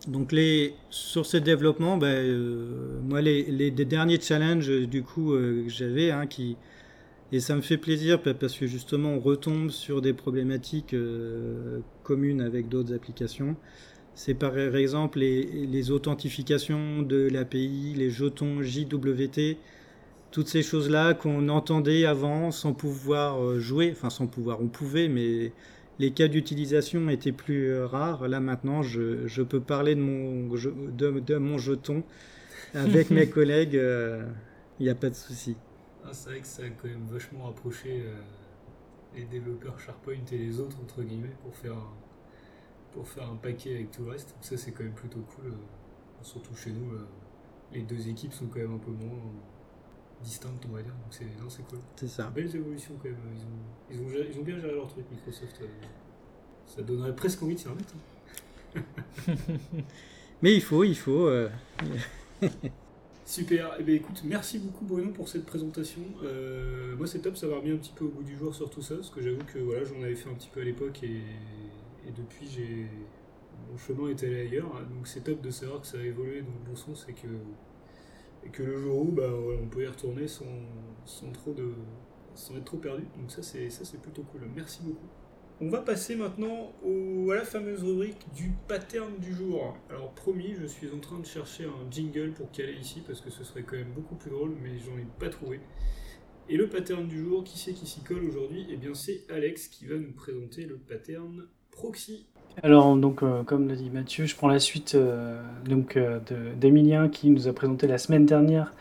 Donc 0.07 0.31
les, 0.31 0.73
sur 0.89 1.25
ce 1.25 1.37
développement, 1.37 1.97
ben, 1.97 2.07
euh, 2.07 2.99
moi 3.03 3.21
les, 3.21 3.43
les, 3.43 3.71
derniers 3.71 4.19
challenges 4.19 4.69
du 4.87 5.03
coup 5.03 5.33
euh, 5.33 5.63
que 5.63 5.69
j'avais, 5.69 6.09
hein, 6.11 6.25
qui 6.25 6.57
et 7.31 7.39
ça 7.39 7.55
me 7.55 7.61
fait 7.61 7.77
plaisir 7.77 8.21
parce 8.21 8.57
que 8.57 8.67
justement 8.67 9.11
on 9.11 9.19
retombe 9.19 9.69
sur 9.69 10.01
des 10.01 10.11
problématiques 10.11 10.93
euh, 10.93 11.79
communes 12.03 12.41
avec 12.41 12.67
d'autres 12.67 12.93
applications. 12.93 13.55
C'est 14.15 14.33
par 14.33 14.57
exemple 14.57 15.19
les, 15.19 15.43
les 15.43 15.91
authentifications 15.91 17.01
de 17.03 17.29
l'API, 17.31 17.93
les 17.95 18.09
jetons 18.09 18.61
JWT, 18.61 19.57
toutes 20.31 20.47
ces 20.47 20.63
choses-là 20.63 21.13
qu'on 21.13 21.49
entendait 21.49 22.05
avant 22.05 22.51
sans 22.51 22.73
pouvoir 22.73 23.59
jouer, 23.59 23.91
enfin 23.91 24.09
sans 24.09 24.27
pouvoir, 24.27 24.61
on 24.61 24.67
pouvait, 24.67 25.09
mais 25.09 25.51
les 26.01 26.11
cas 26.11 26.27
d'utilisation 26.27 27.09
étaient 27.09 27.31
plus 27.31 27.69
euh, 27.69 27.85
rares. 27.85 28.27
Là 28.27 28.39
maintenant, 28.39 28.81
je, 28.81 29.41
peux 29.43 29.61
parler 29.61 29.95
de 29.95 30.01
mon, 30.01 30.49
de, 30.49 31.37
mon 31.37 31.57
jeton 31.59 32.03
avec 32.73 33.09
mes 33.11 33.29
collègues. 33.29 33.73
Il 33.73 33.79
euh, 33.79 34.25
n'y 34.79 34.89
a 34.89 34.95
pas 34.95 35.09
de 35.09 35.15
souci. 35.15 35.55
Ah, 36.03 36.09
c'est 36.11 36.29
vrai 36.29 36.39
que 36.41 36.47
ça 36.47 36.63
a 36.63 36.69
quand 36.69 36.87
même 36.87 37.05
vachement 37.05 37.45
rapproché 37.45 38.01
euh, 38.03 38.15
les 39.15 39.25
développeurs 39.25 39.79
SharePoint 39.79 40.25
et 40.31 40.37
les 40.37 40.59
autres, 40.59 40.77
entre 40.81 41.03
guillemets, 41.03 41.35
pour 41.43 41.55
faire 41.55 41.73
un, 41.73 41.93
pour 42.91 43.07
faire 43.07 43.29
un 43.29 43.35
paquet 43.35 43.75
avec 43.75 43.91
tout 43.91 44.03
le 44.03 44.11
reste. 44.11 44.29
Donc 44.29 44.43
ça, 44.43 44.57
c'est 44.57 44.71
quand 44.71 44.83
même 44.83 44.93
plutôt 44.93 45.23
cool. 45.35 45.53
surtout 46.23 46.55
chez 46.55 46.71
nous, 46.71 46.97
les 47.71 47.83
deux 47.83 48.09
équipes 48.09 48.33
sont 48.33 48.47
quand 48.47 48.59
même 48.59 48.73
un 48.73 48.79
peu 48.79 48.91
moins 48.91 49.19
distinctes, 50.23 50.65
on 50.69 50.73
va 50.73 50.81
dire. 50.81 50.93
Donc 50.93 51.11
c'est, 51.11 51.25
non, 51.41 51.49
c'est 51.49 51.63
cool. 51.67 51.79
C'est 51.95 52.07
ça. 52.07 52.31
Belles 52.33 52.55
évolutions 52.55 52.95
quand 53.01 53.09
même. 53.09 53.17
Ils 53.89 53.99
ont, 53.99 54.05
ils 54.09 54.19
ont, 54.19 54.25
ils 54.31 54.39
ont 54.39 54.43
bien 54.43 54.59
géré 54.59 54.73
leur 54.73 54.87
truc, 54.87 55.05
Microsoft. 55.11 55.59
Euh. 55.61 55.67
Ça 56.65 56.81
donnerait 56.81 57.15
presque 57.15 57.41
envie 57.43 57.55
de 57.55 57.59
s'y 57.59 57.67
remettre. 57.67 57.93
Hein. 58.75 58.81
Mais 60.41 60.55
il 60.55 60.61
faut, 60.61 60.83
il 60.83 60.95
faut. 60.95 61.27
Euh. 61.27 61.49
Super. 63.25 63.75
Eh 63.79 63.83
bien, 63.83 63.95
écoute, 63.95 64.21
merci 64.25 64.59
beaucoup 64.59 64.85
Bruno 64.85 65.11
pour 65.11 65.29
cette 65.29 65.45
présentation. 65.45 66.01
Euh, 66.23 66.95
moi, 66.95 67.07
c'est 67.07 67.19
top, 67.19 67.37
ça 67.37 67.47
va 67.47 67.57
revenir 67.57 67.75
un 67.75 67.77
petit 67.77 67.93
peu 67.95 68.05
au 68.05 68.09
bout 68.09 68.23
du 68.23 68.35
jour 68.37 68.53
sur 68.53 68.69
tout 68.69 68.81
ça, 68.81 68.95
parce 68.95 69.09
que 69.09 69.21
j'avoue 69.21 69.43
que 69.53 69.59
voilà, 69.59 69.83
j'en 69.83 70.01
avais 70.01 70.15
fait 70.15 70.29
un 70.29 70.33
petit 70.33 70.49
peu 70.51 70.61
à 70.61 70.63
l'époque 70.63 71.03
et, 71.03 71.21
et 72.07 72.11
depuis, 72.17 72.47
j'ai 72.49 72.87
mon 73.71 73.77
chemin 73.77 74.09
est 74.09 74.23
allé 74.23 74.41
ailleurs. 74.41 74.71
Donc, 74.93 75.07
c'est 75.07 75.21
top 75.23 75.41
de 75.41 75.49
savoir 75.49 75.81
que 75.81 75.87
ça 75.87 75.97
a 75.97 76.01
évolué 76.01 76.41
dans 76.41 76.51
le 76.51 76.69
bon 76.69 76.75
sens 76.75 77.05
et 77.07 77.13
que 77.13 77.27
et 78.45 78.49
que 78.49 78.63
le 78.63 78.77
jour 78.77 79.07
où 79.07 79.11
bah, 79.11 79.29
on 79.61 79.67
peut 79.67 79.83
y 79.83 79.87
retourner 79.87 80.27
sans, 80.27 80.45
être 81.27 82.63
trop 82.65 82.77
perdu. 82.77 83.03
Donc 83.17 83.31
ça 83.31 83.43
c'est, 83.43 83.69
ça 83.69 83.85
c'est 83.85 84.01
plutôt 84.01 84.23
cool. 84.23 84.41
Merci 84.55 84.81
beaucoup. 84.83 85.07
On 85.63 85.69
va 85.69 85.81
passer 85.81 86.15
maintenant 86.15 86.73
à 87.31 87.35
la 87.35 87.45
fameuse 87.45 87.83
rubrique 87.83 88.25
du 88.33 88.51
pattern 88.67 89.19
du 89.19 89.31
jour. 89.31 89.77
Alors 89.91 90.11
promis, 90.13 90.55
je 90.59 90.65
suis 90.65 90.89
en 90.89 90.99
train 90.99 91.19
de 91.19 91.25
chercher 91.25 91.65
un 91.65 91.91
jingle 91.91 92.31
pour 92.31 92.49
caler 92.51 92.73
ici 92.73 93.03
parce 93.05 93.21
que 93.21 93.29
ce 93.29 93.43
serait 93.43 93.61
quand 93.61 93.75
même 93.75 93.91
beaucoup 93.93 94.15
plus 94.15 94.31
drôle, 94.31 94.55
mais 94.59 94.79
j'en 94.79 94.97
ai 94.97 95.05
pas 95.19 95.29
trouvé. 95.29 95.59
Et 96.49 96.57
le 96.57 96.67
pattern 96.67 97.07
du 97.07 97.19
jour, 97.19 97.43
qui 97.43 97.59
c'est 97.59 97.73
qui 97.73 97.85
s'y 97.85 98.01
colle 98.01 98.23
aujourd'hui? 98.23 98.65
Eh 98.71 98.77
bien 98.77 98.95
c'est 98.95 99.29
Alex 99.29 99.67
qui 99.67 99.85
va 99.85 99.97
nous 99.97 100.13
présenter 100.13 100.65
le 100.65 100.77
pattern 100.77 101.47
proxy. 101.69 102.25
Alors, 102.63 102.95
donc, 102.95 103.23
euh, 103.23 103.43
comme 103.43 103.67
l'a 103.69 103.75
dit 103.75 103.89
Mathieu, 103.89 104.25
je 104.25 104.35
prends 104.35 104.49
la 104.49 104.59
suite 104.59 104.95
euh, 104.95 105.41
euh, 105.95 106.19
d'Emilien 106.59 107.09
qui 107.09 107.29
nous 107.29 107.47
a 107.47 107.53
présenté 107.53 107.87
la 107.87 107.97
semaine 107.97 108.25
dernière 108.25 108.73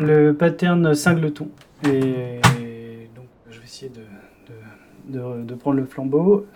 le 0.00 0.32
pattern 0.32 0.94
singleton. 0.94 1.48
Et, 1.84 2.40
donc, 3.14 3.26
je 3.50 3.58
vais 3.58 3.64
essayer 3.64 3.92
de, 5.08 5.54
prendre 5.54 5.76
le 5.76 5.86
flambeau. 5.86 6.46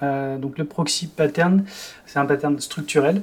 donc, 0.40 0.58
le 0.58 0.64
proxy 0.64 1.06
pattern, 1.06 1.64
c'est 2.06 2.18
un 2.18 2.26
pattern 2.26 2.58
structurel. 2.58 3.22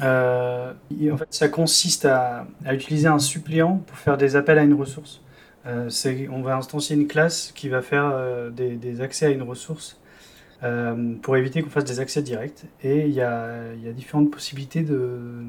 en 0.00 0.72
fait, 0.90 1.28
ça 1.30 1.48
consiste 1.48 2.06
à, 2.06 2.46
utiliser 2.72 3.06
un 3.06 3.20
suppléant 3.20 3.76
pour 3.86 3.96
faire 3.96 4.16
des 4.16 4.34
appels 4.34 4.58
à 4.58 4.64
une 4.64 4.74
ressource. 4.74 5.20
on 5.64 6.42
va 6.42 6.56
instancier 6.56 6.96
une 6.96 7.06
classe 7.06 7.52
qui 7.54 7.68
va 7.68 7.82
faire 7.82 8.12
des 8.50 9.00
accès 9.00 9.26
à 9.26 9.30
une 9.30 9.42
ressource 9.42 10.00
euh, 10.62 11.14
pour 11.20 11.36
éviter 11.36 11.62
qu'on 11.62 11.70
fasse 11.70 11.84
des 11.84 12.00
accès 12.00 12.22
directs. 12.22 12.64
Et 12.82 13.06
il 13.06 13.12
y 13.12 13.20
a, 13.20 13.74
différentes 13.94 14.30
possibilités 14.30 14.82
de. 14.82 15.42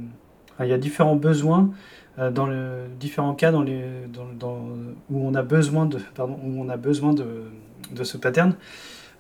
il 0.60 0.68
y 0.68 0.74
a 0.74 0.78
différents 0.78 1.16
besoins 1.16 1.70
euh, 2.20 2.30
dans 2.30 2.46
le 2.46 2.88
différents 3.00 3.34
cas 3.34 3.52
dans 3.52 3.64
les, 3.64 3.84
dans, 4.12 4.60
où 5.10 5.28
on 5.28 5.34
a 5.34 5.44
besoin 5.44 5.86
de, 5.86 6.00
pardon, 6.16 6.38
où 6.44 6.62
on 6.62 6.70
a 6.70 6.78
besoin 6.78 7.14
de, 7.14 7.44
de 7.92 8.04
ce 8.04 8.18
pattern. 8.18 8.56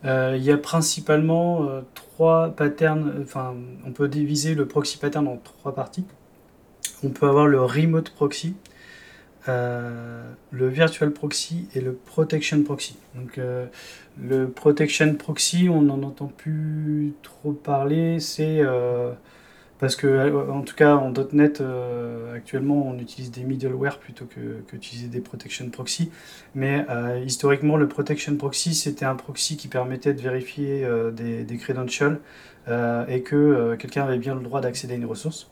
Euh, 0.06 0.36
il 0.38 0.44
y 0.44 0.52
a 0.52 0.58
principalement 0.58 1.68
trois 1.96 2.50
patterns, 2.50 3.14
enfin, 3.22 3.56
on 3.86 3.92
peut 3.92 4.08
diviser 4.08 4.56
le 4.56 4.68
proxy 4.68 4.98
pattern 4.98 5.28
en 5.28 5.38
trois 5.38 5.74
parties. 5.74 6.06
On 7.04 7.10
peut 7.10 7.28
avoir 7.28 7.48
le 7.48 7.62
remote 7.62 8.10
proxy, 8.10 8.56
euh, 9.48 10.32
le 10.52 10.68
virtual 10.68 11.12
proxy 11.12 11.68
et 11.74 11.82
le 11.82 11.94
protection 11.94 12.64
proxy. 12.64 12.98
Donc, 13.16 13.38
euh, 13.38 13.66
le 14.22 14.50
protection 14.50 15.14
proxy, 15.16 15.70
on 15.70 15.82
n'en 15.82 16.04
entend 16.04 16.28
plus 16.28 17.14
trop 17.24 17.52
parler. 17.52 18.20
C'est 18.20 18.60
euh, 18.60 19.12
parce 19.80 19.96
que, 19.96 20.50
en 20.50 20.62
tout 20.62 20.76
cas, 20.76 20.96
en 20.96 21.14
.NET, 21.34 21.64
actuellement, 22.36 22.88
on 22.88 22.98
utilise 22.98 23.32
des 23.32 23.44
middleware 23.44 24.00
plutôt 24.00 24.26
que 24.26 24.62
qu'utiliser 24.68 25.08
des 25.08 25.22
protection 25.22 25.70
proxy. 25.70 26.12
Mais 26.56 26.86
historiquement, 27.26 27.78
le 27.78 27.88
protection 27.88 28.36
proxy, 28.38 28.74
c'était 28.74 29.06
un 29.06 29.16
proxy 29.16 29.56
qui 29.56 29.68
permettait 29.68 30.14
de 30.14 30.22
vérifier 30.22 30.84
des, 31.14 31.44
des, 31.44 31.58
credentials 31.58 32.20
et 32.68 33.22
que 33.22 33.76
quelqu'un 33.76 34.06
avait 34.06 34.18
bien 34.18 34.34
le 34.34 34.42
droit 34.42 34.62
d'accéder 34.62 34.96
à 34.96 34.98
une 34.98 35.06
ressource. 35.06 35.48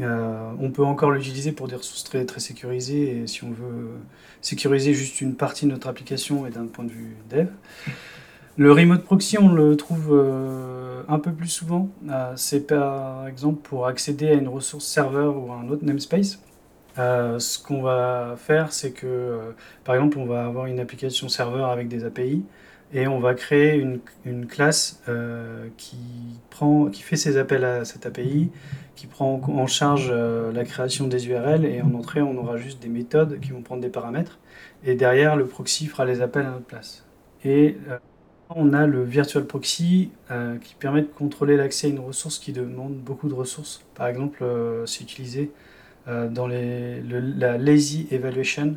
Euh, 0.00 0.50
on 0.60 0.70
peut 0.70 0.84
encore 0.84 1.10
l'utiliser 1.10 1.52
pour 1.52 1.68
des 1.68 1.76
ressources 1.76 2.04
très, 2.04 2.26
sécurisées 2.38 3.18
et 3.18 3.26
si 3.26 3.44
on 3.44 3.50
veut 3.50 3.90
sécuriser 4.40 4.94
juste 4.94 5.20
une 5.20 5.34
partie 5.34 5.66
de 5.66 5.70
notre 5.70 5.88
application 5.88 6.46
et 6.46 6.50
d'un 6.50 6.66
point 6.66 6.84
de 6.84 6.90
vue 6.90 7.16
dev. 7.30 7.48
Le 8.58 8.72
remote 8.72 9.04
proxy, 9.04 9.38
on 9.38 9.52
le 9.52 9.76
trouve 9.76 10.08
euh, 10.12 11.02
un 11.08 11.18
peu 11.18 11.32
plus 11.32 11.48
souvent. 11.48 11.88
Euh, 12.08 12.32
c'est 12.36 12.66
par 12.66 13.28
exemple 13.28 13.60
pour 13.62 13.86
accéder 13.86 14.28
à 14.28 14.34
une 14.34 14.48
ressource 14.48 14.86
serveur 14.86 15.36
ou 15.36 15.52
à 15.52 15.56
un 15.56 15.68
autre 15.68 15.84
namespace. 15.84 16.38
ce 16.96 17.58
qu'on 17.62 17.82
va 17.82 18.34
faire, 18.38 18.72
c'est 18.72 18.92
que 18.92 19.54
par 19.84 19.94
exemple, 19.94 20.18
on 20.18 20.26
va 20.26 20.46
avoir 20.46 20.66
une 20.66 20.80
application 20.80 21.28
serveur 21.28 21.68
avec 21.70 21.88
des 21.88 22.04
API 22.04 22.44
et 22.96 23.06
on 23.06 23.20
va 23.20 23.34
créer 23.34 23.74
une, 24.24 24.46
classe 24.46 25.02
qui, 25.76 25.98
prend, 26.48 26.86
qui 26.86 27.02
fait 27.02 27.16
ses 27.16 27.36
appels 27.36 27.64
à 27.64 27.84
cette 27.84 28.06
API 28.06 28.50
qui 28.96 29.06
prend 29.06 29.38
en 29.46 29.66
charge 29.66 30.08
euh, 30.10 30.50
la 30.52 30.64
création 30.64 31.06
des 31.06 31.28
URL 31.28 31.66
et 31.66 31.82
en 31.82 31.92
entrée 31.92 32.22
on 32.22 32.34
aura 32.38 32.56
juste 32.56 32.82
des 32.82 32.88
méthodes 32.88 33.38
qui 33.40 33.50
vont 33.50 33.60
prendre 33.60 33.82
des 33.82 33.90
paramètres 33.90 34.38
et 34.84 34.94
derrière 34.94 35.36
le 35.36 35.44
proxy 35.44 35.86
fera 35.86 36.06
les 36.06 36.22
appels 36.22 36.46
à 36.46 36.50
notre 36.50 36.64
place. 36.64 37.04
Et 37.44 37.76
on 38.48 38.72
a 38.72 38.86
le 38.86 39.04
virtual 39.04 39.44
proxy 39.44 40.10
qui 40.62 40.74
permet 40.76 41.02
de 41.02 41.06
contrôler 41.06 41.56
l'accès 41.56 41.88
à 41.88 41.90
une 41.90 42.00
ressource 42.00 42.38
qui 42.38 42.52
demande 42.52 42.94
beaucoup 42.94 43.28
de 43.28 43.34
ressources. 43.34 43.84
Par 43.94 44.06
exemple, 44.06 44.44
c'est 44.86 45.02
utilisé 45.02 45.50
dans 46.06 46.46
les, 46.46 47.02
la 47.02 47.58
lazy 47.58 48.08
evaluation 48.10 48.76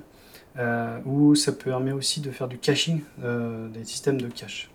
où 1.05 1.36
ça 1.36 1.51
permet 1.51 1.91
aussi 1.91 2.22
de 2.22 2.32
faire 2.32 2.47
du 2.47 2.57
caching, 2.57 3.01
des 3.74 3.86
systèmes 3.86 4.20
de 4.20 4.28
cache. 4.28 4.70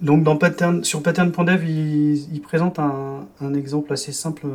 Donc 0.00 0.22
dans 0.22 0.36
pattern, 0.36 0.84
sur 0.84 1.02
pattern.dev, 1.02 1.64
il, 1.68 2.40
présente 2.40 2.78
un, 2.78 3.54
exemple 3.54 3.92
assez 3.92 4.12
simple, 4.12 4.46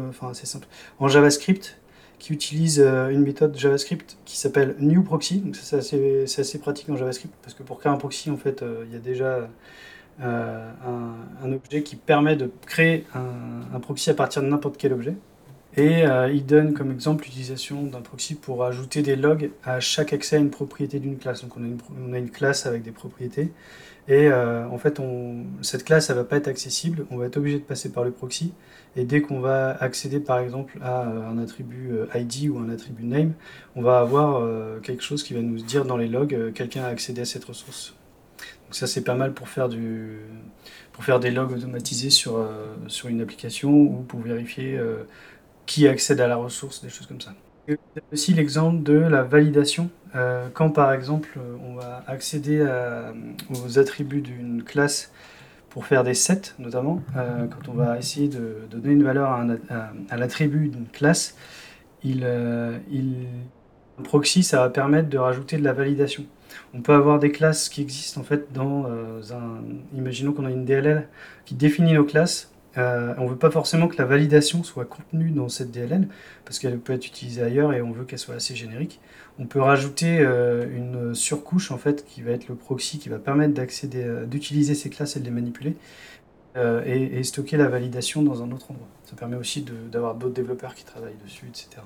en 1.00 1.08
JavaScript, 1.08 1.78
qui 2.24 2.32
utilise 2.32 2.80
euh, 2.80 3.10
une 3.10 3.22
méthode 3.22 3.58
JavaScript 3.58 4.18
qui 4.24 4.38
s'appelle 4.38 4.76
newProxy. 4.80 5.40
Donc 5.40 5.58
c'est 5.58 5.76
assez, 5.76 6.60
pratique 6.60 6.88
en 6.88 6.96
JavaScript 6.96 7.34
parce 7.42 7.54
que 7.54 7.64
pour 7.64 7.80
créer 7.80 7.92
un 7.92 7.98
proxy, 7.98 8.32
en 8.32 8.38
fait, 8.38 8.62
euh, 8.62 8.86
il 8.88 8.94
y 8.94 8.96
a 8.96 9.00
déjà 9.00 9.50
euh, 10.22 10.72
un, 11.44 11.52
objet 11.52 11.84
qui 11.84 11.98
permet 11.98 12.38
de 12.38 12.50
créer 12.66 13.06
un 13.14 13.80
proxy 13.82 14.10
à 14.10 14.14
partir 14.14 14.42
de 14.42 14.48
n'importe 14.48 14.78
quel 14.78 14.94
objet. 14.94 15.16
Et 15.76 16.04
il 16.32 16.46
donne 16.46 16.74
comme 16.74 16.92
exemple 16.92 17.24
l'utilisation 17.26 17.84
d'un 17.84 18.02
proxy 18.02 18.36
pour 18.36 18.64
ajouter 18.64 19.02
des 19.02 19.16
logs 19.16 19.50
à 19.64 19.80
chaque 19.80 20.14
accès 20.14 20.36
à 20.36 20.40
une 20.40 20.52
propriété 20.52 21.00
d'une 21.00 21.18
classe. 21.18 21.42
Donc 21.42 21.58
on 21.58 22.14
a 22.14 22.18
une, 22.18 22.30
classe 22.30 22.68
avec 22.68 22.84
des 22.84 22.92
propriétés 22.92 23.52
et 24.08 24.28
euh, 24.28 24.68
en 24.68 24.78
fait, 24.78 25.00
cette 25.62 25.86
classe, 25.86 26.10
elle 26.10 26.18
va 26.18 26.26
pas 26.26 26.36
être 26.36 26.50
accessible. 26.50 27.06
On 27.10 27.18
va 27.18 27.26
être 27.26 27.38
obligé 27.38 27.58
de 27.60 27.64
passer 27.64 27.92
par 27.92 28.04
le 28.04 28.12
proxy. 28.12 28.54
Et 28.96 29.06
dès 29.06 29.22
qu'on 29.22 29.40
va 29.40 29.72
accéder, 29.72 30.20
par 30.20 30.40
exemple, 30.40 30.78
à 30.82 31.08
euh, 31.08 31.30
un 31.30 31.38
attribut 31.38 31.92
euh, 31.92 32.06
ID 32.14 32.50
ou 32.50 32.60
un 32.60 32.70
attribut 32.70 33.06
name, 33.06 33.34
on 33.76 33.82
va 33.82 34.00
avoir 34.00 34.44
quelque 34.82 35.04
chose 35.04 35.24
qui 35.24 35.34
va 35.34 35.42
nous 35.42 35.62
dire 35.62 35.86
dans 35.86 35.98
les 35.98 36.08
logs 36.08 36.52
quelqu'un 36.54 36.84
a 36.84 36.88
accédé 36.88 37.22
à 37.22 37.26
cette 37.26 37.46
ressource. 37.46 37.96
Donc 38.66 38.76
ça, 38.76 38.88
c'est 38.88 39.04
pas 39.04 39.16
mal 39.16 39.34
pour 39.34 39.48
faire 39.48 39.70
des 39.70 41.32
logs 41.32 41.52
automatisés 41.54 42.10
sur 42.10 42.38
une 43.08 43.22
application 43.22 43.72
ou 43.72 44.04
pour 44.08 44.20
vérifier 44.20 44.80
qui 45.66 45.88
accède 45.88 46.22
à 46.22 46.28
la 46.28 46.36
ressource, 46.36 46.82
des 46.82 46.90
choses 46.90 47.08
comme 47.08 47.22
ça. 47.22 47.34
Aussi 48.12 48.34
l'exemple 48.34 48.84
de 48.84 48.94
la 48.94 49.24
validation. 49.24 49.90
Euh, 50.16 50.50
quand 50.54 50.70
par 50.70 50.94
exemple 50.94 51.40
on 51.66 51.76
va 51.76 52.04
accéder 52.08 52.66
aux 53.50 53.80
attributs 53.80 54.22
d'une 54.22 54.64
classe 54.64 55.12
pour 55.70 55.86
faire 55.86 56.04
des 56.04 56.14
sets 56.14 56.54
notamment, 56.60 57.02
euh, 57.16 57.48
quand 57.48 57.72
on 57.72 57.74
va 57.74 57.98
essayer 57.98 58.28
de, 58.28 58.68
donner 58.70 58.92
une 58.94 59.04
valeur 59.04 59.32
à, 59.32 60.18
l'attribut 60.18 60.70
d'une 60.70 60.88
classe, 60.88 61.36
euh, 62.06 62.78
il, 62.92 63.28
un 63.98 64.04
proxy 64.04 64.44
ça 64.44 64.60
va 64.60 64.70
permettre 64.70 65.10
de 65.10 65.18
rajouter 65.18 65.58
de 65.58 65.64
la 65.64 65.74
validation. 65.74 66.26
On 66.76 66.82
peut 66.82 66.94
avoir 66.94 67.18
des 67.18 67.32
classes 67.32 67.70
qui 67.70 67.82
existent 67.82 68.22
en 68.22 68.24
fait 68.24 68.52
dans 68.54 68.86
un... 68.86 69.64
Imaginons 69.96 70.34
qu'on 70.34 70.46
a 70.46 70.52
une 70.52 70.66
DLL 70.66 71.08
qui 71.46 71.56
définit 71.56 71.94
nos 71.94 72.04
classes 72.04 72.53
euh, 72.78 73.14
on 73.18 73.26
ne 73.26 73.30
veut 73.30 73.38
pas 73.38 73.52
forcément 73.52 73.88
que 73.88 73.98
la 73.98 74.06
validation 74.06 74.64
soit 74.64 74.86
contenue 74.86 75.30
dans 75.32 75.50
cette 75.50 75.72
DLL, 75.72 76.08
parce 76.46 76.60
qu'elle 76.60 76.80
peut 76.80 76.94
être 76.94 77.06
utilisée 77.06 77.44
ailleurs 77.44 77.74
et 77.74 77.82
on 77.82 77.92
veut 77.92 78.04
qu'elle 78.04 78.20
soit 78.20 78.36
assez 78.36 78.56
générique. 78.56 79.00
On 79.40 79.46
peut 79.46 79.62
rajouter 79.62 80.20
euh, 80.20 80.66
une 80.76 81.14
surcouche 81.14 81.72
en 81.72 81.78
fait 81.78 82.06
qui 82.06 82.22
va 82.22 82.32
être 82.32 82.48
le 82.48 82.56
proxy 82.56 83.00
qui 83.00 83.10
va 83.10 83.20
permettre 83.20 83.54
d'accéder, 83.54 84.04
euh, 84.04 84.26
d'utiliser 84.26 84.74
ces 84.76 84.90
classes 84.90 85.18
et 85.18 85.20
de 85.20 85.26
les 85.26 85.32
manipuler 85.32 85.76
et, 86.86 87.24
stocker 87.24 87.58
la 87.58 87.68
validation 87.68 88.22
dans 88.22 88.44
un 88.44 88.52
autre 88.52 88.70
endroit. 88.70 88.88
Ça 89.06 89.16
permet 89.16 89.38
aussi 89.38 89.66
d'avoir 89.92 90.14
d'autres 90.14 90.36
développeurs 90.36 90.76
qui 90.76 90.86
travaillent 90.86 91.18
dessus, 91.26 91.48
etc. 91.50 91.82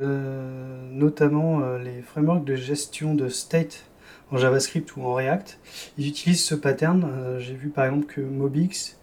notamment 0.00 1.76
les 1.76 2.00
frameworks 2.00 2.46
de 2.46 2.54
gestion 2.54 3.14
de 3.14 3.28
state 3.28 3.84
en 4.30 4.38
JavaScript 4.38 4.96
ou 4.96 5.02
en 5.02 5.12
React, 5.12 5.58
ils 5.98 6.08
utilisent 6.08 6.42
ce 6.42 6.54
pattern. 6.54 7.36
J'ai 7.40 7.52
vu 7.52 7.68
par 7.68 7.84
exemple 7.84 8.06
que 8.06 8.22
Mobix 8.22 8.96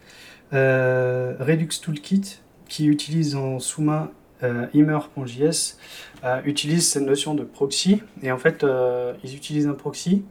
euh, 0.54 1.36
Redux 1.40 1.70
Toolkit, 1.82 2.40
qui 2.68 2.88
utilise 2.88 3.36
en 3.36 3.60
sous-main 3.60 4.12
euh, 4.44 4.68
Immer.js, 4.74 5.78
euh, 6.24 6.42
utilise 6.46 6.88
cette 6.88 7.04
notion 7.04 7.34
de 7.34 7.44
proxy. 7.44 8.02
Et 8.22 8.32
en 8.32 8.38
fait, 8.38 8.66
ils 9.24 9.36
utilisent 9.36 9.68
un 9.68 9.74
proxy 9.74 10.24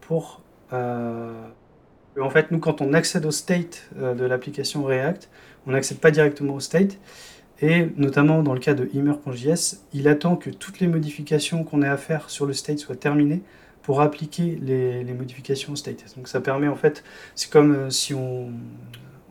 pour... 0.00 0.42
en 0.72 2.30
fait, 2.30 2.50
nous, 2.50 2.58
quand 2.58 2.80
on 2.80 2.92
accède 2.92 3.26
au 3.26 3.30
state 3.30 3.88
de 3.96 4.24
l'application 4.24 4.84
React, 4.84 5.28
on 5.66 5.72
n'accède 5.72 5.98
pas 5.98 6.10
directement 6.10 6.54
au 6.54 6.60
state. 6.60 6.98
Et 7.60 7.88
notamment 7.96 8.42
dans 8.42 8.52
le 8.52 8.60
cas 8.60 8.74
de 8.74 8.90
Immer.js, 8.92 9.80
il 9.92 10.08
attend 10.08 10.36
que 10.36 10.50
toutes 10.50 10.80
les 10.80 10.88
modifications 10.88 11.62
qu'on 11.62 11.82
ait 11.82 11.88
à 11.88 11.96
faire 11.96 12.28
sur 12.28 12.46
le 12.46 12.52
state 12.52 12.78
soient 12.80 12.96
terminées 12.96 13.42
pour 13.82 14.00
appliquer 14.00 14.58
les, 14.60 15.04
les 15.04 15.14
modifications 15.14 15.72
au 15.72 15.76
state. 15.76 16.04
Donc 16.16 16.26
ça 16.26 16.40
permet 16.40 16.68
en 16.68 16.74
fait, 16.74 17.04
c'est 17.34 17.50
comme 17.50 17.90
si 17.90 18.12
on, 18.12 18.50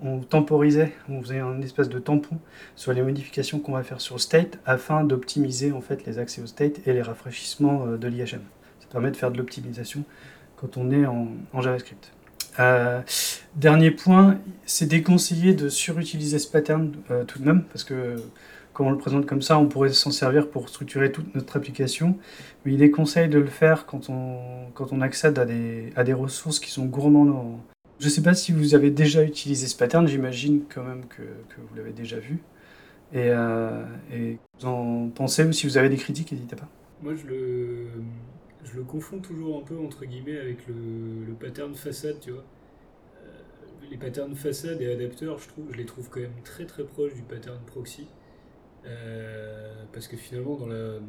on 0.03 0.19
temporisait, 0.19 0.93
on 1.09 1.21
faisait 1.21 1.39
un 1.39 1.61
espèce 1.61 1.89
de 1.89 1.97
tampon 1.97 2.37
sur 2.75 2.93
les 2.93 3.01
modifications 3.01 3.59
qu'on 3.59 3.71
va 3.71 3.83
faire 3.83 4.01
sur 4.01 4.19
state 4.19 4.59
afin 4.65 5.03
d'optimiser 5.03 5.71
en 5.71 5.81
fait 5.81 6.05
les 6.05 6.19
accès 6.19 6.41
au 6.41 6.45
state 6.45 6.85
et 6.85 6.93
les 6.93 7.01
rafraîchissements 7.01 7.85
euh, 7.87 7.97
de 7.97 8.07
l'IHM. 8.07 8.41
Ça 8.79 8.87
permet 8.91 9.11
de 9.11 9.15
faire 9.15 9.31
de 9.31 9.37
l'optimisation 9.37 10.03
quand 10.57 10.77
on 10.77 10.91
est 10.91 11.05
en, 11.05 11.27
JavaScript. 11.61 12.11
Euh, 12.59 13.01
dernier 13.55 13.91
point, 13.91 14.39
c'est 14.65 14.85
déconseillé 14.85 15.53
de 15.53 15.69
surutiliser 15.69 16.37
ce 16.37 16.49
pattern 16.49 16.91
euh, 17.09 17.23
tout 17.23 17.39
de 17.39 17.45
même, 17.45 17.63
parce 17.63 17.83
que 17.83 18.15
quand 18.73 18.85
on 18.85 18.91
le 18.91 18.97
présente 18.97 19.25
comme 19.25 19.41
ça, 19.41 19.57
on 19.57 19.67
pourrait 19.67 19.89
s'en 19.89 20.11
servir 20.11 20.49
pour 20.49 20.67
structurer 20.67 21.11
toute 21.11 21.33
notre 21.35 21.55
application, 21.57 22.17
mais 22.65 22.73
il 22.73 22.83
est 22.83 22.91
conseillé 22.91 23.27
de 23.27 23.39
le 23.39 23.47
faire 23.47 23.85
quand 23.85 24.09
on, 24.09 24.37
quand 24.73 24.99
accède 25.01 25.39
à 25.39 25.45
des, 25.45 25.93
à 25.95 26.03
des 26.03 26.13
ressources 26.13 26.59
qui 26.59 26.71
sont 26.71 26.85
gourmandes 26.85 27.59
je 28.03 28.09
ne 28.09 28.11
sais 28.11 28.21
pas 28.21 28.33
si 28.33 28.51
vous 28.51 28.75
avez 28.75 28.91
déjà 28.91 29.23
utilisé 29.23 29.65
ce 29.65 29.77
pattern, 29.77 30.05
j'imagine 30.05 30.63
quand 30.67 30.83
même 30.83 31.05
que, 31.05 31.21
vous 31.21 31.75
l'avez 31.77 31.93
déjà 31.93 32.19
vu. 32.19 32.43
Et, 33.13 33.29
euh, 33.29 33.85
vous 34.59 34.65
en 34.65 35.07
pensez, 35.07 35.45
ou 35.45 35.53
si 35.53 35.67
vous 35.67 35.77
avez 35.77 35.87
des 35.87 35.95
critiques, 35.95 36.33
n'hésitez 36.33 36.57
pas. 36.57 36.67
Moi, 37.01 37.13
je 37.15 37.25
le, 37.27 38.83
confonds 38.85 39.19
toujours 39.19 39.57
un 39.57 39.63
peu, 39.63 39.77
entre 39.77 40.03
guillemets, 40.03 40.37
avec 40.37 40.67
le, 40.67 40.73
le 41.27 41.33
pattern 41.33 41.73
façade, 41.75 42.19
tu 42.19 42.31
vois. 42.31 42.43
Euh, 43.23 43.89
les 43.89 43.95
patterns 43.95 44.35
façade 44.35 44.81
et 44.81 44.91
adapteurs, 44.91 45.39
je, 45.39 45.47
trouve, 45.47 45.71
je 45.71 45.77
les 45.77 45.85
trouve 45.85 46.09
quand 46.09 46.19
même 46.19 46.41
très 46.43 46.65
très 46.65 46.83
proches 46.83 47.13
du 47.13 47.21
pattern 47.21 47.59
proxy. 47.65 48.07
Euh, 48.85 49.85
parce 49.93 50.09
que 50.09 50.17
finalement, 50.17 50.57
dans 50.57 50.67
la, 50.67 50.99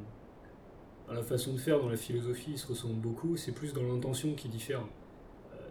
dans 1.08 1.14
la 1.14 1.24
façon 1.24 1.54
de 1.54 1.58
faire, 1.58 1.80
dans 1.80 1.88
la 1.88 1.96
philosophie, 1.96 2.52
ils 2.52 2.58
se 2.58 2.68
ressemblent 2.68 3.00
beaucoup. 3.00 3.36
C'est 3.36 3.50
plus 3.52 3.72
dans 3.72 3.82
l'intention 3.82 4.34
qui 4.34 4.48
diffère. 4.48 4.84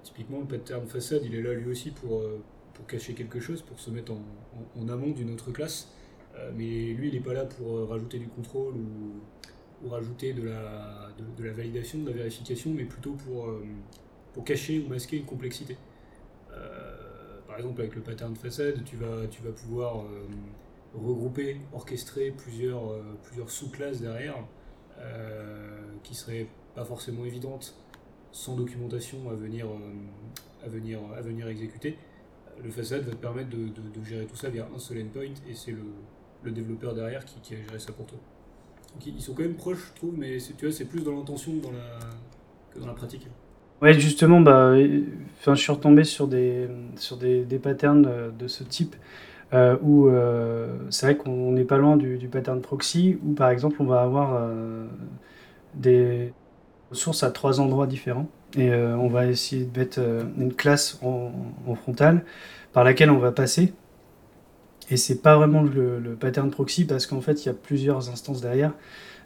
Typiquement, 0.03 0.41
le 0.41 0.45
pattern 0.45 0.85
façade, 0.85 1.21
il 1.23 1.33
est 1.33 1.41
là 1.41 1.53
lui 1.53 1.71
aussi 1.71 1.91
pour, 1.91 2.19
euh, 2.19 2.43
pour 2.73 2.85
cacher 2.85 3.13
quelque 3.13 3.39
chose, 3.39 3.61
pour 3.61 3.79
se 3.79 3.89
mettre 3.89 4.11
en, 4.11 4.89
amont 4.89 5.11
d'une 5.11 5.33
autre 5.33 5.51
classe. 5.51 5.89
Euh, 6.35 6.51
mais 6.55 6.93
lui, 6.93 7.07
il 7.07 7.13
n'est 7.13 7.21
pas 7.21 7.33
là 7.33 7.45
pour 7.45 7.77
euh, 7.77 7.85
rajouter 7.85 8.19
du 8.19 8.27
contrôle 8.27 8.73
ou, 8.75 9.85
ou 9.85 9.89
rajouter 9.89 10.33
de 10.33 10.43
la, 10.43 11.09
de, 11.37 11.43
la, 11.43 11.53
validation, 11.53 11.99
de 11.99 12.09
la 12.09 12.17
vérification, 12.17 12.71
mais 12.71 12.83
plutôt 12.83 13.13
pour, 13.13 13.49
pour 14.33 14.43
cacher 14.43 14.83
ou 14.85 14.89
masquer 14.89 15.17
une 15.17 15.25
complexité. 15.25 15.77
par 17.47 17.57
exemple, 17.57 17.81
avec 17.81 17.95
le 17.95 18.01
pattern 18.01 18.35
façade, 18.35 18.83
tu 18.83 18.97
vas, 18.97 19.27
tu 19.27 19.41
vas 19.41 19.51
pouvoir 19.51 20.05
regrouper, 20.93 21.57
orchestrer 21.71 22.31
plusieurs, 22.31 22.95
plusieurs 23.23 23.49
sous-classes 23.49 24.01
derrière 24.01 24.37
qui 26.01 26.15
seraient 26.15 26.47
pas 26.75 26.85
forcément 26.85 27.25
évidentes 27.25 27.75
sans 28.33 28.55
documentation 28.55 29.29
à 29.29 29.35
venir, 29.35 29.67
euh, 29.67 30.65
à 30.65 30.67
venir, 30.67 30.99
à 31.15 31.21
venir 31.21 31.47
exécuter, 31.47 31.97
le 32.61 32.69
facade 32.69 33.03
va 33.03 33.11
te 33.11 33.17
permettre 33.17 33.49
de, 33.49 33.67
de, 33.67 34.03
gérer 34.03 34.25
tout 34.25 34.35
ça 34.35 34.49
via 34.49 34.67
un 34.75 34.79
seul 34.79 35.01
endpoint 35.01 35.23
et 35.49 35.53
c'est 35.53 35.71
le, 35.71 35.83
le, 36.43 36.51
développeur 36.51 36.93
derrière 36.93 37.23
qui, 37.25 37.39
qui 37.41 37.55
va 37.55 37.61
gérer 37.61 37.79
ça 37.79 37.93
pour 37.93 38.05
toi. 38.05 38.17
Ils 39.05 39.21
sont 39.21 39.33
quand 39.33 39.43
même 39.43 39.55
proches, 39.55 39.89
je 39.89 39.93
trouve, 39.95 40.17
mais 40.17 40.37
tu 40.57 40.65
vois, 40.65 40.73
c'est 40.73 40.85
plus 40.85 41.03
dans 41.03 41.15
l'intention 41.15 41.51
que 41.53 42.79
dans 42.79 42.87
la, 42.87 42.93
pratique. 42.93 43.27
Ouais, 43.81 43.93
justement, 43.93 44.39
bah, 44.39 44.75
je 44.77 45.55
suis 45.55 45.71
retombé 45.71 46.03
sur 46.03 46.27
des, 46.27 46.67
sur 46.95 47.17
des, 47.17 47.43
des 47.43 47.59
patterns 47.59 48.31
de 48.37 48.47
ce 48.47 48.63
type 48.63 48.95
euh, 49.53 49.77
où 49.81 50.07
euh, 50.07 50.77
c'est 50.89 51.07
vrai 51.07 51.17
qu'on 51.17 51.51
n'est 51.51 51.65
pas 51.65 51.77
loin 51.77 51.97
du, 51.97 52.17
du, 52.17 52.27
pattern 52.27 52.61
proxy, 52.61 53.19
où 53.23 53.33
par 53.33 53.49
exemple 53.49 53.77
on 53.79 53.85
va 53.85 54.01
avoir 54.01 54.47
des, 55.73 56.33
source 56.93 57.23
à 57.23 57.31
trois 57.31 57.59
endroits 57.59 57.87
différents. 57.87 58.27
Et 58.55 58.71
euh, 58.71 58.95
on 58.97 59.07
va 59.07 59.25
essayer 59.25 59.65
de 59.65 59.79
mettre 59.79 59.99
euh, 59.99 60.23
une 60.37 60.53
classe 60.53 60.99
en, 61.01 61.31
frontale 61.75 62.23
par 62.71 62.83
laquelle 62.83 63.09
on 63.09 63.17
va 63.17 63.31
passer. 63.31 63.73
Et 64.89 64.97
c'est 64.97 65.21
pas 65.21 65.37
vraiment 65.37 65.63
le, 65.63 66.15
pattern 66.19 66.51
proxy 66.51 66.85
parce 66.85 67.07
qu'en 67.07 67.21
fait 67.21 67.43
il 67.43 67.47
y 67.47 67.49
a 67.49 67.53
plusieurs 67.53 68.09
instances 68.09 68.41
derrière. 68.41 68.73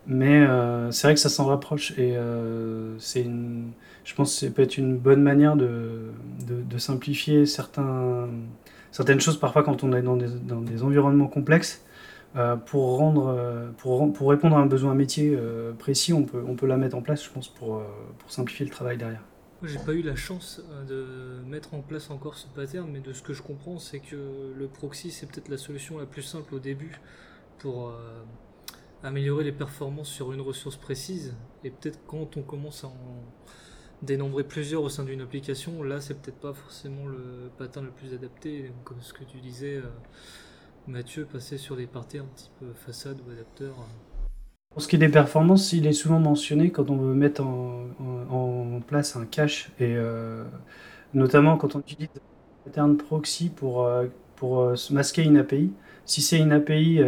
Mais 0.05 0.37
euh, 0.37 0.91
c'est 0.91 1.07
vrai 1.07 1.15
que 1.15 1.19
ça 1.19 1.29
s'en 1.29 1.45
rapproche 1.45 1.91
et 1.97 2.15
c'est 2.99 3.21
une, 3.21 3.71
je 4.05 4.15
pense 4.15 4.33
que 4.33 4.45
ça 4.45 4.51
peut 4.51 4.61
être 4.61 4.77
une 4.77 4.97
bonne 4.97 5.21
manière 5.21 5.57
de, 5.57 6.11
simplifier 6.77 7.45
certaines 7.45 9.19
choses 9.19 9.39
parfois 9.39 9.63
quand 9.63 9.83
on 9.83 9.91
est 9.93 10.01
dans 10.01 10.15
des 10.15 10.83
environnements 10.83 11.27
complexes. 11.27 11.81
Euh, 12.37 12.55
euh, 12.75 13.71
pour, 13.77 14.29
répondre 14.29 14.57
à 14.57 14.59
un 14.59 14.65
besoin 14.65 14.93
métier 14.93 15.35
euh, 15.35 15.73
précis, 15.73 16.13
on 16.13 16.23
peut, 16.23 16.67
la 16.67 16.77
mettre 16.77 16.95
en 16.95 17.01
place, 17.01 17.23
je 17.23 17.31
pense, 17.31 17.47
pour, 17.47 17.81
simplifier 18.27 18.65
le 18.65 18.71
travail 18.71 18.97
derrière. 18.97 19.23
J'ai 19.63 19.79
pas 19.79 19.93
eu 19.93 20.03
la 20.03 20.15
chance 20.15 20.61
de 20.87 21.41
mettre 21.47 21.73
en 21.73 21.81
place 21.81 22.11
encore 22.11 22.35
ce 22.35 22.47
pattern, 22.47 22.87
mais 22.91 22.99
de 22.99 23.11
ce 23.11 23.23
que 23.23 23.33
je 23.33 23.41
comprends, 23.41 23.79
c'est 23.79 23.99
que 23.99 24.53
le 24.55 24.67
proxy, 24.67 25.09
c'est 25.09 25.25
peut-être 25.25 25.49
la 25.49 25.57
solution 25.57 25.97
la 25.97 26.05
plus 26.05 26.21
simple 26.21 26.53
au 26.53 26.59
début 26.59 26.99
pour 27.57 27.91
améliorer 29.03 29.43
les 29.43 29.51
performances 29.51 30.09
sur 30.09 30.31
une 30.31 30.41
ressource 30.41 30.75
précise. 30.75 31.35
Et 31.63 31.71
peut-être 31.71 31.99
quand 32.05 32.37
on 32.37 32.43
commence 32.43 32.83
à 32.83 32.87
en 32.87 33.23
dénombrer 34.03 34.43
plusieurs 34.43 34.83
au 34.83 34.89
sein 34.89 35.03
d'une 35.03 35.21
application, 35.21 35.81
là, 35.81 36.01
c'est 36.01 36.21
peut-être 36.21 36.39
pas 36.39 36.53
forcément 36.53 37.07
le 37.07 37.49
pattern 37.57 37.83
le 37.83 37.91
plus 37.91 38.13
adapté. 38.13 38.71
Comme 38.83 39.01
ce 39.01 39.11
que 39.11 39.23
tu 39.23 39.39
disais, 39.39 39.81
Mathieu, 40.87 41.25
passer 41.25 41.57
sur 41.57 41.75
des 41.75 41.85
patterns 41.85 42.29
type 42.35 42.63
façade 42.85 43.17
ou 43.27 43.31
adapteur. 43.31 43.75
Pour 44.71 44.81
ce 44.81 44.87
qui 44.87 44.95
est 44.95 44.99
des 44.99 45.09
performances, 45.09 45.73
il 45.73 45.85
est 45.85 45.91
souvent 45.91 46.19
mentionné 46.19 46.71
quand 46.71 46.89
on 46.89 46.95
veut 46.95 47.13
mettre 47.13 47.43
en, 47.43 48.79
place 48.87 49.17
un 49.17 49.25
cache, 49.25 49.69
et 49.79 49.95
euh, 49.97 50.45
notamment 51.13 51.57
quand 51.57 51.75
on 51.75 51.79
utilise 51.79 52.07
un 52.15 52.63
pattern 52.63 52.95
proxy 52.95 53.49
pour, 53.49 53.83
euh, 53.83 54.05
euh, 54.43 54.75
masquer 54.91 55.23
une 55.23 55.35
API. 55.37 55.73
Si 56.05 56.21
c'est 56.21 56.39
une 56.39 56.53
API 56.53 57.01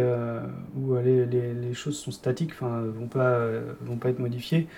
où 0.76 0.94
les, 0.96 1.72
choses 1.72 1.98
sont 1.98 2.10
statiques, 2.10 2.50
enfin, 2.52 2.82
vont 2.82 3.08
pas, 3.08 3.48
vont 3.80 3.96
pas 3.96 4.10
être 4.10 4.18
modifiées, 4.18 4.68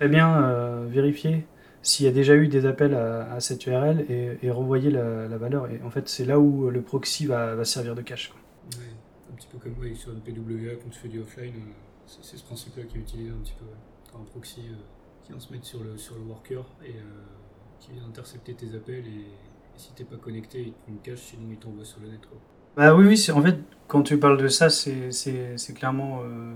très 0.00 0.08
bien 0.08 0.82
vérifier 0.88 1.46
s'il 1.84 2.06
y 2.06 2.08
a 2.08 2.12
déjà 2.12 2.34
eu 2.34 2.48
des 2.48 2.66
appels 2.66 2.94
à, 2.94 3.32
à 3.32 3.40
cette 3.40 3.64
URL 3.66 4.04
et, 4.10 4.38
et 4.42 4.50
renvoyer 4.50 4.90
la, 4.90 5.28
la 5.28 5.38
valeur. 5.38 5.70
Et 5.70 5.80
en 5.84 5.90
fait, 5.90 6.08
c'est 6.08 6.24
là 6.24 6.40
où 6.40 6.70
le 6.70 6.82
proxy 6.82 7.26
va, 7.26 7.54
va 7.54 7.64
servir 7.64 7.94
de 7.94 8.02
cache. 8.02 8.30
quoi. 8.30 8.40
Ouais, 8.80 8.88
un 9.32 9.36
petit 9.36 9.46
peu 9.52 9.58
comme 9.58 9.78
ouais, 9.80 9.94
sur 9.94 10.10
une 10.12 10.20
PWA 10.20 10.72
quand 10.82 10.90
tu 10.90 10.98
fais 10.98 11.08
du 11.08 11.20
offline, 11.20 11.54
euh, 11.54 11.72
c'est 12.06 12.36
ce 12.36 12.42
principe-là 12.44 12.84
qui 12.84 12.96
est 12.96 13.00
utilisé 13.00 13.30
un 13.30 13.42
petit 13.44 13.54
peu. 13.58 13.66
T'as 14.10 14.18
un 14.18 14.24
proxy 14.24 14.60
euh, 14.70 14.74
qui 15.22 15.30
vient 15.32 15.40
se 15.40 15.52
mettre 15.52 15.66
sur 15.66 15.82
le, 15.84 15.96
sur 15.96 16.16
le 16.16 16.22
worker 16.22 16.64
et 16.84 16.90
euh, 16.90 17.02
qui 17.80 17.92
vient 17.92 18.04
intercepter 18.08 18.54
tes 18.54 18.74
appels 18.74 19.06
et, 19.06 19.20
et 19.20 19.76
si 19.78 19.92
t'es 19.94 20.04
pas 20.04 20.16
connecté, 20.16 20.60
il 20.62 20.72
te 20.72 20.78
prend 20.82 20.92
une 20.92 20.98
cache, 21.00 21.20
sinon 21.20 21.42
il 21.50 21.56
t'envoie 21.58 21.84
sur 21.84 22.00
le 22.00 22.08
net. 22.08 22.20
Quoi. 22.26 22.38
Bah 22.76 22.94
oui, 22.94 23.06
oui, 23.06 23.16
c'est- 23.16 23.32
en 23.32 23.40
fait, 23.42 23.56
quand 23.86 24.02
tu 24.02 24.18
parles 24.18 24.40
de 24.40 24.48
ça, 24.48 24.68
c'est 24.70 25.10
c'est- 25.12 25.56
c'est 25.56 25.74
clairement, 25.74 26.20
euh, 26.24 26.54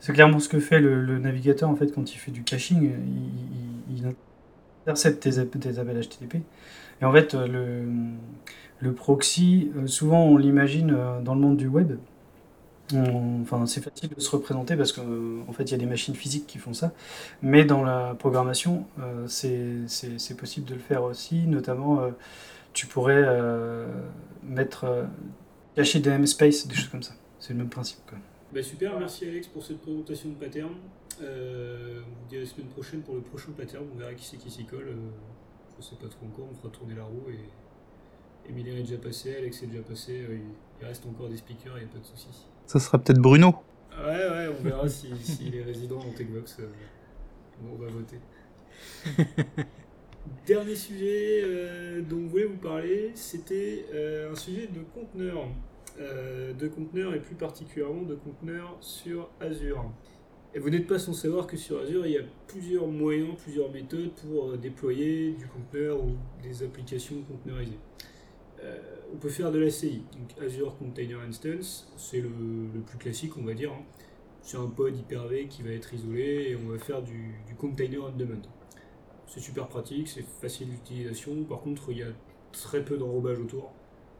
c'est 0.00 0.12
clairement 0.12 0.38
ce 0.38 0.48
que 0.48 0.60
fait 0.60 0.80
le, 0.80 1.02
le 1.02 1.18
navigateur 1.18 1.68
en 1.70 1.76
fait 1.76 1.92
quand 1.92 2.12
il 2.14 2.18
fait 2.18 2.30
du 2.30 2.42
caching. 2.44 2.82
Il, 2.82 3.94
il- 3.96 3.96
il 3.98 4.06
intercepte 4.86 5.20
tes, 5.22 5.38
app- 5.38 5.58
tes 5.60 5.78
appels 5.78 6.00
HTTP. 6.00 6.36
Et 7.00 7.04
en 7.04 7.12
fait, 7.12 7.34
euh, 7.34 7.46
le, 7.46 7.84
le 8.80 8.92
proxy, 8.94 9.70
euh, 9.76 9.86
souvent 9.86 10.24
on 10.24 10.36
l'imagine 10.36 10.94
euh, 10.96 11.20
dans 11.20 11.34
le 11.34 11.40
monde 11.40 11.56
du 11.56 11.66
web. 11.68 11.92
Enfin, 12.94 13.66
c'est 13.66 13.80
facile 13.82 14.10
de 14.14 14.20
se 14.20 14.30
représenter 14.30 14.76
parce 14.76 14.92
qu'en 14.92 15.52
fait, 15.52 15.64
il 15.64 15.72
y 15.72 15.74
a 15.74 15.78
des 15.78 15.86
machines 15.86 16.14
physiques 16.14 16.46
qui 16.46 16.58
font 16.58 16.72
ça. 16.72 16.92
Mais 17.42 17.64
dans 17.64 17.82
la 17.82 18.14
programmation, 18.16 18.86
euh, 19.00 19.26
c'est 19.26 20.36
possible 20.36 20.66
de 20.68 20.74
le 20.74 20.80
faire 20.80 21.02
aussi. 21.02 21.48
Notamment, 21.48 22.00
tu 22.72 22.86
pourrais 22.86 23.24
mettre 24.44 24.86
cacher 25.74 25.98
des 25.98 26.10
namespaces, 26.10 26.68
des 26.68 26.76
choses 26.76 26.88
comme 26.88 27.02
ça. 27.02 27.14
C'est 27.40 27.54
le 27.54 27.58
même 27.58 27.68
principe. 27.68 27.98
Quoi. 28.08 28.18
Bah 28.54 28.62
super, 28.62 28.96
merci 29.00 29.24
Alex 29.26 29.48
pour 29.48 29.64
cette 29.64 29.80
présentation 29.80 30.28
de 30.28 30.34
pattern. 30.34 30.70
Euh, 31.22 32.00
on 32.00 32.08
vous 32.08 32.28
dit 32.28 32.36
à 32.36 32.40
la 32.40 32.46
semaine 32.46 32.68
prochaine 32.68 33.02
pour 33.02 33.14
le 33.14 33.22
prochain 33.22 33.52
pattern, 33.56 33.84
on 33.94 33.98
verra 33.98 34.14
qui 34.14 34.24
c'est 34.24 34.36
qui 34.36 34.50
s'y 34.50 34.64
colle. 34.64 34.88
Euh, 34.88 35.10
je 35.78 35.84
sais 35.84 35.96
pas 35.96 36.08
trop 36.08 36.26
encore, 36.26 36.46
on 36.50 36.54
fera 36.54 36.68
tourner 36.68 36.94
la 36.94 37.04
roue 37.04 37.24
et 37.30 38.50
Emilien 38.50 38.74
est 38.74 38.82
déjà 38.82 38.98
passé, 38.98 39.36
Alex 39.36 39.62
est 39.62 39.66
déjà 39.66 39.82
passé, 39.82 40.24
euh, 40.28 40.38
il, 40.80 40.86
reste 40.86 41.04
encore 41.06 41.28
des 41.28 41.36
speakers, 41.36 41.76
il 41.78 41.84
n'y 41.84 41.90
a 41.90 41.92
pas 41.92 41.98
de 41.98 42.04
soucis. 42.04 42.46
Ça 42.66 42.78
sera 42.78 42.98
peut-être 42.98 43.18
Bruno. 43.18 43.56
Ouais, 43.98 44.28
ouais, 44.28 44.48
on 44.48 44.62
verra 44.62 44.88
s'il 44.88 45.16
si, 45.16 45.32
s'il 45.36 45.56
est 45.56 45.62
résident 45.62 45.98
dans 45.98 46.12
Techbox. 46.12 46.58
euh, 46.60 46.66
on 47.64 47.76
va 47.76 47.88
voter. 47.88 48.18
Dernier 50.46 50.74
sujet 50.74 51.42
euh, 51.44 52.02
dont 52.02 52.18
on 52.18 52.26
voulait 52.26 52.44
vous 52.44 52.56
parler, 52.56 53.12
c'était 53.14 53.86
euh, 53.94 54.32
un 54.32 54.34
sujet 54.34 54.68
de 54.68 54.80
conteneurs. 54.94 55.48
Euh, 55.98 56.52
de 56.52 56.68
conteneurs 56.68 57.14
et 57.14 57.20
plus 57.20 57.36
particulièrement 57.36 58.02
de 58.02 58.16
conteneurs 58.16 58.76
sur 58.80 59.30
Azure. 59.40 59.90
Et 60.54 60.58
vous 60.58 60.70
n'êtes 60.70 60.86
pas 60.86 60.98
sans 60.98 61.12
savoir 61.12 61.46
que 61.46 61.56
sur 61.56 61.78
Azure, 61.80 62.06
il 62.06 62.12
y 62.12 62.18
a 62.18 62.22
plusieurs 62.46 62.86
moyens, 62.86 63.36
plusieurs 63.36 63.70
méthodes 63.70 64.12
pour 64.12 64.50
euh, 64.50 64.56
déployer 64.56 65.32
du 65.32 65.46
conteneur 65.46 66.02
ou 66.02 66.16
des 66.42 66.62
applications 66.62 67.16
conteneurisées. 67.22 67.78
Euh, 68.62 68.78
on 69.12 69.18
peut 69.18 69.28
faire 69.28 69.52
de 69.52 69.58
l'ACI, 69.58 70.02
donc 70.12 70.42
Azure 70.42 70.76
Container 70.78 71.20
Instance, 71.20 71.92
c'est 71.96 72.20
le, 72.20 72.30
plus 72.86 72.98
classique, 72.98 73.36
on 73.36 73.44
va 73.44 73.52
dire. 73.52 73.70
hein. 73.70 73.82
C'est 74.40 74.56
un 74.56 74.66
pod 74.68 74.96
Hyper-V 74.96 75.48
qui 75.48 75.62
va 75.62 75.70
être 75.70 75.92
isolé 75.92 76.48
et 76.50 76.56
on 76.56 76.68
va 76.68 76.78
faire 76.78 77.02
du, 77.02 77.34
du 77.46 77.54
container 77.54 77.98
on 78.04 78.16
demand. 78.16 78.42
C'est 79.26 79.40
super 79.40 79.66
pratique, 79.68 80.08
c'est 80.08 80.22
facile 80.22 80.70
d'utilisation. 80.70 81.42
Par 81.44 81.60
contre, 81.60 81.90
il 81.90 81.98
y 81.98 82.02
a 82.02 82.12
très 82.52 82.84
peu 82.84 82.96
d'enrobage 82.96 83.40
autour. 83.40 83.72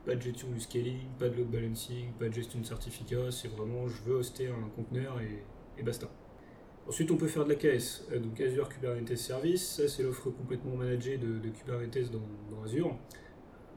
Pas 0.04 0.16
de 0.16 0.20
gestion 0.20 0.48
du 0.50 0.60
scaling, 0.60 0.98
pas 1.18 1.28
de 1.28 1.36
load 1.36 1.48
balancing, 1.50 2.12
pas 2.18 2.28
de 2.28 2.34
gestion 2.34 2.60
de 2.60 2.64
certificats. 2.64 3.30
C'est 3.30 3.48
vraiment 3.48 3.88
je 3.88 4.02
veux 4.02 4.16
hoster 4.16 4.48
un 4.48 4.68
conteneur 4.74 5.20
et, 5.20 5.42
et 5.78 5.82
basta. 5.82 6.08
Ensuite, 6.88 7.10
on 7.10 7.16
peut 7.16 7.26
faire 7.26 7.44
de 7.44 7.48
la 7.48 7.56
KS, 7.56 8.04
euh, 8.12 8.20
donc 8.20 8.40
Azure 8.40 8.68
Kubernetes 8.68 9.16
Service. 9.16 9.76
Ça, 9.76 9.88
c'est 9.88 10.04
l'offre 10.04 10.30
complètement 10.30 10.76
managée 10.76 11.18
de, 11.18 11.48
Kubernetes 11.50 12.10
dans, 12.12 12.62
Azure. 12.64 12.96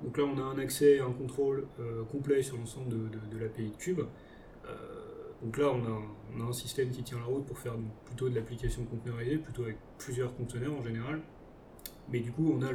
Donc 0.03 0.17
là, 0.17 0.23
on 0.25 0.37
a 0.37 0.43
un 0.43 0.59
accès 0.59 0.97
et 0.97 0.99
un 0.99 1.11
contrôle 1.11 1.67
euh, 1.79 2.03
complet 2.05 2.41
sur 2.43 2.57
l'ensemble 2.57 2.89
de, 2.89 3.39
l'API 3.39 3.71
de 3.71 3.75
Cube. 3.75 4.01
Euh, 4.65 4.75
donc 5.41 5.57
là, 5.57 5.71
on 5.71 6.43
a, 6.43 6.47
un, 6.47 6.53
système 6.53 6.89
qui 6.91 7.01
tient 7.03 7.17
la 7.17 7.25
route 7.25 7.45
pour 7.45 7.57
faire 7.57 7.75
plutôt 8.05 8.29
de 8.29 8.35
l'application 8.35 8.83
conteneurisée, 8.85 9.37
plutôt 9.37 9.63
avec 9.63 9.77
plusieurs 9.97 10.35
conteneurs 10.35 10.73
en 10.73 10.83
général. 10.83 11.21
Mais 12.11 12.19
du 12.19 12.31
coup, 12.31 12.53
on 12.55 12.61
a 12.61 12.69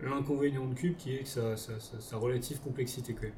l'inconvénient 0.00 0.66
de 0.66 0.74
Cube 0.74 0.96
qui 0.96 1.14
est 1.14 1.24
sa- 1.24 1.56
sa 1.56 2.16
relative 2.16 2.60
complexité 2.60 3.14
quand 3.14 3.22
même. 3.22 3.32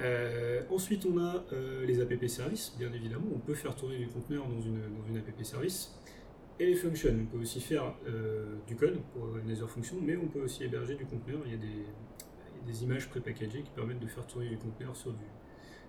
Euh, 0.00 0.62
ensuite, 0.70 1.06
on 1.06 1.18
a 1.18 1.44
euh, 1.52 1.84
les 1.84 2.00
app 2.00 2.12
services, 2.28 2.74
bien 2.78 2.92
évidemment. 2.92 3.26
On 3.34 3.38
peut 3.38 3.54
faire 3.54 3.74
tourner 3.74 3.98
du 3.98 4.08
conteneur 4.08 4.46
dans 4.46 4.60
une, 4.60 5.16
app 5.16 5.44
service. 5.44 5.94
Et 6.60 6.66
les 6.66 6.74
functions, 6.74 7.14
on 7.20 7.26
peut 7.26 7.42
aussi 7.42 7.60
faire 7.60 7.94
euh, 8.08 8.56
du 8.66 8.74
code 8.74 9.00
pour 9.12 9.36
une 9.36 9.50
Azure 9.50 9.70
Function, 9.70 9.96
mais 10.02 10.16
on 10.16 10.26
peut 10.26 10.42
aussi 10.42 10.64
héberger 10.64 10.96
du 10.96 11.06
conteneur. 11.06 11.40
Il 11.46 11.52
y 11.52 11.54
a 11.54 11.58
des, 11.58 11.66
il 11.66 12.66
y 12.66 12.70
a 12.70 12.72
des 12.72 12.84
images 12.84 13.08
prépackagées 13.08 13.62
qui 13.62 13.70
permettent 13.74 14.00
de 14.00 14.08
faire 14.08 14.26
tourner 14.26 14.48
du 14.48 14.58
conteneur 14.58 14.96
sur, 14.96 15.14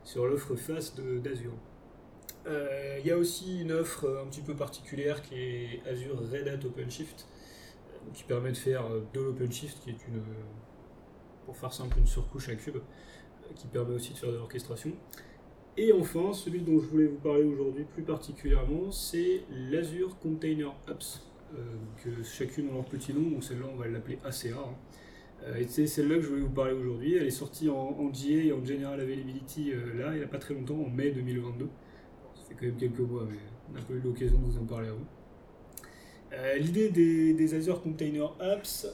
sur 0.03 0.27
l'offre 0.27 0.55
face 0.55 0.95
d'Azure. 0.95 1.53
Il 2.45 3.05
y 3.05 3.11
a 3.11 3.17
aussi 3.17 3.61
une 3.61 3.71
offre 3.71 4.23
un 4.23 4.27
petit 4.27 4.41
peu 4.41 4.55
particulière 4.55 5.21
qui 5.21 5.35
est 5.35 5.81
Azure 5.87 6.19
Red 6.31 6.47
Hat 6.47 6.65
OpenShift, 6.65 7.27
qui 8.13 8.23
permet 8.23 8.51
de 8.51 8.57
faire 8.57 8.89
de 9.13 9.19
l'OpenShift, 9.19 9.79
qui 9.83 9.91
est 9.91 10.07
une, 10.07 10.21
pour 11.45 11.57
faire 11.57 11.73
simple, 11.73 11.97
une 11.97 12.07
surcouche 12.07 12.49
à 12.49 12.55
cube, 12.55 12.77
qui 13.55 13.67
permet 13.67 13.95
aussi 13.95 14.13
de 14.13 14.17
faire 14.17 14.31
de 14.31 14.37
l'orchestration. 14.37 14.91
Et 15.77 15.93
enfin, 15.93 16.33
celui 16.33 16.59
dont 16.61 16.79
je 16.79 16.87
voulais 16.87 17.05
vous 17.07 17.19
parler 17.19 17.43
aujourd'hui 17.43 17.85
plus 17.85 18.03
particulièrement, 18.03 18.91
c'est 18.91 19.43
l'Azure 19.71 20.17
Container 20.19 20.73
Apps. 20.87 21.25
Euh, 21.57 21.61
que 22.03 22.23
chacune 22.23 22.69
ont 22.69 22.75
leur 22.75 22.85
petit 22.85 23.11
nom, 23.11 23.27
donc 23.31 23.43
celle-là 23.43 23.65
on 23.73 23.75
va 23.75 23.87
l'appeler 23.87 24.19
ACA. 24.23 24.49
hein. 24.49 24.75
Euh, 25.47 25.55
et 25.55 25.65
c'est 25.67 25.87
celle-là 25.87 26.15
que 26.15 26.21
je 26.21 26.27
voulais 26.27 26.41
vous 26.41 26.49
parler 26.49 26.73
aujourd'hui. 26.73 27.15
Elle 27.15 27.25
est 27.27 27.31
sortie 27.31 27.69
en, 27.69 27.75
en 27.75 28.05
GA 28.09 28.43
et 28.43 28.51
en 28.51 28.63
General 28.63 28.99
Availability 28.99 29.71
euh, 29.71 29.97
là, 29.97 30.11
il 30.13 30.17
n'y 30.19 30.23
a 30.23 30.27
pas 30.27 30.37
très 30.37 30.53
longtemps, 30.53 30.79
en 30.79 30.89
mai 30.89 31.11
2022. 31.11 31.67
Ça 32.35 32.41
fait 32.49 32.55
quand 32.55 32.65
même 32.65 32.75
quelques 32.77 32.99
mois, 32.99 33.25
mais 33.29 33.37
on 33.69 33.73
n'a 33.73 33.81
pas 33.81 33.93
eu 33.93 33.99
l'occasion 33.99 34.37
de 34.37 34.43
vous 34.45 34.57
en 34.59 34.65
parler 34.65 34.89
avant. 34.89 34.97
Euh, 36.33 36.57
L'idée 36.57 36.89
des, 36.89 37.55
Azure 37.55 37.81
Container 37.81 38.31
Apps, 38.39 38.87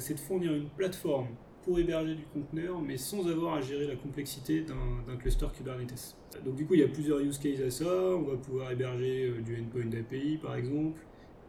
c'est 0.00 0.14
de 0.14 0.20
fournir 0.20 0.52
une 0.54 0.68
plateforme 0.68 1.28
pour 1.64 1.78
héberger 1.78 2.14
du 2.14 2.24
conteneur, 2.24 2.80
mais 2.80 2.96
sans 2.96 3.26
avoir 3.26 3.54
à 3.54 3.60
gérer 3.60 3.86
la 3.86 3.96
complexité 3.96 4.64
d'un 5.06 5.16
cluster 5.16 5.46
Kubernetes. 5.56 6.14
Donc 6.44 6.56
du 6.56 6.66
coup, 6.66 6.74
il 6.74 6.80
y 6.80 6.84
a 6.84 6.88
plusieurs 6.88 7.20
use 7.20 7.38
cases 7.38 7.60
à 7.60 7.70
ça. 7.70 7.86
On 7.86 8.22
va 8.22 8.36
pouvoir 8.36 8.70
héberger 8.70 9.28
euh, 9.28 9.40
du 9.40 9.60
endpoint 9.60 9.98
API, 9.98 10.36
par 10.36 10.56
exemple, 10.56 11.00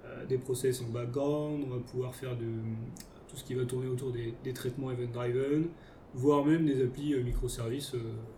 euh, 0.05 0.26
des 0.26 0.38
process 0.38 0.82
en 0.82 0.86
background, 0.86 1.66
on 1.68 1.76
va 1.76 1.82
pouvoir 1.82 2.16
faire 2.16 2.38
tout 3.28 3.36
ce 3.36 3.43
qui 3.43 3.55
va 3.55 3.66
tourner 3.66 3.88
autour 3.88 4.11
des, 4.11 4.53
traitements 4.53 4.91
event-driven, 4.91 5.68
voire 6.13 6.45
même 6.45 6.66
des 6.66 6.84
applis 6.84 7.13
euh, 7.13 7.24
microservices 7.24 7.93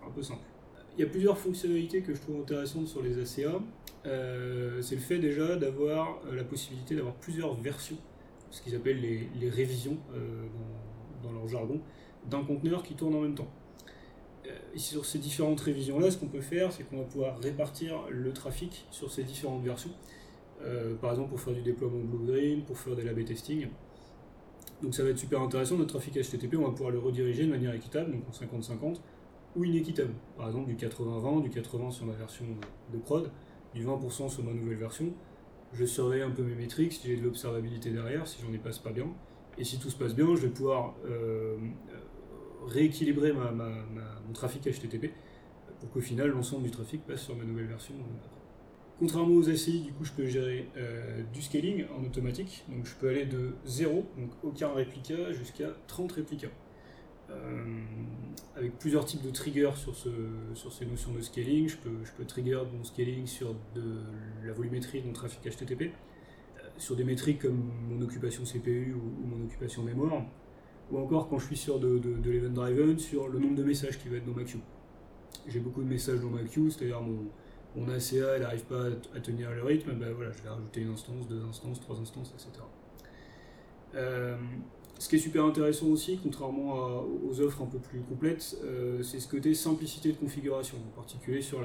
un 0.05 0.11
peu 0.11 0.23
simples. 0.23 0.41
Il 0.97 1.01
y 1.01 1.03
a 1.03 1.09
plusieurs 1.09 1.37
fonctionnalités 1.37 2.01
que 2.01 2.15
je 2.15 2.21
trouve 2.21 2.41
intéressantes 2.41 2.87
sur 2.87 3.03
les 3.03 3.19
ACA. 3.19 3.59
C'est 4.81 4.95
le 4.95 5.01
fait 5.01 5.19
déjà 5.19 5.57
d'avoir 5.57 6.21
la 6.33 6.43
possibilité 6.43 6.95
d'avoir 6.95 7.13
plusieurs 7.15 7.53
versions, 7.53 7.97
ce 8.49 8.63
qu'ils 8.63 8.73
appellent 8.73 9.01
les, 9.01 9.49
révisions 9.49 9.97
dans, 11.23 11.31
leur 11.31 11.47
jargon, 11.47 11.79
d'un 12.29 12.43
conteneur 12.43 12.83
qui 12.83 12.95
tourne 12.95 13.15
en 13.15 13.21
même 13.21 13.35
temps. 13.35 13.47
Euh, 14.47 14.51
sur 14.75 15.05
ces 15.05 15.19
différentes 15.19 15.59
révisions-là, 15.59 16.11
ce 16.11 16.17
qu'on 16.17 16.27
peut 16.27 16.41
faire, 16.41 16.71
c'est 16.71 16.83
qu'on 16.83 16.97
va 16.97 17.03
pouvoir 17.03 17.39
répartir 17.39 18.03
le 18.09 18.31
trafic 18.33 18.85
sur 18.91 19.11
ces 19.11 19.23
différentes 19.23 19.63
versions. 19.63 19.91
Euh, 20.63 20.95
par 20.95 21.11
exemple, 21.11 21.29
pour 21.29 21.39
faire 21.39 21.53
du 21.53 21.61
déploiement 21.61 21.99
Blue-Green, 21.99 22.63
pour 22.63 22.77
faire 22.77 22.95
des 22.95 23.03
lab 23.03 23.23
testing. 23.23 23.67
Donc 24.81 24.93
ça 24.93 25.03
va 25.03 25.09
être 25.09 25.17
super 25.17 25.41
intéressant, 25.41 25.75
notre 25.75 25.97
trafic 25.97 26.13
HTTP, 26.13 26.55
on 26.55 26.65
va 26.65 26.69
pouvoir 26.69 26.91
le 26.91 26.99
rediriger 26.99 27.45
de 27.45 27.49
manière 27.49 27.73
équitable, 27.73 28.11
donc 28.11 28.21
en 28.29 28.59
50-50, 28.59 28.97
ou 29.55 29.63
inéquitable. 29.63 30.13
Par 30.37 30.47
exemple, 30.47 30.67
du 30.67 30.75
80-20, 30.75 31.41
du 31.41 31.49
80 31.49 31.91
sur 31.91 32.05
ma 32.05 32.13
version 32.13 32.45
de 32.93 32.97
prod, 32.99 33.31
du 33.73 33.83
20% 33.83 34.29
sur 34.29 34.43
ma 34.43 34.53
nouvelle 34.53 34.77
version, 34.77 35.11
je 35.73 35.85
surveille 35.85 36.21
un 36.21 36.29
peu 36.29 36.43
mes 36.43 36.55
métriques, 36.55 36.93
si 36.93 37.07
j'ai 37.07 37.17
de 37.17 37.23
l'observabilité 37.23 37.89
derrière, 37.89 38.27
si 38.27 38.39
j'en 38.41 38.53
ai 38.53 38.57
pas, 38.57 38.71
c'est 38.71 38.83
pas 38.83 38.91
bien. 38.91 39.07
Et 39.57 39.63
si 39.63 39.79
tout 39.79 39.89
se 39.89 39.95
passe 39.95 40.15
bien, 40.15 40.27
je 40.35 40.41
vais 40.41 40.49
pouvoir 40.49 40.95
euh, 41.05 41.57
rééquilibrer 42.67 43.33
mon 43.33 44.33
trafic 44.33 44.63
HTTP 44.63 45.11
pour 45.79 45.89
qu'au 45.91 46.01
final, 46.01 46.29
l'ensemble 46.29 46.63
du 46.63 46.71
trafic 46.71 47.05
passe 47.05 47.23
sur 47.23 47.35
ma 47.35 47.43
nouvelle 47.43 47.67
version. 47.67 47.95
Contrairement 48.99 49.35
aux 49.35 49.49
ACI, 49.49 49.81
du 49.81 49.93
coup, 49.93 50.03
je 50.03 50.11
peux 50.11 50.25
gérer 50.25 50.69
euh, 50.75 51.21
du 51.31 51.41
scaling 51.41 51.85
en 51.95 52.03
automatique. 52.03 52.65
Donc, 52.67 52.85
je 52.85 52.95
peux 52.95 53.09
aller 53.09 53.25
de 53.25 53.53
0, 53.65 54.05
donc 54.17 54.31
aucun 54.43 54.73
réplica, 54.73 55.31
jusqu'à 55.33 55.69
30 55.87 56.13
réplicas. 56.13 56.47
Euh, 57.29 57.83
avec 58.55 58.79
plusieurs 58.79 59.05
types 59.05 59.21
de 59.21 59.29
triggers 59.29 59.75
sur, 59.75 59.93
ce, 59.95 60.09
sur 60.55 60.71
ces 60.71 60.85
notions 60.85 61.11
de 61.11 61.21
scaling. 61.21 61.67
Je 61.67 61.77
peux, 61.77 62.25
trigger 62.25 62.61
mon 62.73 62.83
scaling 62.83 63.27
sur 63.27 63.55
la 64.43 64.53
volumétrie 64.53 65.01
de 65.01 65.07
mon 65.07 65.13
trafic 65.13 65.41
HTTP, 65.43 65.91
sur 66.77 66.95
des 66.95 67.03
métriques 67.03 67.41
comme 67.41 67.71
mon 67.89 68.01
occupation 68.01 68.43
CPU 68.43 68.93
ou, 68.93 69.27
mon 69.27 69.45
occupation 69.45 69.83
mémoire, 69.83 70.23
ou 70.91 70.99
encore 70.99 71.27
quand 71.29 71.39
je 71.39 71.47
suis 71.47 71.57
sur 71.57 71.79
de, 71.79 71.99
l'event 72.25 72.53
driven, 72.53 72.97
sur 72.97 73.27
le 73.27 73.39
nombre 73.39 73.55
de 73.55 73.63
messages 73.63 73.99
qui 73.99 74.09
va 74.09 74.17
être 74.17 74.25
dans 74.25 74.33
ma 74.33 74.43
queue. 74.43 74.59
J'ai 75.47 75.59
beaucoup 75.59 75.81
de 75.81 75.87
messages 75.87 76.19
dans 76.19 76.29
ma 76.29 76.43
queue, 76.43 76.69
c'est-à-dire 76.69 77.01
mon, 77.01 77.25
mon 77.75 77.89
ACA 77.89 78.35
elle 78.35 78.41
n'arrive 78.41 78.65
pas 78.65 78.85
à 79.15 79.19
tenir 79.19 79.51
le 79.51 79.63
rythme, 79.63 79.93
ben 79.93 80.13
voilà, 80.13 80.31
je 80.31 80.43
vais 80.43 80.49
rajouter 80.49 80.81
une 80.81 80.91
instance, 80.91 81.27
deux 81.27 81.41
instances, 81.43 81.79
trois 81.79 81.97
instances, 81.99 82.33
etc. 82.33 82.63
Euh, 83.95 84.37
ce 84.99 85.09
qui 85.09 85.15
est 85.15 85.19
super 85.19 85.45
intéressant 85.45 85.87
aussi, 85.87 86.19
contrairement 86.21 87.03
aux 87.29 87.39
offres 87.39 87.61
un 87.61 87.67
peu 87.67 87.77
plus 87.77 88.01
complètes, 88.01 88.57
euh, 88.63 89.03
c'est 89.03 89.19
ce 89.19 89.27
côté 89.27 89.53
simplicité 89.53 90.11
de 90.11 90.17
configuration, 90.17 90.77
en 90.77 90.95
particulier 90.95 91.41
sur 91.41 91.59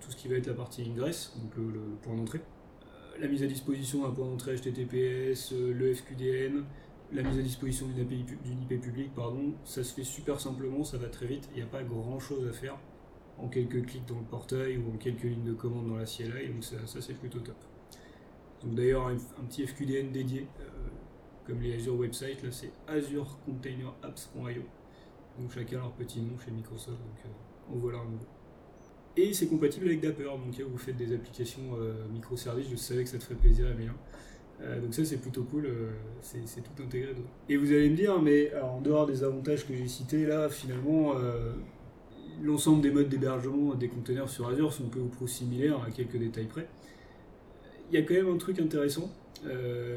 tout 0.00 0.10
ce 0.10 0.16
qui 0.16 0.28
va 0.28 0.36
être 0.36 0.46
la 0.46 0.54
partie 0.54 0.82
ingress, 0.82 1.34
donc 1.40 1.56
le 1.56 1.80
point 2.02 2.14
d'entrée. 2.14 2.40
La 3.18 3.28
mise 3.28 3.42
à 3.42 3.46
disposition 3.46 4.02
d'un 4.02 4.10
point 4.10 4.26
d'entrée 4.26 4.56
HTTPS, 4.56 5.52
euh, 5.52 5.72
le 5.72 5.94
FQDN, 5.94 6.64
la 7.12 7.22
mise 7.22 7.38
à 7.38 7.42
disposition 7.42 7.86
d'une 7.86 8.62
IP 8.62 8.80
publique, 8.80 9.14
pardon, 9.14 9.54
ça 9.64 9.82
se 9.82 9.94
fait 9.94 10.04
super 10.04 10.38
simplement, 10.38 10.84
ça 10.84 10.98
va 10.98 11.08
très 11.08 11.26
vite, 11.26 11.48
il 11.52 11.56
n'y 11.56 11.62
a 11.62 11.66
pas 11.66 11.82
grand 11.82 12.18
chose 12.18 12.46
à 12.46 12.52
faire 12.52 12.76
en 13.38 13.48
quelques 13.48 13.86
clics 13.86 14.04
dans 14.06 14.18
le 14.18 14.24
portail 14.24 14.76
ou 14.76 14.94
en 14.94 14.98
quelques 14.98 15.22
lignes 15.22 15.44
de 15.44 15.54
commande 15.54 15.88
dans 15.88 15.96
la 15.96 16.04
CLI, 16.04 16.48
donc 16.48 16.64
ça, 16.64 17.00
c'est 17.00 17.18
plutôt 17.18 17.38
top. 17.40 17.56
Donc 18.62 18.74
d'ailleurs 18.74 19.06
un, 19.06 19.44
petit 19.46 19.66
FQDN 19.66 20.12
dédié, 20.12 20.46
euh, 20.60 20.64
comme 21.46 21.60
les 21.60 21.74
Azure 21.74 21.96
Website, 21.96 22.42
là 22.42 22.50
c'est 22.50 22.72
Azure 22.86 23.38
Container. 23.46 23.94
Donc 25.38 25.52
chacun 25.52 25.78
leur 25.78 25.92
petit 25.92 26.20
nom 26.20 26.38
chez 26.38 26.50
Microsoft, 26.50 26.98
donc 26.98 27.24
euh, 27.24 27.74
en 27.74 27.78
voilà 27.78 27.98
un 27.98 28.04
nouveau. 28.04 28.26
Et 29.16 29.32
c'est 29.32 29.46
compatible 29.46 29.86
avec 29.86 30.00
Dapper, 30.00 30.24
donc 30.24 30.60
vous 30.60 30.78
faites 30.78 30.96
des 30.96 31.14
applications 31.14 31.62
euh, 31.80 31.94
microservices, 32.12 32.68
je 32.70 32.76
savais 32.76 33.02
que 33.02 33.08
ça 33.08 33.16
te 33.18 33.24
ferait 33.24 33.36
plaisir 33.36 33.66
Emilien. 33.66 33.94
Euh, 34.62 34.80
donc 34.80 34.94
ça 34.94 35.04
c'est 35.04 35.18
plutôt 35.18 35.42
cool, 35.44 35.66
euh, 35.66 35.90
c'est 36.22 36.62
tout 36.62 36.82
intégré 36.82 37.12
dedans. 37.12 37.28
Et 37.48 37.56
vous 37.56 37.70
allez 37.72 37.90
me 37.90 37.96
dire, 37.96 38.20
mais 38.20 38.50
alors, 38.52 38.74
en 38.74 38.80
dehors 38.80 39.06
des 39.06 39.22
avantages 39.22 39.66
que 39.66 39.74
j'ai 39.74 39.88
cités 39.88 40.24
là, 40.24 40.48
finalement, 40.48 41.14
euh, 41.16 41.52
l'ensemble 42.42 42.80
des 42.80 42.90
modes 42.90 43.08
d'hébergement 43.08 43.74
des 43.74 43.88
containers 43.88 44.28
sur 44.28 44.48
Azure 44.48 44.72
sont 44.72 44.88
peu 44.88 45.00
ou 45.00 45.08
prou 45.08 45.26
similaires 45.26 45.82
à 45.86 45.90
quelques 45.90 46.16
détails 46.16 46.46
près. 46.46 46.66
Il 47.90 47.98
y 47.98 48.02
a 48.02 48.02
quand 48.02 48.14
même 48.14 48.28
un 48.28 48.38
truc 48.38 48.58
intéressant, 48.58 49.12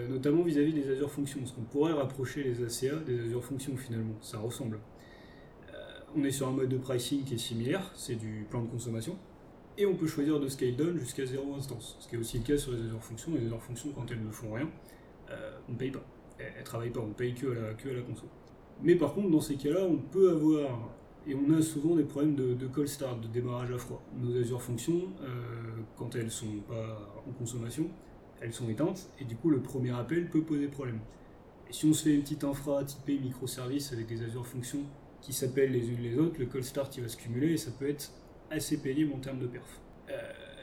notamment 0.09 0.43
vis-à-vis 0.43 0.73
des 0.73 0.91
Azure 0.91 1.09
Functions, 1.09 1.39
parce 1.39 1.53
qu'on 1.53 1.63
pourrait 1.63 1.93
rapprocher 1.93 2.43
les 2.43 2.63
ACA 2.63 2.97
des 2.97 3.19
Azure 3.19 3.43
Functions 3.43 3.75
finalement, 3.75 4.13
ça 4.21 4.37
ressemble. 4.37 4.77
On 6.15 6.23
est 6.23 6.31
sur 6.31 6.47
un 6.47 6.51
mode 6.51 6.69
de 6.69 6.77
pricing 6.77 7.23
qui 7.23 7.35
est 7.35 7.37
similaire, 7.37 7.91
c'est 7.95 8.15
du 8.15 8.45
plan 8.49 8.63
de 8.63 8.67
consommation, 8.67 9.15
et 9.77 9.85
on 9.85 9.95
peut 9.95 10.07
choisir 10.07 10.39
de 10.39 10.47
scale 10.47 10.75
down 10.75 10.97
jusqu'à 10.97 11.25
0 11.25 11.53
instance, 11.53 11.97
ce 11.99 12.07
qui 12.07 12.15
est 12.15 12.17
aussi 12.17 12.39
le 12.39 12.43
cas 12.43 12.57
sur 12.57 12.71
les 12.71 12.79
Azure 12.79 13.03
Functions. 13.03 13.31
Les 13.35 13.45
Azure 13.45 13.61
Functions, 13.61 13.91
quand 13.95 14.09
elles 14.09 14.23
ne 14.23 14.31
font 14.31 14.53
rien, 14.53 14.67
euh, 15.29 15.57
on 15.69 15.73
ne 15.73 15.77
paye 15.77 15.91
pas, 15.91 16.03
elles 16.39 16.59
ne 16.59 16.65
travaillent 16.65 16.89
pas, 16.89 17.01
on 17.01 17.13
paye 17.13 17.35
que 17.35 17.47
à 17.47 17.61
la, 17.61 17.73
que 17.75 17.89
la. 17.89 18.01
Mais 18.81 18.95
par 18.95 19.13
contre, 19.13 19.29
dans 19.29 19.39
ces 19.39 19.55
cas-là, 19.55 19.85
on 19.87 19.97
peut 19.97 20.31
avoir, 20.31 20.89
et 21.27 21.35
on 21.35 21.53
a 21.53 21.61
souvent 21.61 21.95
des 21.95 22.03
problèmes 22.03 22.35
de, 22.35 22.55
de 22.55 22.67
call 22.67 22.87
start, 22.87 23.21
de 23.21 23.27
démarrage 23.27 23.71
à 23.71 23.77
froid. 23.77 24.01
Nos 24.17 24.35
Azure 24.35 24.61
Functions, 24.61 25.03
euh, 25.21 25.27
quand 25.95 26.15
elles 26.15 26.31
sont 26.31 26.57
pas 26.67 27.13
en 27.27 27.31
consommation, 27.33 27.87
elles 28.41 28.53
sont 28.53 28.67
éteintes, 28.67 29.09
et 29.19 29.25
du 29.25 29.35
coup, 29.35 29.51
le 29.51 29.61
premier 29.61 29.91
appel 29.91 30.27
peut 30.29 30.41
poser 30.41 30.67
problème. 30.67 30.99
Si 31.69 31.85
on 31.85 31.93
se 31.93 32.03
fait 32.03 32.15
une 32.15 32.21
petite 32.21 32.43
infra 32.43 32.83
typée 32.83 33.19
microservice 33.19 33.93
avec 33.93 34.07
des 34.07 34.23
Azure 34.23 34.47
Functions 34.47 34.83
qui 35.21 35.33
s'appellent 35.33 35.71
les 35.71 35.89
unes 35.89 36.01
les 36.01 36.17
autres, 36.17 36.39
le 36.39 36.45
call 36.45 36.63
start 36.63 36.95
il 36.97 37.03
va 37.03 37.09
se 37.09 37.17
cumuler 37.17 37.53
et 37.53 37.57
ça 37.57 37.71
peut 37.71 37.89
être 37.89 38.11
assez 38.49 38.77
pénible 38.77 39.13
en 39.13 39.19
termes 39.19 39.39
de 39.39 39.47
perf. 39.47 39.81
Euh, 40.09 40.13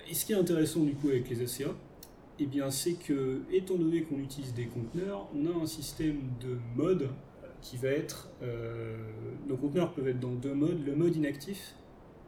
et 0.09 0.15
ce 0.15 0.25
qui 0.25 0.33
est 0.33 0.37
intéressant 0.37 0.81
du 0.81 0.95
coup 0.95 1.09
avec 1.09 1.29
les 1.29 1.43
ACA, 1.43 1.73
eh 2.39 2.49
c'est 2.71 2.95
que, 2.95 3.43
étant 3.51 3.77
donné 3.77 4.03
qu'on 4.03 4.19
utilise 4.19 4.53
des 4.53 4.67
conteneurs, 4.67 5.29
on 5.35 5.47
a 5.47 5.63
un 5.63 5.67
système 5.67 6.21
de 6.41 6.59
mode 6.75 7.03
euh, 7.03 7.49
qui 7.61 7.77
va 7.77 7.89
être. 7.89 8.31
euh, 8.43 8.97
nos 9.49 9.57
conteneurs 9.57 9.93
peuvent 9.93 10.09
être 10.09 10.21
dans 10.21 10.35
deux 10.35 10.55
modes, 10.55 10.85
le 10.85 10.95
mode 10.95 11.17
inactif 11.17 11.75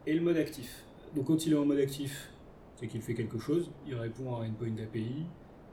et 0.06 0.14
le 0.14 0.20
mode 0.22 0.36
actif. 0.36 0.84
Donc 1.14 1.26
quand 1.26 1.46
il 1.46 1.52
est 1.52 1.56
en 1.56 1.66
mode 1.66 1.78
actif, 1.78 2.30
c'est 2.76 2.86
qu'il 2.86 3.02
fait 3.02 3.14
quelque 3.14 3.38
chose, 3.38 3.70
il 3.86 3.94
répond 3.94 4.36
à 4.36 4.44
un 4.44 4.50
endpoint 4.50 4.76
API, 4.82 5.26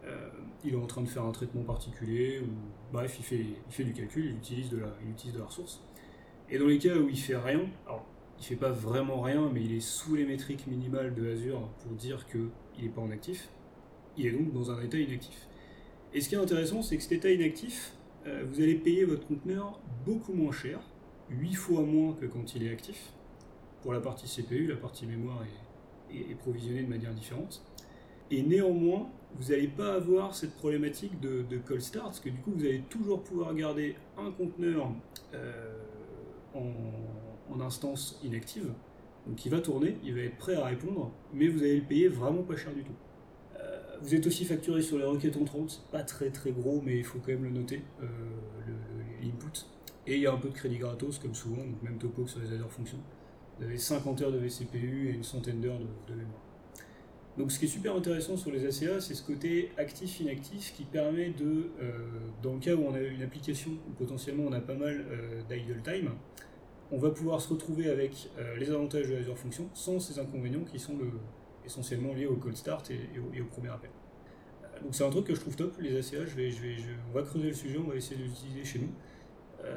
euh, 0.06 0.30
il 0.64 0.74
est 0.74 0.78
en 0.78 0.88
train 0.88 1.01
de 1.01 1.08
faire 1.08 1.24
un 1.24 1.32
traitement 1.32 1.64
particulier, 1.64 2.39
ou 2.39 2.47
bref, 2.91 3.16
il 3.20 3.26
fait, 3.26 3.45
il 3.68 3.72
fait 3.72 3.84
du 3.84 3.93
calcul, 3.93 4.26
il 4.26 4.38
utilise 4.38 4.70
de 4.70 4.78
la, 4.78 4.88
il 5.03 5.12
utilise 5.12 5.36
de 5.36 5.39
la 5.39 5.45
ressource. 5.45 5.84
Et 6.50 6.58
dans 6.58 6.68
les 6.68 6.78
cas 6.78 6.96
où 6.98 7.10
il 7.10 7.18
fait 7.20 7.38
rien, 7.38 7.62
alors 7.86 8.06
il 8.39 8.46
fait 8.46 8.56
pas 8.56 8.72
vraiment 8.72 9.22
rien, 9.22 9.50
mais 9.54 9.64
il 9.64 9.74
est 9.74 9.80
sous 9.80 10.16
les 10.16 10.26
métriques 10.26 10.68
minimales 10.68 11.14
de 11.16 11.32
Azure 11.32 11.70
pour 11.84 11.93
dire 11.93 12.26
qu'il 12.28 12.50
n'est 12.84 12.89
pas 12.89 13.02
en 13.02 13.10
actif, 13.12 13.50
il 14.18 14.28
est 14.28 14.32
donc 14.32 14.54
dans 14.54 14.72
un 14.72 14.82
état 14.82 14.98
inactif. 14.98 15.48
Et 16.14 16.22
ce 16.22 16.30
qui 16.30 16.36
est 16.36 16.39
intéressant, 16.39 16.82
c'est 16.82 16.98
que 16.98 17.04
cet 17.04 17.12
état 17.14 17.32
inactif, 17.32 17.93
euh, 18.28 18.43
vous 18.48 18.62
allez 18.62 18.76
payer 18.76 19.06
votre 19.06 19.28
conteneur 19.28 19.80
beaucoup 20.06 20.34
moins 20.34 20.52
cher, 20.52 20.80
8 21.30 21.54
fois 21.56 21.82
moins 21.82 22.14
que 22.14 22.26
quand 22.26 22.56
il 22.56 22.66
est 22.66 22.72
actif. 22.72 23.12
Pour 23.82 23.93
la 23.93 24.00
partie 24.00 24.28
CPU, 24.28 24.68
la 24.68 24.76
partie 24.78 25.06
mémoire 25.06 25.43
est, 26.12 26.32
est- 26.32 26.36
provisionnée 26.36 26.84
de 26.84 26.89
manière 26.89 27.14
différente. 27.14 27.64
Et 28.32 28.41
néanmoins, 28.41 29.10
vous 29.36 29.52
n'allez 29.52 29.68
pas 29.68 29.93
avoir 29.96 30.34
cette 30.36 30.56
problématique 30.56 31.20
de, 31.20 31.43
de 31.43 31.58
call 31.58 31.82
start, 31.82 32.06
parce 32.06 32.20
que 32.20 32.30
du 32.30 32.38
coup, 32.39 32.52
vous 32.56 32.64
allez 32.66 32.82
toujours 32.89 33.22
pouvoir 33.24 33.54
garder 33.54 33.96
un 34.18 34.32
conteneur 34.32 34.91
euh, 35.34 35.76
en, 36.56 37.60
instance 37.62 38.20
inactive, 38.24 38.74
donc 39.26 39.45
il 39.45 39.49
va 39.49 39.60
tourner, 39.60 39.97
il 40.03 40.14
va 40.14 40.22
être 40.22 40.38
prêt 40.38 40.56
à 40.56 40.66
répondre, 40.66 41.12
mais 41.34 41.47
vous 41.47 41.60
allez 41.60 41.78
le 41.78 41.86
payer 41.86 42.10
vraiment 42.10 42.43
pas 42.43 42.56
cher 42.56 42.74
du 42.74 42.84
tout. 42.84 42.93
Euh, 43.58 43.97
vous 44.01 44.14
êtes 44.14 44.28
aussi 44.28 44.45
facturé 44.45 44.82
sur 44.82 44.97
les 44.97 45.06
requêtes 45.06 45.38
entrantes, 45.38 45.88
pas 45.91 46.03
très 46.03 46.30
très 46.30 46.51
gros, 46.51 46.82
mais 46.82 46.97
il 46.97 47.03
faut 47.03 47.20
quand 47.20 47.32
même 47.32 47.45
le 47.45 47.49
noter, 47.49 47.82
euh, 48.03 48.08
l'input. 49.24 49.66
Et 50.06 50.16
il 50.16 50.22
y 50.22 50.28
a 50.28 50.34
un 50.34 50.38
peu 50.38 50.49
de 50.49 50.53
crédit 50.53 50.78
gratos, 50.78 51.18
comme 51.18 51.34
souvent, 51.34 51.64
donc 51.64 51.82
même 51.82 51.97
topo 51.97 52.24
que 52.24 52.30
sur 52.30 52.41
les 52.41 52.51
Azure 52.51 52.72
Functions. 52.72 52.99
Vous 53.58 53.64
avez 53.64 53.78
50 53.78 54.22
heures 54.22 54.32
de 54.32 54.38
vCPU 54.38 55.10
et 55.10 55.14
une 55.14 55.24
centaine 55.24 55.62
d'heures 55.62 55.80
de 55.80 56.14
mémoire. 56.14 56.41
Donc 57.38 57.51
ce 57.51 57.59
qui 57.59 57.65
est 57.65 57.69
super 57.69 57.95
intéressant 57.95 58.38
sur 58.38 58.49
les 58.51 58.65
ACA, 58.65 59.01
c'est 59.01 59.13
ce 59.13 59.23
côté 59.23 59.71
actif-inactif 59.77 60.73
qui 60.73 60.83
permet 60.83 61.31
de, 61.31 61.69
euh, 61.81 61.91
dans 62.41 62.53
le 62.53 62.59
cas 62.59 62.75
où 62.75 62.86
on 62.86 62.93
a 62.93 63.01
une 63.01 63.23
application 63.23 63.71
où 63.71 63.91
potentiellement 63.91 64.45
on 64.47 64.53
a 64.53 64.61
pas 64.61 64.75
mal 64.75 65.05
euh, 65.11 65.41
d'idle 65.49 65.81
time, 65.83 66.11
on 66.91 66.97
va 66.97 67.09
pouvoir 67.09 67.41
se 67.41 67.49
retrouver 67.49 67.89
avec 67.89 68.29
euh, 68.38 68.55
les 68.57 68.71
avantages 68.71 69.09
de 69.09 69.17
Azure 69.17 69.38
Functions 69.38 69.69
sans 69.73 69.99
ces 69.99 70.17
inconvénients 70.17 70.63
qui 70.63 70.79
sont 70.79 70.97
le, 70.97 71.09
essentiellement 71.65 72.13
liés 72.13 72.25
au 72.25 72.38
cold 72.38 72.55
start 72.55 72.89
et, 72.91 73.19
au, 73.19 73.45
premier 73.45 73.69
appel. 73.69 73.89
Donc 74.81 74.95
c'est 74.95 75.03
un 75.03 75.09
truc 75.09 75.25
que 75.25 75.36
je 75.36 75.41
trouve 75.41 75.57
top, 75.57 75.75
les 75.81 75.97
ACA, 75.97 76.19
on 77.09 77.13
va 77.13 77.23
creuser 77.23 77.47
le 77.47 77.53
sujet, 77.53 77.77
on 77.77 77.89
va 77.89 77.95
essayer 77.95 78.15
de 78.15 78.23
les 78.23 78.31
utiliser 78.31 78.63
chez 78.63 78.79
nous. 78.79 78.91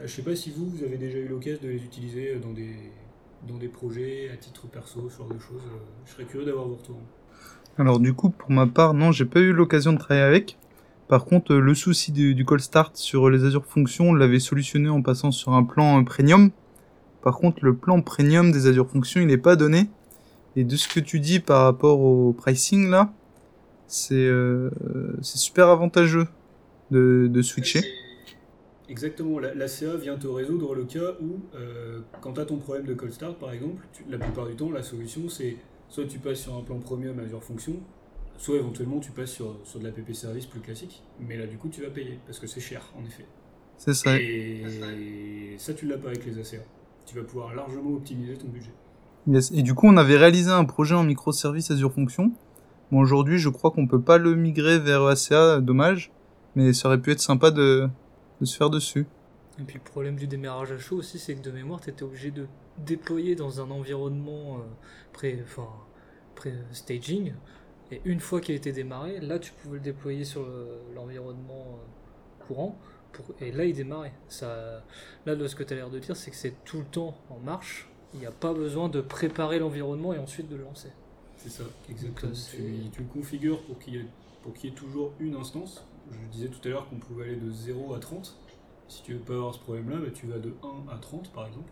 Je 0.02 0.06
sais 0.06 0.22
pas 0.22 0.36
si 0.36 0.50
vous, 0.50 0.68
vous 0.68 0.84
avez 0.84 0.98
déjà 0.98 1.16
eu 1.18 1.28
l'occasion 1.28 1.62
de 1.62 1.68
les 1.68 1.82
utiliser 1.82 2.36
dans 2.36 2.52
des, 2.52 2.74
dans 3.48 3.56
des 3.56 3.68
projets, 3.68 4.28
à 4.28 4.36
titre 4.36 4.66
perso, 4.68 5.08
ce 5.08 5.16
genre 5.16 5.28
de 5.28 5.38
choses. 5.38 5.62
Je 6.04 6.12
serais 6.12 6.24
curieux 6.24 6.44
d'avoir 6.44 6.66
vos 6.66 6.74
retours. 6.74 7.00
Alors 7.78 8.00
du 8.00 8.12
coup, 8.12 8.30
pour 8.30 8.50
ma 8.50 8.66
part, 8.66 8.92
non, 8.92 9.12
j'ai 9.12 9.24
pas 9.24 9.38
eu 9.38 9.52
l'occasion 9.52 9.92
de 9.92 9.98
travailler 9.98 10.26
avec. 10.26 10.58
Par 11.06 11.24
contre, 11.24 11.54
le 11.54 11.74
souci 11.74 12.10
du, 12.10 12.34
du 12.34 12.44
call 12.44 12.60
start 12.60 12.96
sur 12.96 13.30
les 13.30 13.44
Azure 13.44 13.64
Functions, 13.64 14.10
on 14.10 14.14
l'avait 14.14 14.40
solutionné 14.40 14.88
en 14.88 15.00
passant 15.00 15.30
sur 15.30 15.52
un 15.52 15.62
plan 15.62 16.00
euh, 16.00 16.04
premium. 16.04 16.50
Par 17.22 17.38
contre, 17.38 17.64
le 17.64 17.74
plan 17.76 18.02
premium 18.02 18.50
des 18.50 18.66
Azure 18.66 18.90
Functions, 18.90 19.20
il 19.20 19.28
n'est 19.28 19.38
pas 19.38 19.54
donné. 19.54 19.88
Et 20.56 20.64
de 20.64 20.76
ce 20.76 20.88
que 20.88 20.98
tu 20.98 21.20
dis 21.20 21.38
par 21.38 21.62
rapport 21.62 22.00
au 22.00 22.32
pricing 22.32 22.90
là, 22.90 23.12
c'est 23.86 24.14
euh, 24.14 24.70
super 25.22 25.68
avantageux 25.68 26.26
de, 26.90 27.42
switcher. 27.42 27.84
Exactement, 28.88 29.38
la, 29.38 29.68
CA 29.68 29.96
vient 29.96 30.16
te 30.16 30.26
résoudre 30.26 30.74
le 30.74 30.84
cas 30.84 31.12
où, 31.20 31.36
euh, 31.54 32.00
quand 32.22 32.32
tu 32.32 32.40
as 32.40 32.44
ton 32.44 32.56
problème 32.56 32.86
de 32.86 32.94
cold 32.94 33.12
start 33.12 33.38
par 33.38 33.52
exemple, 33.52 33.86
la 34.08 34.18
plupart 34.18 34.46
du 34.46 34.56
temps, 34.56 34.70
la 34.72 34.82
solution 34.82 35.28
c'est 35.28 35.56
soit 35.88 36.06
tu 36.06 36.18
passes 36.18 36.40
sur 36.40 36.54
un 36.54 36.62
plan 36.62 36.78
premium 36.78 37.18
Azure 37.18 37.42
Function, 37.42 37.74
soit 38.36 38.56
éventuellement 38.56 39.00
tu 39.00 39.10
passes 39.10 39.32
sur, 39.32 39.56
sur 39.64 39.80
de 39.80 39.84
la 39.84 39.92
PP 39.92 40.12
service 40.12 40.46
plus 40.46 40.60
classique, 40.60 41.02
mais 41.20 41.36
là 41.36 41.46
du 41.46 41.58
coup 41.58 41.68
tu 41.68 41.82
vas 41.82 41.90
payer 41.90 42.18
parce 42.26 42.38
que 42.38 42.46
c'est 42.46 42.60
cher 42.60 42.92
en 42.98 43.04
effet. 43.04 43.26
C'est 43.76 43.94
ça. 43.94 44.16
Et 44.18 45.56
ça 45.58 45.74
tu 45.74 45.86
l'as 45.86 45.98
pas 45.98 46.08
avec 46.08 46.24
les 46.26 46.38
ACA. 46.38 46.62
Tu 47.06 47.16
vas 47.16 47.24
pouvoir 47.24 47.54
largement 47.54 47.94
optimiser 47.94 48.36
ton 48.36 48.48
budget. 48.48 48.72
Yes. 49.26 49.50
Et 49.52 49.62
du 49.62 49.74
coup, 49.74 49.86
on 49.86 49.96
avait 49.96 50.16
réalisé 50.16 50.50
un 50.50 50.64
projet 50.64 50.94
en 50.94 51.04
microservice 51.04 51.70
Azure 51.70 51.92
Functions 51.92 52.32
Bon, 52.90 53.00
aujourd'hui, 53.00 53.38
je 53.38 53.50
crois 53.50 53.70
qu'on 53.70 53.86
peut 53.86 54.00
pas 54.00 54.16
le 54.16 54.34
migrer 54.34 54.78
vers 54.78 55.04
ACA, 55.04 55.60
dommage, 55.60 56.10
mais 56.54 56.72
ça 56.72 56.88
aurait 56.88 57.00
pu 57.00 57.12
être 57.12 57.20
sympa 57.20 57.50
de, 57.50 57.88
de 58.40 58.46
se 58.46 58.56
faire 58.56 58.70
dessus. 58.70 59.06
Et 59.60 59.64
puis 59.64 59.74
le 59.76 59.90
problème 59.90 60.16
du 60.16 60.26
démarrage 60.26 60.72
à 60.72 60.78
chaud 60.78 60.96
aussi, 60.96 61.18
c'est 61.18 61.34
que 61.34 61.42
de 61.42 61.50
mémoire, 61.50 61.80
tu 61.80 61.90
étais 61.90 62.02
obligé 62.02 62.30
de 62.30 62.46
déployer 62.84 63.34
dans 63.34 63.60
un 63.60 63.70
environnement 63.70 64.58
euh, 64.58 64.62
pré, 65.12 65.38
enfin, 65.42 65.68
pré-staging. 66.34 67.34
Et 67.90 68.00
une 68.04 68.20
fois 68.20 68.40
qu'il 68.40 68.54
était 68.54 68.72
démarré, 68.72 69.20
là, 69.20 69.38
tu 69.38 69.52
pouvais 69.52 69.78
le 69.78 69.84
déployer 69.84 70.24
sur 70.24 70.42
le- 70.42 70.80
l'environnement 70.94 71.78
euh, 71.78 72.44
courant. 72.46 72.78
Pour, 73.12 73.24
et 73.40 73.50
là, 73.52 73.64
il 73.64 73.74
démarrait. 73.74 74.12
Ça, 74.28 74.84
là, 75.26 75.34
de 75.36 75.46
ce 75.46 75.56
que 75.56 75.62
tu 75.62 75.72
as 75.72 75.76
l'air 75.76 75.90
de 75.90 75.98
dire, 75.98 76.16
c'est 76.16 76.30
que 76.30 76.36
c'est 76.36 76.64
tout 76.64 76.78
le 76.78 76.84
temps 76.84 77.16
en 77.30 77.38
marche. 77.38 77.88
Il 78.14 78.20
n'y 78.20 78.26
a 78.26 78.30
pas 78.32 78.52
besoin 78.52 78.88
de 78.88 79.00
préparer 79.00 79.58
l'environnement 79.58 80.12
et 80.12 80.18
ensuite 80.18 80.48
de 80.48 80.56
le 80.56 80.64
lancer. 80.64 80.90
C'est 81.36 81.50
ça, 81.50 81.64
exactement. 81.88 82.32
Donc, 82.32 82.40
euh, 82.58 82.88
tu, 82.92 83.02
le 83.02 83.08
configures 83.08 83.62
pour 83.64 83.78
qu'il 83.78 83.94
y, 83.94 84.66
y 84.66 84.68
ait 84.68 84.74
toujours 84.74 85.12
une 85.20 85.34
instance. 85.36 85.84
Je 86.10 86.18
disais 86.30 86.48
tout 86.48 86.60
à 86.66 86.70
l'heure 86.70 86.88
qu'on 86.88 86.96
pouvait 86.96 87.24
aller 87.24 87.36
de 87.36 87.50
0 87.50 87.94
à 87.94 87.98
30. 88.00 88.38
Si 88.88 89.02
tu 89.02 89.12
veux 89.14 89.20
pas 89.20 89.34
avoir 89.34 89.54
ce 89.54 89.60
problème-là, 89.60 89.98
bah, 89.98 90.10
tu 90.12 90.26
vas 90.26 90.38
de 90.38 90.54
1 90.62 90.90
à 90.92 90.98
30 90.98 91.30
par 91.32 91.46
exemple. 91.46 91.70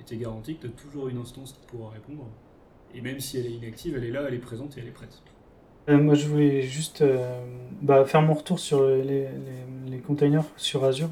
Et 0.00 0.04
tu 0.04 0.14
es 0.14 0.16
garanti 0.18 0.56
que 0.56 0.62
tu 0.62 0.66
as 0.66 0.82
toujours 0.82 1.08
une 1.08 1.18
instance 1.18 1.52
qui 1.52 1.66
pourra 1.66 1.90
répondre. 1.90 2.24
Et 2.94 3.00
même 3.00 3.20
si 3.20 3.38
elle 3.38 3.46
est 3.46 3.52
inactive, 3.52 3.96
elle 3.96 4.04
est 4.04 4.10
là, 4.10 4.24
elle 4.26 4.34
est 4.34 4.38
présente 4.38 4.76
et 4.76 4.80
elle 4.80 4.88
est 4.88 4.92
prête. 4.92 5.22
Euh, 5.88 5.98
moi, 5.98 6.14
je 6.14 6.26
voulais 6.26 6.62
juste 6.62 7.00
euh, 7.02 7.42
bah, 7.80 8.04
faire 8.04 8.20
mon 8.22 8.34
retour 8.34 8.58
sur 8.58 8.86
les, 8.86 9.26
les, 9.86 9.98
containers 9.98 10.44
sur 10.56 10.84
Azure. 10.84 11.10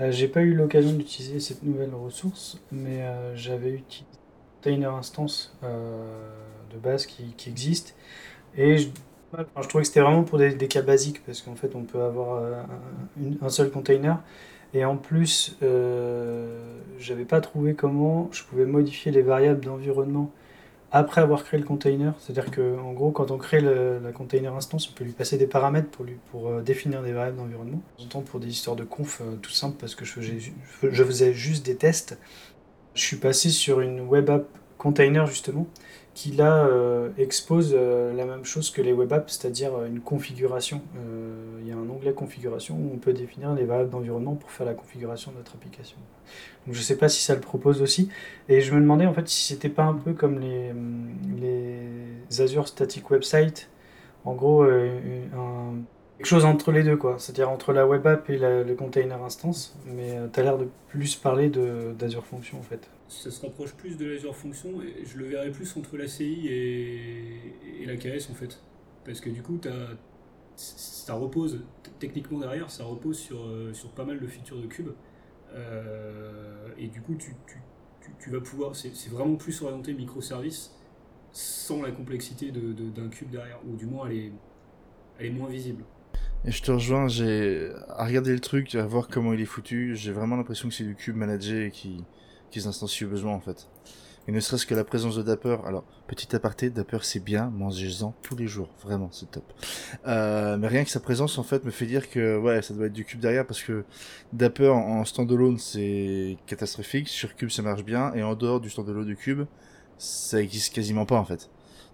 Euh, 0.00 0.10
j'ai 0.10 0.28
pas 0.28 0.40
eu 0.40 0.54
l'occasion 0.54 0.92
d'utiliser 0.92 1.40
cette 1.40 1.62
nouvelle 1.62 1.94
ressource, 1.94 2.58
mais 2.70 3.02
euh, 3.02 3.34
j'avais 3.34 3.70
utilisé 3.70 4.06
Container 4.62 4.94
Instance 4.94 5.56
de 5.62 6.78
base 6.78 7.06
qui, 7.06 7.34
existe. 7.48 7.96
Et 8.56 8.78
je, 8.78 8.88
enfin, 9.32 9.44
trouvais 9.62 9.82
que 9.82 9.88
c'était 9.88 10.00
vraiment 10.00 10.22
pour 10.22 10.38
des, 10.38 10.56
cas 10.68 10.82
basiques, 10.82 11.24
parce 11.24 11.42
qu'en 11.42 11.56
fait, 11.56 11.74
on 11.74 11.82
peut 11.82 12.00
avoir 12.00 12.44
un, 12.44 12.66
un 13.40 13.48
seul 13.48 13.70
container. 13.70 14.22
Et 14.74 14.84
en 14.84 14.96
plus, 14.96 15.56
euh, 15.62 16.74
j'avais 16.98 17.24
pas 17.24 17.40
trouvé 17.40 17.74
comment 17.74 18.28
je 18.32 18.42
pouvais 18.44 18.64
modifier 18.64 19.12
les 19.12 19.22
variables 19.22 19.64
d'environnement 19.64 20.30
après 20.90 21.20
avoir 21.20 21.44
créé 21.44 21.58
le 21.58 21.66
container. 21.66 22.14
C'est-à-dire 22.18 22.50
que 22.50 22.78
en 22.78 22.92
gros, 22.92 23.10
quand 23.10 23.30
on 23.30 23.38
crée 23.38 23.60
la 23.60 24.12
container 24.12 24.54
instance, 24.54 24.88
on 24.90 24.94
peut 24.94 25.04
lui 25.04 25.12
passer 25.12 25.38
des 25.38 25.46
paramètres 25.46 25.88
pour, 25.88 26.04
lui, 26.04 26.16
pour 26.30 26.48
euh, 26.48 26.60
définir 26.62 27.02
des 27.02 27.12
variables 27.12 27.38
d'environnement. 27.38 27.80
Temps, 28.10 28.20
pour 28.20 28.40
des 28.40 28.48
histoires 28.48 28.76
de 28.76 28.84
conf 28.84 29.20
euh, 29.20 29.36
tout 29.36 29.50
simple, 29.50 29.76
parce 29.78 29.94
que 29.94 30.04
je 30.04 31.04
faisais 31.04 31.32
juste 31.32 31.64
des 31.64 31.76
tests. 31.76 32.18
Je 32.94 33.00
suis 33.00 33.16
passé 33.16 33.48
sur 33.48 33.80
une 33.80 34.00
web 34.00 34.28
app 34.28 34.46
container 34.82 35.26
justement, 35.26 35.66
qui 36.14 36.32
là 36.32 36.66
euh, 36.66 37.08
expose 37.16 37.74
euh, 37.74 38.12
la 38.12 38.26
même 38.26 38.44
chose 38.44 38.70
que 38.70 38.82
les 38.82 38.92
web 38.92 39.12
apps, 39.12 39.32
c'est-à-dire 39.32 39.74
euh, 39.74 39.86
une 39.86 40.00
configuration. 40.00 40.82
Il 41.60 41.68
y 41.68 41.72
a 41.72 41.76
un 41.76 41.88
onglet 41.88 42.12
configuration 42.12 42.74
où 42.74 42.90
on 42.94 42.98
peut 42.98 43.12
définir 43.12 43.54
les 43.54 43.64
variables 43.64 43.90
d'environnement 43.90 44.34
pour 44.34 44.50
faire 44.50 44.66
la 44.66 44.74
configuration 44.74 45.30
de 45.32 45.38
notre 45.38 45.54
application. 45.54 45.96
Donc 46.66 46.74
je 46.74 46.82
sais 46.82 46.96
pas 46.96 47.08
si 47.08 47.22
ça 47.22 47.34
le 47.34 47.40
propose 47.40 47.80
aussi. 47.80 48.08
Et 48.48 48.60
je 48.60 48.74
me 48.74 48.80
demandais 48.80 49.06
en 49.06 49.14
fait 49.14 49.28
si 49.28 49.44
c'était 49.44 49.68
pas 49.68 49.84
un 49.84 49.94
peu 49.94 50.12
comme 50.12 50.38
les, 50.40 50.70
hum, 50.70 51.08
les 51.40 52.40
Azure 52.40 52.68
Static 52.68 53.10
Website, 53.10 53.70
en 54.24 54.34
gros 54.34 54.64
quelque 54.64 56.26
chose 56.26 56.44
entre 56.44 56.72
les 56.72 56.82
deux 56.82 56.96
quoi, 56.96 57.16
c'est-à-dire 57.18 57.50
entre 57.50 57.72
la 57.72 57.86
web 57.86 58.06
app 58.06 58.28
et 58.30 58.38
le 58.38 58.74
container 58.74 59.22
instance, 59.24 59.76
mais 59.86 60.16
tu 60.32 60.40
as 60.40 60.42
l'air 60.42 60.58
de 60.58 60.68
plus 60.88 61.16
parler 61.16 61.50
d'Azure 61.98 62.24
Function 62.26 62.58
en 62.58 62.62
fait. 62.62 62.88
Ça 63.12 63.30
se 63.30 63.42
rapproche 63.44 63.74
plus 63.74 63.96
de 63.98 64.06
l'Azure 64.06 64.34
Function 64.34 64.80
et 64.82 65.04
je 65.04 65.18
le 65.18 65.26
verrais 65.26 65.50
plus 65.52 65.76
entre 65.76 65.96
l'ACI 65.98 66.48
et, 66.48 67.82
et 67.82 67.86
la 67.86 67.96
KS 67.96 68.30
en 68.30 68.34
fait. 68.34 68.58
Parce 69.04 69.20
que 69.20 69.28
du 69.30 69.42
coup, 69.42 69.58
t'as- 69.58 69.90
ça 70.56 71.14
repose, 71.14 71.60
techniquement 71.98 72.38
derrière, 72.38 72.70
ça 72.70 72.84
repose 72.84 73.18
sur, 73.18 73.44
euh, 73.44 73.72
sur 73.74 73.90
pas 73.92 74.04
mal 74.04 74.20
de 74.20 74.26
features 74.26 74.60
de 74.62 74.66
cube. 74.66 74.90
Euh, 75.54 76.68
et 76.78 76.88
du 76.88 77.02
coup, 77.02 77.14
tu, 77.16 77.34
tu, 77.46 77.58
tu, 78.18 78.30
vas 78.30 78.40
pouvoir, 78.40 78.76
c'est 78.76 79.08
vraiment 79.10 79.36
plus 79.36 79.62
orienté 79.62 79.94
microservice 79.94 80.72
sans 81.32 81.82
la 81.82 81.92
complexité 81.92 82.50
de- 82.52 82.72
de- 82.72 82.90
d'un 82.90 83.08
cube 83.08 83.30
derrière, 83.30 83.60
ou 83.66 83.76
du 83.76 83.86
moins 83.86 84.08
elle 84.08 84.16
est, 84.16 84.32
elle 85.18 85.26
est 85.26 85.30
moins 85.30 85.48
visible. 85.48 85.84
Et 86.44 86.50
je 86.50 86.62
te 86.62 86.72
rejoins, 86.72 87.08
j'ai 87.08 87.70
à 87.88 88.04
regarder 88.06 88.32
le 88.32 88.40
truc, 88.40 88.74
à 88.74 88.84
voir 88.86 89.08
comment 89.08 89.32
il 89.32 89.40
est 89.40 89.44
foutu, 89.46 89.94
j'ai 89.96 90.12
vraiment 90.12 90.36
l'impression 90.36 90.68
que 90.68 90.74
c'est 90.74 90.84
du 90.84 90.96
cube 90.96 91.16
managé 91.16 91.66
et 91.66 91.70
qui 91.70 92.04
qu'ils 92.52 93.06
besoin 93.06 93.32
en 93.32 93.40
fait. 93.40 93.68
Et 94.28 94.32
ne 94.32 94.38
serait-ce 94.38 94.66
que 94.66 94.74
la 94.76 94.84
présence 94.84 95.16
de 95.16 95.22
Dapper, 95.22 95.56
alors 95.66 95.82
petit 96.06 96.36
aparté, 96.36 96.70
Dapper 96.70 96.98
c'est 97.02 97.18
bien, 97.18 97.50
mangez-en 97.50 98.14
tous 98.22 98.36
les 98.36 98.46
jours, 98.46 98.68
vraiment 98.80 99.08
c'est 99.10 99.28
top. 99.28 99.42
Euh, 100.06 100.56
mais 100.58 100.68
rien 100.68 100.84
que 100.84 100.90
sa 100.90 101.00
présence 101.00 101.38
en 101.38 101.42
fait 101.42 101.64
me 101.64 101.72
fait 101.72 101.86
dire 101.86 102.08
que 102.08 102.38
ouais 102.38 102.62
ça 102.62 102.72
doit 102.72 102.86
être 102.86 102.92
du 102.92 103.04
cube 103.04 103.18
derrière 103.18 103.44
parce 103.44 103.60
que 103.62 103.84
Dapper 104.32 104.68
en, 104.68 105.00
en 105.00 105.04
standalone 105.04 105.58
c'est 105.58 106.36
catastrophique, 106.46 107.08
sur 107.08 107.34
cube 107.34 107.50
ça 107.50 107.62
marche 107.62 107.82
bien 107.82 108.14
et 108.14 108.22
en 108.22 108.36
dehors 108.36 108.60
du 108.60 108.70
standalone 108.70 109.06
du 109.06 109.16
cube 109.16 109.42
ça 109.98 110.40
existe 110.40 110.72
quasiment 110.72 111.04
pas 111.04 111.16
en 111.16 111.24
fait. 111.24 111.50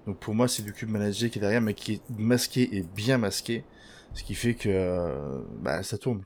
Donc 0.06 0.18
pour 0.18 0.34
moi 0.34 0.48
c'est 0.48 0.62
du 0.62 0.74
cube 0.74 0.90
managé 0.90 1.30
qui 1.30 1.38
est 1.38 1.40
derrière 1.40 1.62
mais 1.62 1.72
qui 1.72 1.94
est 1.94 2.02
masqué 2.18 2.76
et 2.76 2.82
bien 2.82 3.16
masqué. 3.16 3.64
Ce 4.14 4.24
qui 4.24 4.34
fait 4.34 4.54
que 4.54 4.68
euh, 4.68 5.38
bah, 5.60 5.82
ça 5.82 5.98
tourne. 5.98 6.22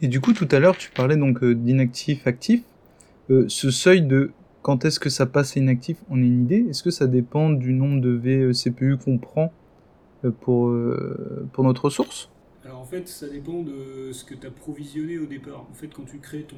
Et 0.00 0.08
du 0.08 0.20
coup, 0.20 0.32
tout 0.32 0.48
à 0.50 0.58
l'heure, 0.58 0.76
tu 0.76 0.90
parlais 0.90 1.16
donc 1.16 1.42
euh, 1.42 1.54
d'inactif, 1.54 2.26
actif. 2.26 2.62
Euh, 3.30 3.44
ce 3.48 3.70
seuil 3.70 4.02
de 4.02 4.32
quand 4.62 4.84
est-ce 4.84 4.98
que 4.98 5.10
ça 5.10 5.26
passe 5.26 5.56
inactif, 5.56 5.98
on 6.10 6.16
a 6.16 6.24
une 6.24 6.42
idée? 6.42 6.66
Est-ce 6.68 6.82
que 6.82 6.90
ça 6.90 7.06
dépend 7.06 7.50
du 7.50 7.72
nombre 7.72 8.00
de 8.00 8.10
vCPU 8.10 8.96
qu'on 8.96 9.18
prend 9.18 9.52
euh, 10.24 10.30
pour, 10.30 10.68
euh, 10.68 11.46
notre 11.58 11.84
ressource 11.84 12.30
Alors 12.64 12.80
en 12.80 12.84
fait, 12.84 13.06
ça 13.08 13.28
dépend 13.28 13.62
de 13.62 14.10
ce 14.12 14.24
que 14.24 14.34
tu 14.34 14.46
as 14.46 14.50
provisionné 14.50 15.18
au 15.18 15.26
départ. 15.26 15.66
En 15.70 15.74
fait, 15.74 15.88
quand 15.88 16.04
tu 16.04 16.18
crées 16.18 16.46
ton, 16.48 16.56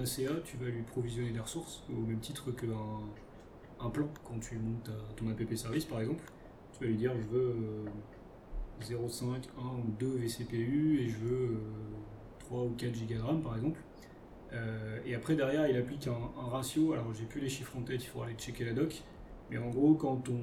ACA, 0.00 0.40
tu 0.44 0.56
vas 0.56 0.70
lui 0.70 0.82
provisionner 0.82 1.30
des 1.30 1.40
ressources, 1.40 1.84
au 1.90 2.06
même 2.06 2.20
titre 2.20 2.50
qu'un 2.52 2.66
un 3.84 3.90
plan. 3.90 4.08
Quand 4.24 4.38
tu 4.40 4.56
montes 4.56 4.90
ton 5.16 5.30
app 5.30 5.54
service, 5.56 5.84
par 5.84 6.00
exemple, 6.00 6.24
tu 6.72 6.84
vas 6.84 6.90
lui 6.90 6.96
dire 6.96 7.12
je 7.16 7.36
veux 7.36 7.56
euh, 7.56 9.06
0,5, 9.08 9.24
1 9.24 9.28
ou 9.28 9.90
2 9.98 10.06
vCPU 10.06 11.00
et 11.00 11.08
je 11.08 11.18
veux 11.18 11.46
euh, 11.52 11.58
3 12.40 12.62
ou 12.62 12.74
4 12.76 12.92
Go 12.92 13.14
de 13.14 13.20
RAM, 13.20 13.42
par 13.42 13.56
exemple. 13.56 13.80
Euh, 14.52 14.98
et 15.06 15.14
après, 15.14 15.36
derrière, 15.36 15.68
il 15.68 15.76
applique 15.76 16.06
un, 16.06 16.50
ratio. 16.50 16.92
Alors, 16.92 17.12
j'ai 17.14 17.24
plus 17.24 17.40
les 17.40 17.48
chiffres 17.48 17.76
en 17.76 17.82
tête, 17.82 18.02
il 18.02 18.06
faudra 18.06 18.26
aller 18.26 18.36
checker 18.36 18.64
la 18.64 18.72
doc. 18.72 19.02
Mais 19.50 19.58
en 19.58 19.70
gros, 19.70 19.94
quand 19.94 20.16
ton, 20.16 20.40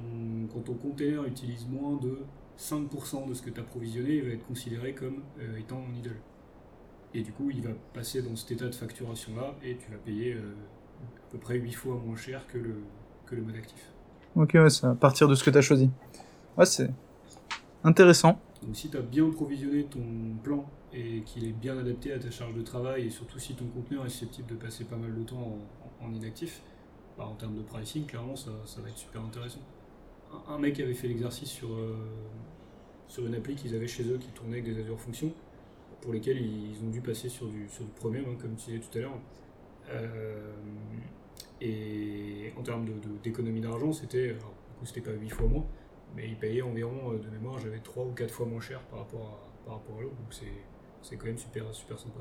quand 0.52 0.72
container 0.74 1.24
utilise 1.24 1.66
moins 1.66 1.96
de 1.96 2.18
5% 2.58 3.28
de 3.28 3.34
ce 3.34 3.42
que 3.42 3.50
tu 3.50 3.60
as 3.60 3.64
provisionné, 3.64 4.16
il 4.16 4.22
va 4.22 4.32
être 4.32 4.46
considéré 4.46 4.94
comme 4.94 5.22
euh, 5.40 5.58
étant 5.58 5.78
en 5.78 5.94
idle. 5.94 6.16
Et 7.14 7.22
du 7.22 7.32
coup, 7.32 7.50
il 7.50 7.62
va 7.62 7.70
passer 7.94 8.20
dans 8.20 8.36
cet 8.36 8.52
état 8.52 8.66
de 8.66 8.74
facturation-là 8.74 9.54
et 9.62 9.76
tu 9.76 9.90
vas 9.90 9.96
payer 9.96 10.34
euh, 10.34 10.52
à 11.28 11.32
peu 11.32 11.38
près 11.38 11.56
8 11.56 11.72
fois 11.72 12.00
moins 12.04 12.16
cher 12.16 12.46
que 12.48 12.58
le, 12.58 12.82
que 13.24 13.34
le 13.34 13.42
mode 13.42 13.56
actif. 13.56 13.92
Ok, 14.36 14.50
ouais, 14.54 14.68
c'est 14.68 14.86
à 14.86 14.94
partir 14.94 15.26
de 15.26 15.34
ce 15.34 15.42
que 15.42 15.50
tu 15.50 15.56
as 15.56 15.62
choisi. 15.62 15.90
Ouais, 16.58 16.66
c'est 16.66 16.90
intéressant. 17.82 18.38
Donc 18.62 18.76
si 18.76 18.90
tu 18.90 18.96
as 18.96 19.02
bien 19.02 19.30
provisionné 19.30 19.84
ton 19.84 20.02
plan 20.42 20.68
et 20.92 21.22
qu'il 21.22 21.46
est 21.46 21.52
bien 21.52 21.78
adapté 21.78 22.12
à 22.12 22.18
ta 22.18 22.30
charge 22.30 22.54
de 22.54 22.62
travail 22.62 23.06
et 23.06 23.10
surtout 23.10 23.38
si 23.38 23.54
ton 23.54 23.66
conteneur 23.66 24.06
est 24.06 24.08
susceptible 24.08 24.48
de 24.48 24.56
passer 24.56 24.84
pas 24.84 24.96
mal 24.96 25.14
de 25.14 25.22
temps 25.22 25.60
en, 26.00 26.06
en 26.06 26.12
inactif, 26.12 26.62
bah, 27.16 27.26
en 27.26 27.34
termes 27.34 27.56
de 27.56 27.62
pricing, 27.62 28.06
clairement 28.06 28.36
ça, 28.36 28.50
ça 28.64 28.80
va 28.80 28.88
être 28.88 28.98
super 28.98 29.22
intéressant. 29.22 29.60
Un, 30.46 30.58
mec 30.58 30.78
avait 30.80 30.94
fait 30.94 31.08
l'exercice 31.08 31.48
sur, 31.48 31.72
euh, 31.72 31.96
sur 33.06 33.26
une 33.26 33.34
appli 33.34 33.54
qu'ils 33.54 33.74
avaient 33.74 33.88
chez 33.88 34.04
eux 34.04 34.18
qui 34.18 34.28
tournait 34.28 34.58
avec 34.58 34.64
des 34.64 34.80
Azure 34.80 35.00
Functions 35.00 35.32
pour 36.00 36.12
lesquels 36.12 36.40
ils 36.40 36.84
ont 36.84 36.90
dû 36.90 37.00
passer 37.00 37.28
sur 37.28 37.48
du, 37.48 37.68
sur 37.68 37.84
du 37.84 37.90
premium, 37.92 38.24
hein, 38.28 38.36
comme 38.40 38.54
tu 38.56 38.70
disais 38.70 38.78
tout 38.78 38.98
à 38.98 39.00
l'heure. 39.00 39.18
Euh, 39.90 40.52
et 41.60 42.52
en 42.56 42.62
termes 42.62 42.86
d'économie 43.22 43.60
d'argent, 43.60 43.92
c'était 43.92 44.28
du 44.28 44.38
coup, 44.78 44.84
c'était 44.84 45.00
pas 45.00 45.12
8 45.12 45.28
fois 45.30 45.48
moins, 45.48 45.66
mais 46.16 46.28
ils 46.28 46.36
payaient 46.38 46.62
environ, 46.62 47.12
euh, 47.12 47.18
de 47.18 47.28
mémoire, 47.30 47.58
j'avais 47.58 47.80
3 47.80 48.04
ou 48.04 48.12
4 48.12 48.30
fois 48.30 48.46
moins 48.46 48.60
cher 48.60 48.80
par 48.90 49.00
rapport 49.00 49.20
à, 49.20 49.66
par 49.66 49.74
rapport 49.76 49.98
à 49.98 50.02
l'autre, 50.02 50.16
donc 50.16 50.32
c'est 50.32 50.52
c'est 51.02 51.16
quand 51.16 51.26
même 51.26 51.38
super, 51.38 51.62
super 51.72 51.98
sympa. 51.98 52.20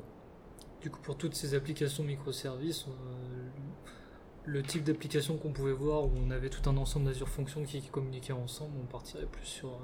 Du 0.81 0.91
coup, 0.91 0.99
pour 1.01 1.17
toutes 1.17 1.33
ces 1.33 1.55
applications 1.55 2.03
microservices, 2.03 2.85
euh, 2.87 2.91
le 4.45 4.61
type 4.63 4.83
d'application 4.83 5.37
qu'on 5.37 5.51
pouvait 5.51 5.73
voir 5.73 6.05
où 6.05 6.11
on 6.25 6.29
avait 6.31 6.49
tout 6.49 6.69
un 6.69 6.77
ensemble 6.77 7.07
d'Azure 7.07 7.27
Functions 7.27 7.63
qui, 7.63 7.81
qui 7.81 7.89
communiquaient 7.89 8.33
ensemble, 8.33 8.73
on 8.81 8.85
partirait 8.85 9.25
plus 9.25 9.45
sur 9.45 9.69
euh, 9.69 9.79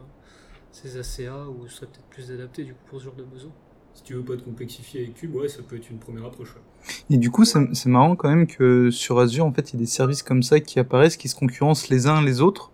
ces 0.71 0.97
ACA 0.97 1.47
ou 1.49 1.67
ce 1.67 1.77
serait 1.77 1.87
peut-être 1.87 2.05
plus 2.05 2.31
adapté 2.31 2.63
du 2.63 2.73
coup 2.73 2.83
pour 2.85 2.99
ce 2.99 3.05
genre 3.05 3.15
de 3.15 3.23
besoin. 3.23 3.51
Si 3.95 4.03
tu 4.03 4.13
veux 4.13 4.23
pas 4.23 4.35
te 4.37 4.41
complexifier 4.41 5.01
avec 5.03 5.15
Cube, 5.15 5.35
ouais, 5.35 5.47
ça 5.47 5.61
peut 5.61 5.75
être 5.75 5.89
une 5.89 5.99
première 5.99 6.25
approche. 6.25 6.55
ouais. 6.55 6.61
Et 7.09 7.17
du 7.17 7.29
coup, 7.29 7.45
c'est 7.45 7.59
c'est 7.73 7.89
marrant 7.89 8.15
quand 8.15 8.29
même 8.29 8.47
que 8.47 8.89
sur 8.89 9.19
Azure, 9.19 9.45
en 9.45 9.53
fait, 9.53 9.71
il 9.71 9.73
y 9.73 9.77
a 9.77 9.79
des 9.79 9.85
services 9.85 10.23
comme 10.23 10.41
ça 10.41 10.59
qui 10.59 10.79
apparaissent, 10.79 11.17
qui 11.17 11.29
se 11.29 11.35
concurrencent 11.35 11.89
les 11.89 12.07
uns 12.07 12.21
les 12.23 12.41
autres. 12.41 12.71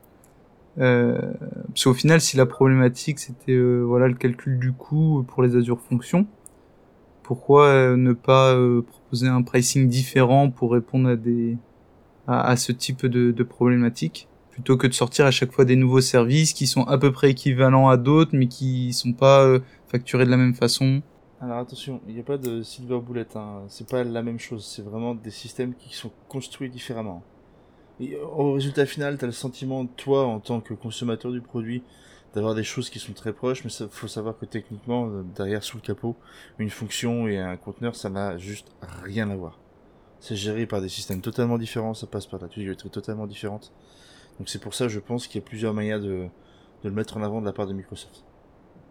Euh, 0.79 1.19
parce 1.67 1.83
qu'au 1.83 1.93
final, 1.93 2.21
si 2.21 2.37
la 2.37 2.45
problématique 2.45 3.19
c'était 3.19 3.51
euh, 3.51 3.81
voilà 3.81 4.07
le 4.07 4.13
calcul 4.13 4.59
du 4.59 4.71
coût 4.71 5.25
pour 5.27 5.43
les 5.43 5.55
Azure 5.55 5.79
Functions, 5.81 6.25
pourquoi 7.23 7.65
euh, 7.65 7.97
ne 7.97 8.13
pas 8.13 8.55
proposer 8.87 9.27
un 9.27 9.41
pricing 9.41 9.87
différent 9.89 10.49
pour 10.49 10.71
répondre 10.71 11.09
à 11.09 11.15
des 11.15 11.57
à, 12.27 12.55
ce 12.57 12.71
type 12.71 13.07
de, 13.07 13.31
de 13.31 13.43
problématiques 13.43 14.27
plutôt 14.51 14.77
que 14.77 14.85
de 14.85 14.93
sortir 14.93 15.25
à 15.25 15.31
chaque 15.31 15.51
fois 15.51 15.65
des 15.65 15.75
nouveaux 15.75 16.01
services 16.01 16.53
qui 16.53 16.67
sont 16.67 16.83
à 16.83 16.99
peu 16.99 17.11
près 17.11 17.31
équivalents 17.31 17.89
à 17.89 17.97
d'autres, 17.97 18.31
mais 18.33 18.47
qui 18.47 18.93
sont 18.93 19.13
pas 19.13 19.57
facturés 19.87 20.25
de 20.25 20.29
la 20.29 20.37
même 20.37 20.53
façon? 20.53 21.01
Alors 21.41 21.59
attention, 21.59 22.01
il 22.07 22.13
n'y 22.13 22.19
a 22.19 22.23
pas 22.23 22.37
de 22.37 22.61
silver 22.61 22.99
bullet, 22.99 23.25
hein. 23.35 23.61
c'est 23.69 23.87
pas 23.87 24.03
la 24.03 24.21
même 24.21 24.39
chose, 24.39 24.65
c'est 24.65 24.81
vraiment 24.81 25.15
des 25.15 25.31
systèmes 25.31 25.73
qui 25.73 25.95
sont 25.95 26.11
construits 26.27 26.69
différemment. 26.69 27.23
Au 27.99 28.53
résultat 28.53 28.85
final, 28.85 29.17
tu 29.17 29.25
as 29.25 29.27
le 29.27 29.33
sentiment, 29.33 29.85
toi, 29.85 30.25
en 30.25 30.39
tant 30.39 30.61
que 30.61 30.73
consommateur 30.73 31.31
du 31.31 31.41
produit, 31.41 31.83
d'avoir 32.33 32.55
des 32.55 32.63
choses 32.63 32.89
qui 32.89 32.99
sont 32.99 33.13
très 33.13 33.33
proches, 33.33 33.63
mais 33.65 33.71
il 33.71 33.89
faut 33.89 34.07
savoir 34.07 34.37
que 34.37 34.45
techniquement, 34.45 35.07
euh, 35.07 35.23
derrière 35.35 35.63
sous 35.63 35.77
le 35.77 35.81
capot, 35.81 36.15
une 36.59 36.69
fonction 36.69 37.27
et 37.27 37.37
un 37.39 37.57
conteneur, 37.57 37.95
ça 37.95 38.09
n'a 38.09 38.37
juste 38.37 38.67
rien 39.03 39.29
à 39.29 39.35
voir. 39.35 39.59
C'est 40.19 40.35
géré 40.35 40.65
par 40.65 40.81
des 40.81 40.89
systèmes 40.89 41.21
totalement 41.21 41.57
différents, 41.57 41.93
ça 41.93 42.07
passe 42.07 42.25
par 42.25 42.39
la 42.39 42.47
tuyauterie 42.47 42.89
totalement 42.89 43.27
différente. 43.27 43.73
Donc 44.37 44.47
c'est 44.47 44.59
pour 44.59 44.73
ça, 44.73 44.87
je 44.87 44.99
pense 44.99 45.27
qu'il 45.27 45.41
y 45.41 45.43
a 45.43 45.47
plusieurs 45.47 45.73
manières 45.73 45.99
de, 45.99 46.27
de 46.83 46.89
le 46.89 46.91
mettre 46.91 47.17
en 47.17 47.23
avant 47.23 47.41
de 47.41 47.45
la 47.45 47.53
part 47.53 47.67
de 47.67 47.73
Microsoft. 47.73 48.23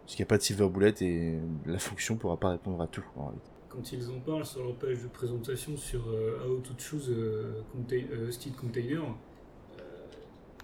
Parce 0.03 0.15
qu'il 0.15 0.23
n'y 0.23 0.27
a 0.27 0.29
pas 0.29 0.37
de 0.37 0.43
silver 0.43 0.69
bullet 0.69 0.93
et 1.01 1.39
la 1.65 1.79
fonction 1.79 2.15
pourra 2.17 2.37
pas 2.37 2.49
répondre 2.49 2.81
à 2.81 2.87
tout. 2.87 3.05
Quand 3.69 3.91
ils 3.91 4.09
en 4.09 4.19
parlent 4.19 4.45
sur 4.45 4.63
leur 4.63 4.75
page 4.75 5.03
de 5.03 5.07
présentation 5.07 5.77
sur 5.77 6.01
euh, 6.09 6.39
How 6.47 6.59
to 6.59 6.73
Choose 6.77 7.09
euh, 7.11 7.61
contain- 7.71 8.05
euh, 8.11 8.27
Hosted 8.27 8.55
Container, 8.55 9.01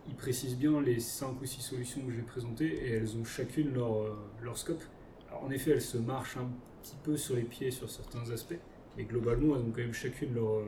ils 0.07 0.15
précisent 0.15 0.57
bien 0.57 0.81
les 0.81 0.99
5 0.99 1.41
ou 1.41 1.45
6 1.45 1.61
solutions 1.61 2.01
que 2.05 2.11
j'ai 2.11 2.21
présentées 2.21 2.65
et 2.67 2.91
elles 2.93 3.17
ont 3.17 3.23
chacune 3.23 3.73
leur, 3.73 4.05
leur 4.43 4.55
scope. 4.57 4.83
Alors 5.29 5.43
en 5.43 5.49
effet, 5.49 5.71
elles 5.71 5.81
se 5.81 5.97
marchent 5.97 6.37
un 6.37 6.47
petit 6.83 6.95
peu 7.03 7.17
sur 7.17 7.35
les 7.35 7.41
pieds 7.41 7.71
sur 7.71 7.89
certains 7.89 8.29
aspects, 8.31 8.59
mais 8.97 9.03
globalement, 9.05 9.55
elles 9.55 9.63
ont 9.63 9.71
quand 9.71 9.81
même 9.81 9.93
chacune 9.93 10.35
leur, 10.35 10.61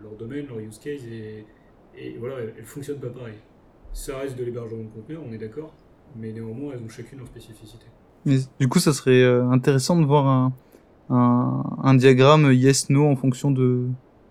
leur 0.00 0.12
domaine, 0.16 0.46
leur 0.46 0.60
use 0.60 0.78
case 0.78 1.04
et, 1.06 1.44
voilà, 2.20 2.38
elles 2.38 2.54
ne 2.56 2.62
fonctionnent 2.64 3.00
pas 3.00 3.08
pareil. 3.10 3.34
Ça 3.92 4.18
reste 4.18 4.36
de 4.36 4.44
l'hébergement 4.44 4.84
de 4.84 4.88
conteneurs, 4.90 5.22
on 5.28 5.32
est 5.32 5.38
d'accord, 5.38 5.74
mais 6.16 6.32
néanmoins, 6.32 6.74
elles 6.74 6.82
ont 6.84 6.88
chacune 6.88 7.18
leur 7.18 7.26
spécificité. 7.26 7.86
Du 8.60 8.68
coup, 8.68 8.78
ça 8.78 8.92
serait 8.92 9.24
intéressant 9.24 10.00
de 10.00 10.06
voir 10.06 10.28
un, 10.28 10.52
un, 11.10 11.62
un 11.82 11.94
diagramme 11.94 12.52
yes/no 12.52 13.06
en 13.06 13.16
fonction 13.16 13.50
de, 13.50 13.86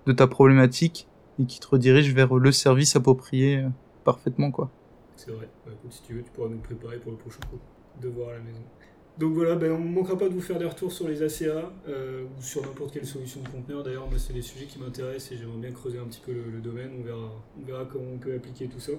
de 0.05 0.11
ta 0.11 0.27
problématique 0.27 1.07
et 1.39 1.45
qui 1.45 1.59
te 1.59 1.67
redirige 1.67 2.13
vers 2.13 2.33
le 2.35 2.51
service 2.51 2.95
approprié 2.95 3.57
euh, 3.57 3.69
parfaitement, 4.03 4.51
quoi. 4.51 4.69
C'est 5.15 5.31
vrai. 5.31 5.49
Bah, 5.65 5.71
si 5.89 6.01
tu 6.03 6.13
veux, 6.13 6.23
tu 6.23 6.31
pourras 6.31 6.49
nous 6.49 6.57
préparer 6.57 6.97
pour 6.97 7.11
le 7.11 7.17
prochain 7.17 7.39
coup. 7.49 7.59
Devoir 8.01 8.29
à 8.29 8.33
la 8.33 8.39
maison. 8.39 8.61
Donc 9.19 9.33
voilà, 9.33 9.55
ben, 9.55 9.71
on 9.71 9.79
ne 9.79 9.93
manquera 9.93 10.17
pas 10.17 10.27
de 10.27 10.33
vous 10.33 10.41
faire 10.41 10.57
des 10.57 10.65
retours 10.65 10.91
sur 10.91 11.07
les 11.07 11.21
ACA 11.21 11.71
euh, 11.87 12.23
ou 12.23 12.41
sur 12.41 12.63
n'importe 12.63 12.93
quelle 12.93 13.05
solution 13.05 13.41
de 13.41 13.47
conteneur. 13.47 13.83
D'ailleurs, 13.83 14.09
moi, 14.09 14.17
c'est 14.17 14.33
des 14.33 14.41
sujets 14.41 14.65
qui 14.65 14.79
m'intéressent 14.79 15.31
et 15.31 15.37
j'aimerais 15.37 15.59
bien 15.59 15.71
creuser 15.71 15.99
un 15.99 16.05
petit 16.05 16.21
peu 16.25 16.33
le, 16.33 16.49
le 16.51 16.59
domaine. 16.59 16.89
On 16.99 17.03
verra, 17.03 17.31
on 17.61 17.65
verra 17.65 17.85
comment 17.85 18.09
on 18.15 18.17
peut 18.17 18.33
appliquer 18.33 18.67
tout 18.67 18.79
ça. 18.79 18.93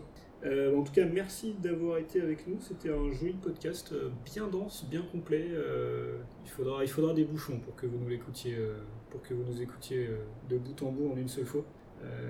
Euh, 0.45 0.77
en 0.77 0.83
tout 0.83 0.93
cas, 0.93 1.07
merci 1.07 1.55
d'avoir 1.63 1.99
été 1.99 2.21
avec 2.21 2.47
nous. 2.47 2.59
C'était 2.61 2.91
un 2.91 3.13
joli 3.13 3.33
podcast, 3.33 3.93
euh, 3.93 4.11
bien 4.25 4.47
dense, 4.47 4.87
bien 4.91 5.03
complet. 5.11 5.49
Euh, 5.53 6.19
il, 6.45 6.51
faudra, 6.51 6.85
il 6.85 6.91
faudra 6.91 7.15
des 7.15 7.25
bouchons 7.25 7.59
pour 7.61 7.75
que 7.77 7.87
vous 7.87 7.99
nous 7.99 8.09
l'écoutiez, 8.09 8.57
pour 9.11 9.23
que 9.23 9.33
vous 9.33 9.45
nous 9.45 9.63
écoutiez 9.63 10.09
de 10.51 10.59
bout 10.59 10.83
en 10.83 10.93
bout 10.93 11.13
en 11.13 11.17
une 11.17 11.29
seule 11.29 11.47
fois. 11.47 11.65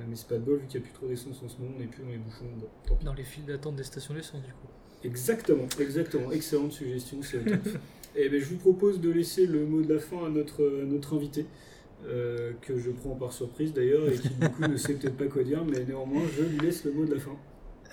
Mais 0.09 0.15
c'est 0.15 0.29
pas 0.29 0.37
de 0.37 0.45
bol, 0.45 0.59
vu 0.59 0.67
qu'il 0.69 0.81
n'y 0.81 0.87
a 0.87 0.89
plus 0.89 0.97
trop 0.97 1.09
d'essence 1.09 1.43
en 1.45 1.49
ce 1.49 1.59
moment, 1.59 1.73
on 1.77 1.81
n'est 1.81 1.89
plus 1.89 2.05
dans 2.05 2.11
les 2.11 2.19
bouchons. 2.19 2.45
Bon, 2.57 2.69
tant 2.87 2.95
pis. 2.95 3.05
Dans 3.05 3.15
les 3.15 3.25
files 3.25 3.45
d'attente 3.45 3.75
des 3.75 3.83
stations 3.83 4.15
d'essence, 4.15 4.41
du 4.41 4.53
coup. 4.53 4.69
Exactement, 5.03 5.67
exactement. 5.81 6.31
Excellente 6.31 6.73
suggestion, 6.73 7.19
c'est. 7.23 7.39
Et 8.17 8.29
ben, 8.29 8.41
je 8.41 8.45
vous 8.45 8.59
propose 8.59 9.01
de 9.01 9.11
laisser 9.11 9.49
le 9.49 9.67
mot 9.67 9.83
de 9.83 9.93
la 9.93 9.99
fin 9.99 10.25
à 10.25 10.29
notre, 10.29 10.62
à 10.62 10.85
notre 10.85 11.17
invité, 11.17 11.47
que 12.05 12.79
je 12.79 12.91
prends 12.93 13.17
par 13.17 13.33
surprise 13.33 13.73
d'ailleurs, 13.73 14.09
et 14.09 14.15
qui 14.15 14.29
du 14.29 14.49
coup 14.49 14.62
ne 14.69 14.77
sait 14.77 14.95
peut-être 14.95 15.17
pas 15.17 15.27
quoi 15.27 15.43
dire, 15.43 15.65
mais 15.65 15.85
néanmoins, 15.85 16.23
je 16.37 16.45
lui 16.45 16.59
laisse 16.61 16.85
le 16.85 16.93
mot 16.93 17.05
de 17.05 17.15
la 17.15 17.21
fin. 17.21 17.37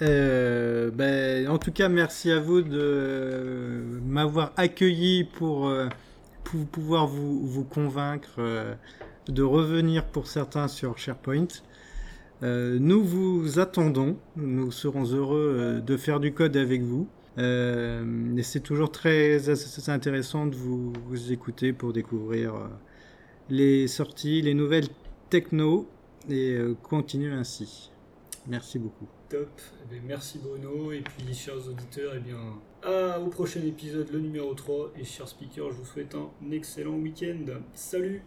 Euh, 0.01 0.89
ben, 0.91 1.47
en 1.47 1.57
tout 1.57 1.71
cas, 1.71 1.89
merci 1.89 2.31
à 2.31 2.39
vous 2.39 2.61
de 2.61 3.99
m'avoir 4.03 4.51
accueilli 4.57 5.23
pour, 5.23 5.67
euh, 5.67 5.87
pouvoir 6.71 7.07
vous, 7.07 7.63
convaincre 7.63 8.35
euh, 8.39 8.73
de 9.27 9.43
revenir 9.43 10.05
pour 10.05 10.27
certains 10.27 10.67
sur 10.67 10.97
SharePoint. 10.97 11.47
Euh, 12.43 12.79
nous 12.79 13.03
vous 13.03 13.59
attendons, 13.59 14.17
nous 14.35 14.71
serons 14.71 15.03
heureux 15.03 15.55
euh, 15.59 15.81
de 15.81 15.97
faire 15.97 16.19
du 16.19 16.33
code 16.33 16.57
avec 16.57 16.81
vous. 16.81 17.07
Euh, 17.37 18.35
et 18.35 18.43
c'est 18.43 18.59
toujours 18.59 18.91
très 18.91 19.39
intéressant 19.89 20.47
de 20.47 20.55
vous, 20.55 20.91
vous 21.07 21.31
écouter 21.31 21.71
pour 21.71 21.93
découvrir 21.93 22.55
euh, 22.55 22.67
les 23.49 23.87
sorties, 23.87 24.41
les 24.41 24.53
nouvelles 24.53 24.87
techno 25.29 25.87
et 26.29 26.55
euh, 26.55 26.75
continuer 26.83 27.33
ainsi. 27.33 27.91
Merci 28.47 28.79
beaucoup. 28.79 29.07
Top. 29.31 29.47
Eh 29.81 29.95
ben, 29.95 30.01
merci 30.05 30.39
Bruno, 30.39 30.91
et 30.91 30.99
puis 30.99 31.33
chers 31.33 31.65
auditeurs, 31.65 32.15
et 32.15 32.19
bien, 32.19 32.35
à, 32.83 33.17
au 33.17 33.27
prochain 33.27 33.61
épisode, 33.61 34.11
le 34.11 34.19
numéro 34.19 34.53
3, 34.53 34.91
et 34.99 35.05
chers 35.05 35.29
speakers, 35.29 35.71
je 35.71 35.77
vous 35.77 35.85
souhaite 35.85 36.13
un 36.15 36.51
excellent 36.51 36.95
week-end. 36.95 37.45
Salut 37.73 38.23